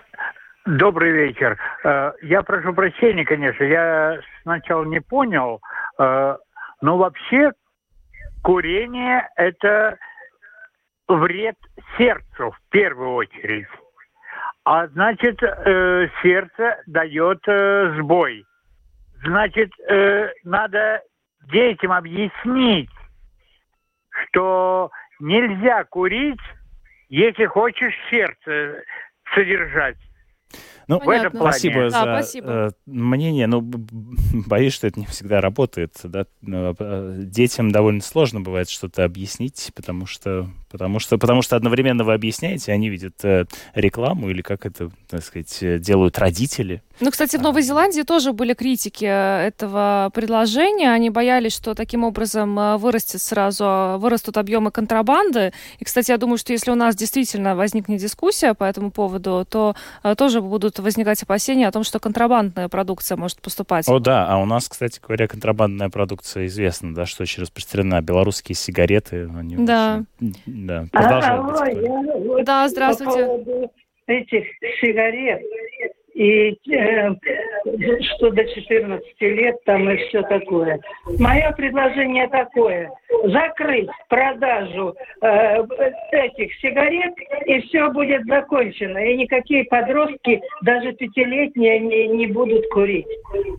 добрый 0.66 1.12
вечер. 1.12 1.58
Э, 1.84 2.12
я 2.22 2.42
прошу 2.42 2.72
прощения, 2.72 3.24
конечно, 3.24 3.64
я 3.64 4.20
сначала 4.42 4.84
не 4.84 5.00
понял, 5.00 5.60
но 5.98 6.98
вообще 6.98 7.52
курение– 8.42 9.28
это 9.36 9.96
вред 11.08 11.56
сердцу 11.96 12.50
в 12.50 12.58
первую 12.70 13.14
очередь. 13.14 13.68
А 14.64 14.88
значит, 14.88 15.38
сердце 16.22 16.82
дает 16.86 17.40
сбой. 17.98 18.44
Значит, 19.22 19.70
надо 20.42 21.02
детям 21.50 21.92
объяснить, 21.92 22.90
что 24.10 24.90
нельзя 25.20 25.84
курить, 25.84 26.40
если 27.08 27.46
хочешь 27.46 27.94
сердце 28.10 28.82
содержать. 29.34 29.96
Ну, 30.88 30.98
в 30.98 31.08
этом 31.08 31.32
плане. 31.32 31.52
спасибо 31.52 31.80
да, 31.82 31.90
за 31.90 32.00
спасибо. 32.00 32.50
Э, 32.50 32.70
мнение. 32.86 33.46
Ну, 33.46 33.60
боюсь, 33.62 34.72
что 34.72 34.86
это 34.86 35.00
не 35.00 35.06
всегда 35.06 35.40
работает. 35.40 35.94
Да? 36.04 36.26
Э, 36.46 37.14
детям 37.18 37.70
довольно 37.70 38.00
сложно 38.00 38.40
бывает 38.40 38.68
что-то 38.68 39.04
объяснить, 39.04 39.72
потому 39.74 40.06
что 40.06 40.48
Потому 40.74 40.98
что, 40.98 41.18
потому 41.18 41.40
что 41.40 41.54
одновременно 41.54 42.02
вы 42.02 42.14
объясняете, 42.14 42.72
они 42.72 42.88
видят 42.88 43.24
э, 43.24 43.44
рекламу 43.76 44.28
или 44.28 44.42
как 44.42 44.66
это, 44.66 44.90
так 45.08 45.22
сказать, 45.22 45.80
делают 45.80 46.18
родители. 46.18 46.82
Ну, 47.00 47.10
кстати, 47.10 47.36
в 47.36 47.42
Новой 47.42 47.62
Зеландии 47.62 48.02
тоже 48.02 48.32
были 48.32 48.54
критики 48.54 49.04
э, 49.04 49.46
этого 49.48 50.10
предложения. 50.14 50.92
Они 50.92 51.10
боялись, 51.10 51.52
что 51.52 51.74
таким 51.74 52.04
образом 52.04 52.56
э, 52.58 52.76
вырастет 52.76 53.20
сразу, 53.20 53.98
вырастут 53.98 54.36
объемы 54.36 54.70
контрабанды. 54.70 55.52
И, 55.80 55.84
кстати, 55.84 56.12
я 56.12 56.18
думаю, 56.18 56.38
что 56.38 56.52
если 56.52 56.70
у 56.70 56.76
нас 56.76 56.94
действительно 56.94 57.56
возникнет 57.56 58.00
дискуссия 58.00 58.54
по 58.54 58.64
этому 58.64 58.92
поводу, 58.92 59.44
то 59.48 59.74
э, 60.04 60.14
тоже 60.16 60.40
будут 60.40 60.73
возникать 60.82 61.22
опасения 61.22 61.68
о 61.68 61.72
том, 61.72 61.84
что 61.84 62.00
контрабандная 62.00 62.68
продукция 62.68 63.16
может 63.16 63.40
поступать. 63.40 63.88
О, 63.88 63.98
да. 63.98 64.26
А 64.26 64.38
у 64.38 64.46
нас, 64.46 64.68
кстати 64.68 65.00
говоря, 65.00 65.28
контрабандная 65.28 65.88
продукция 65.88 66.46
известна, 66.46 66.94
да, 66.94 67.06
что 67.06 67.22
очень 67.22 67.42
распространена. 67.42 68.00
Белорусские 68.00 68.56
сигареты, 68.56 69.28
они 69.36 69.56
да. 69.56 70.04
очень 70.20 70.34
да, 70.46 70.86
продолжаем. 70.92 71.40
А, 71.40 72.18
вот 72.18 72.44
да, 72.44 72.68
здравствуйте. 72.68 73.20
По 73.20 73.26
поводу 73.26 73.72
этих 74.06 74.44
сигарет 74.80 75.42
и 76.14 76.56
э, 76.72 77.10
что 78.16 78.30
до 78.30 78.44
14 78.44 79.20
лет 79.20 79.56
там 79.64 79.90
и 79.90 79.96
все 79.96 80.22
такое. 80.22 80.80
Мое 81.18 81.52
предложение 81.52 82.28
такое. 82.28 82.90
Закрыть 83.24 83.88
продажу 84.08 84.94
э, 85.20 85.64
этих 86.12 86.54
сигарет, 86.60 87.14
и 87.46 87.60
все 87.62 87.90
будет 87.90 88.24
закончено. 88.26 88.98
И 88.98 89.16
никакие 89.16 89.64
подростки, 89.64 90.40
даже 90.62 90.92
пятилетние, 90.92 91.80
не, 91.80 92.06
не 92.08 92.26
будут 92.28 92.66
курить. 92.68 93.06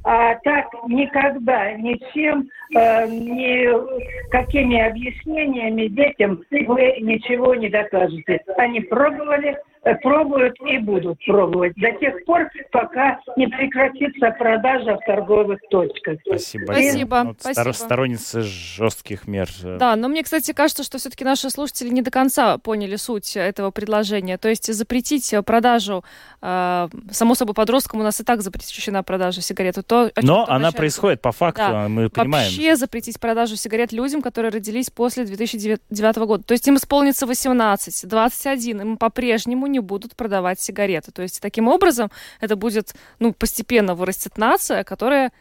А 0.04 0.36
так 0.36 0.68
никогда, 0.88 1.74
ни 1.74 2.00
всем, 2.10 2.48
э, 2.76 3.08
ни 3.08 4.30
какими 4.30 4.80
объяснениями 4.80 5.88
детям 5.88 6.42
вы 6.52 6.98
ничего 7.02 7.54
не 7.56 7.70
докажете. 7.70 8.42
Они 8.58 8.80
пробовали, 8.80 9.58
пробуют 9.94 10.56
и 10.62 10.80
будут 10.80 11.24
пробовать 11.26 11.74
до 11.76 11.92
тех 11.94 12.26
пор, 12.26 12.50
пока 12.72 13.20
не 13.38 13.48
прекратится 13.48 14.32
продажа 14.32 14.98
в 14.98 15.06
торговых 15.06 15.60
точках. 15.70 16.18
Спасибо. 16.26 16.66
Спасибо. 16.66 17.22
Вот 17.26 17.38
Спасибо. 17.40 17.72
Сторонница 17.74 18.42
жестких 18.42 19.28
мер. 19.28 19.48
Э. 19.64 19.78
Да, 19.78 19.96
но 19.96 20.08
мне, 20.08 20.24
кстати, 20.24 20.54
кажется, 20.54 20.84
что 20.84 20.98
все-таки 20.98 21.24
наши 21.24 21.50
слушатели 21.50 21.90
не 21.90 22.02
до 22.02 22.10
конца 22.10 22.58
поняли 22.58 22.96
суть 22.96 23.36
этого 23.36 23.72
предложения. 23.72 24.38
То 24.38 24.50
есть 24.50 24.74
запретить 24.74 25.34
продажу, 25.46 26.04
э, 26.42 26.88
само 27.12 27.36
собой, 27.36 27.54
подросткам 27.54 28.00
у 28.00 28.04
нас 28.04 28.20
и 28.20 28.24
так 28.24 28.42
запрещена 28.42 29.04
продажа 29.04 29.42
сигарет. 29.42 29.76
То, 29.86 30.12
но 30.22 30.46
она 30.48 30.72
происходит 30.72 31.22
по 31.22 31.32
факту, 31.32 31.62
да. 31.62 31.88
мы 31.90 32.10
понимаем. 32.10 32.46
Вообще 32.46 32.76
запретить 32.76 33.20
продажу 33.20 33.56
сигарет 33.56 33.92
людям, 33.92 34.22
которые 34.22 34.52
родились 34.52 34.90
после 34.90 35.26
2009 35.26 36.16
года. 36.18 36.44
То 36.44 36.54
есть 36.54 36.68
им 36.68 36.78
исполнится 36.78 37.28
18, 37.28 38.08
21, 38.08 38.82
им 38.82 38.98
по-прежнему 38.98 39.68
не 39.76 39.80
будут 39.80 40.16
продавать 40.16 40.60
сигареты. 40.60 41.12
То 41.12 41.22
есть 41.22 41.42
таким 41.42 41.68
образом 41.68 42.10
это 42.40 42.56
будет, 42.56 42.96
ну, 43.20 43.34
постепенно 43.34 43.94
вырастет 43.94 44.38
нация, 44.38 44.84
которая 44.84 45.32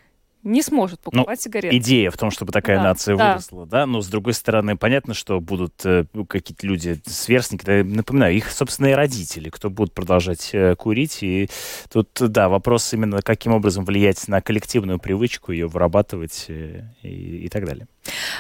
не 0.43 0.61
сможет 0.61 1.01
ну, 1.07 1.11
покупать 1.11 1.39
ну, 1.39 1.43
сигареты. 1.43 1.76
Идея 1.78 2.11
в 2.11 2.18
том, 2.18 2.30
чтобы 2.30 2.53
такая 2.53 2.76
да, 2.76 2.85
нация 2.85 3.16
да. 3.16 3.30
выросла, 3.30 3.66
да, 3.66 3.87
но 3.87 4.03
с 4.03 4.09
другой 4.09 4.35
стороны, 4.35 4.76
понятно, 4.76 5.14
что 5.14 5.41
будут 5.41 5.85
э, 5.87 6.05
какие-то 6.28 6.66
люди, 6.66 7.01
сверстники, 7.07 7.64
да, 7.64 7.82
напоминаю, 7.82 8.35
их 8.35 8.51
собственные 8.51 8.95
родители, 8.95 9.49
кто 9.49 9.70
будут 9.70 9.95
продолжать 9.95 10.51
э, 10.53 10.74
курить, 10.76 11.22
и 11.22 11.49
тут, 11.91 12.11
да, 12.20 12.49
вопрос 12.49 12.93
именно, 12.93 13.22
каким 13.22 13.55
образом 13.55 13.85
влиять 13.85 14.28
на 14.28 14.43
коллективную 14.43 14.99
привычку, 14.99 15.51
ее 15.53 15.66
вырабатывать 15.66 16.45
э, 16.49 16.82
и, 17.03 17.47
и 17.47 17.49
так 17.49 17.64
далее. 17.64 17.89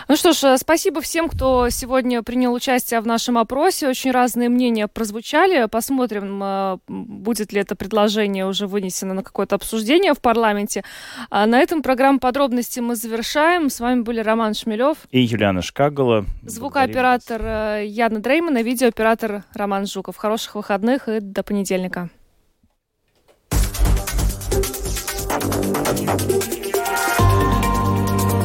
Ну 0.08 0.16
что 0.16 0.32
ж, 0.32 0.58
спасибо 0.58 1.00
всем, 1.00 1.28
кто 1.28 1.68
сегодня 1.70 2.22
принял 2.22 2.52
участие 2.52 3.00
в 3.00 3.06
нашем 3.06 3.38
опросе. 3.38 3.88
Очень 3.88 4.10
разные 4.10 4.48
мнения 4.48 4.88
прозвучали. 4.88 5.66
Посмотрим, 5.66 6.80
будет 6.86 7.52
ли 7.52 7.60
это 7.60 7.74
предложение 7.74 8.46
уже 8.46 8.66
вынесено 8.66 9.14
на 9.14 9.22
какое-то 9.22 9.54
обсуждение 9.56 10.14
в 10.14 10.20
парламенте. 10.20 10.84
А 11.30 11.46
на 11.46 11.60
этом 11.60 11.82
программу 11.82 12.18
подробности 12.18 12.80
мы 12.80 12.96
завершаем. 12.96 13.70
С 13.70 13.80
вами 13.80 14.02
были 14.02 14.20
Роман 14.20 14.54
Шмелев 14.54 14.98
и 15.10 15.20
Юлиана 15.20 15.62
Шкагала. 15.62 16.26
Звукооператор 16.42 17.80
Яна 17.82 18.20
Дреймана, 18.20 18.62
видеооператор 18.62 19.44
Роман 19.54 19.86
Жуков. 19.86 20.16
Хороших 20.16 20.54
выходных 20.54 21.08
и 21.08 21.20
до 21.20 21.42
понедельника. 21.42 22.10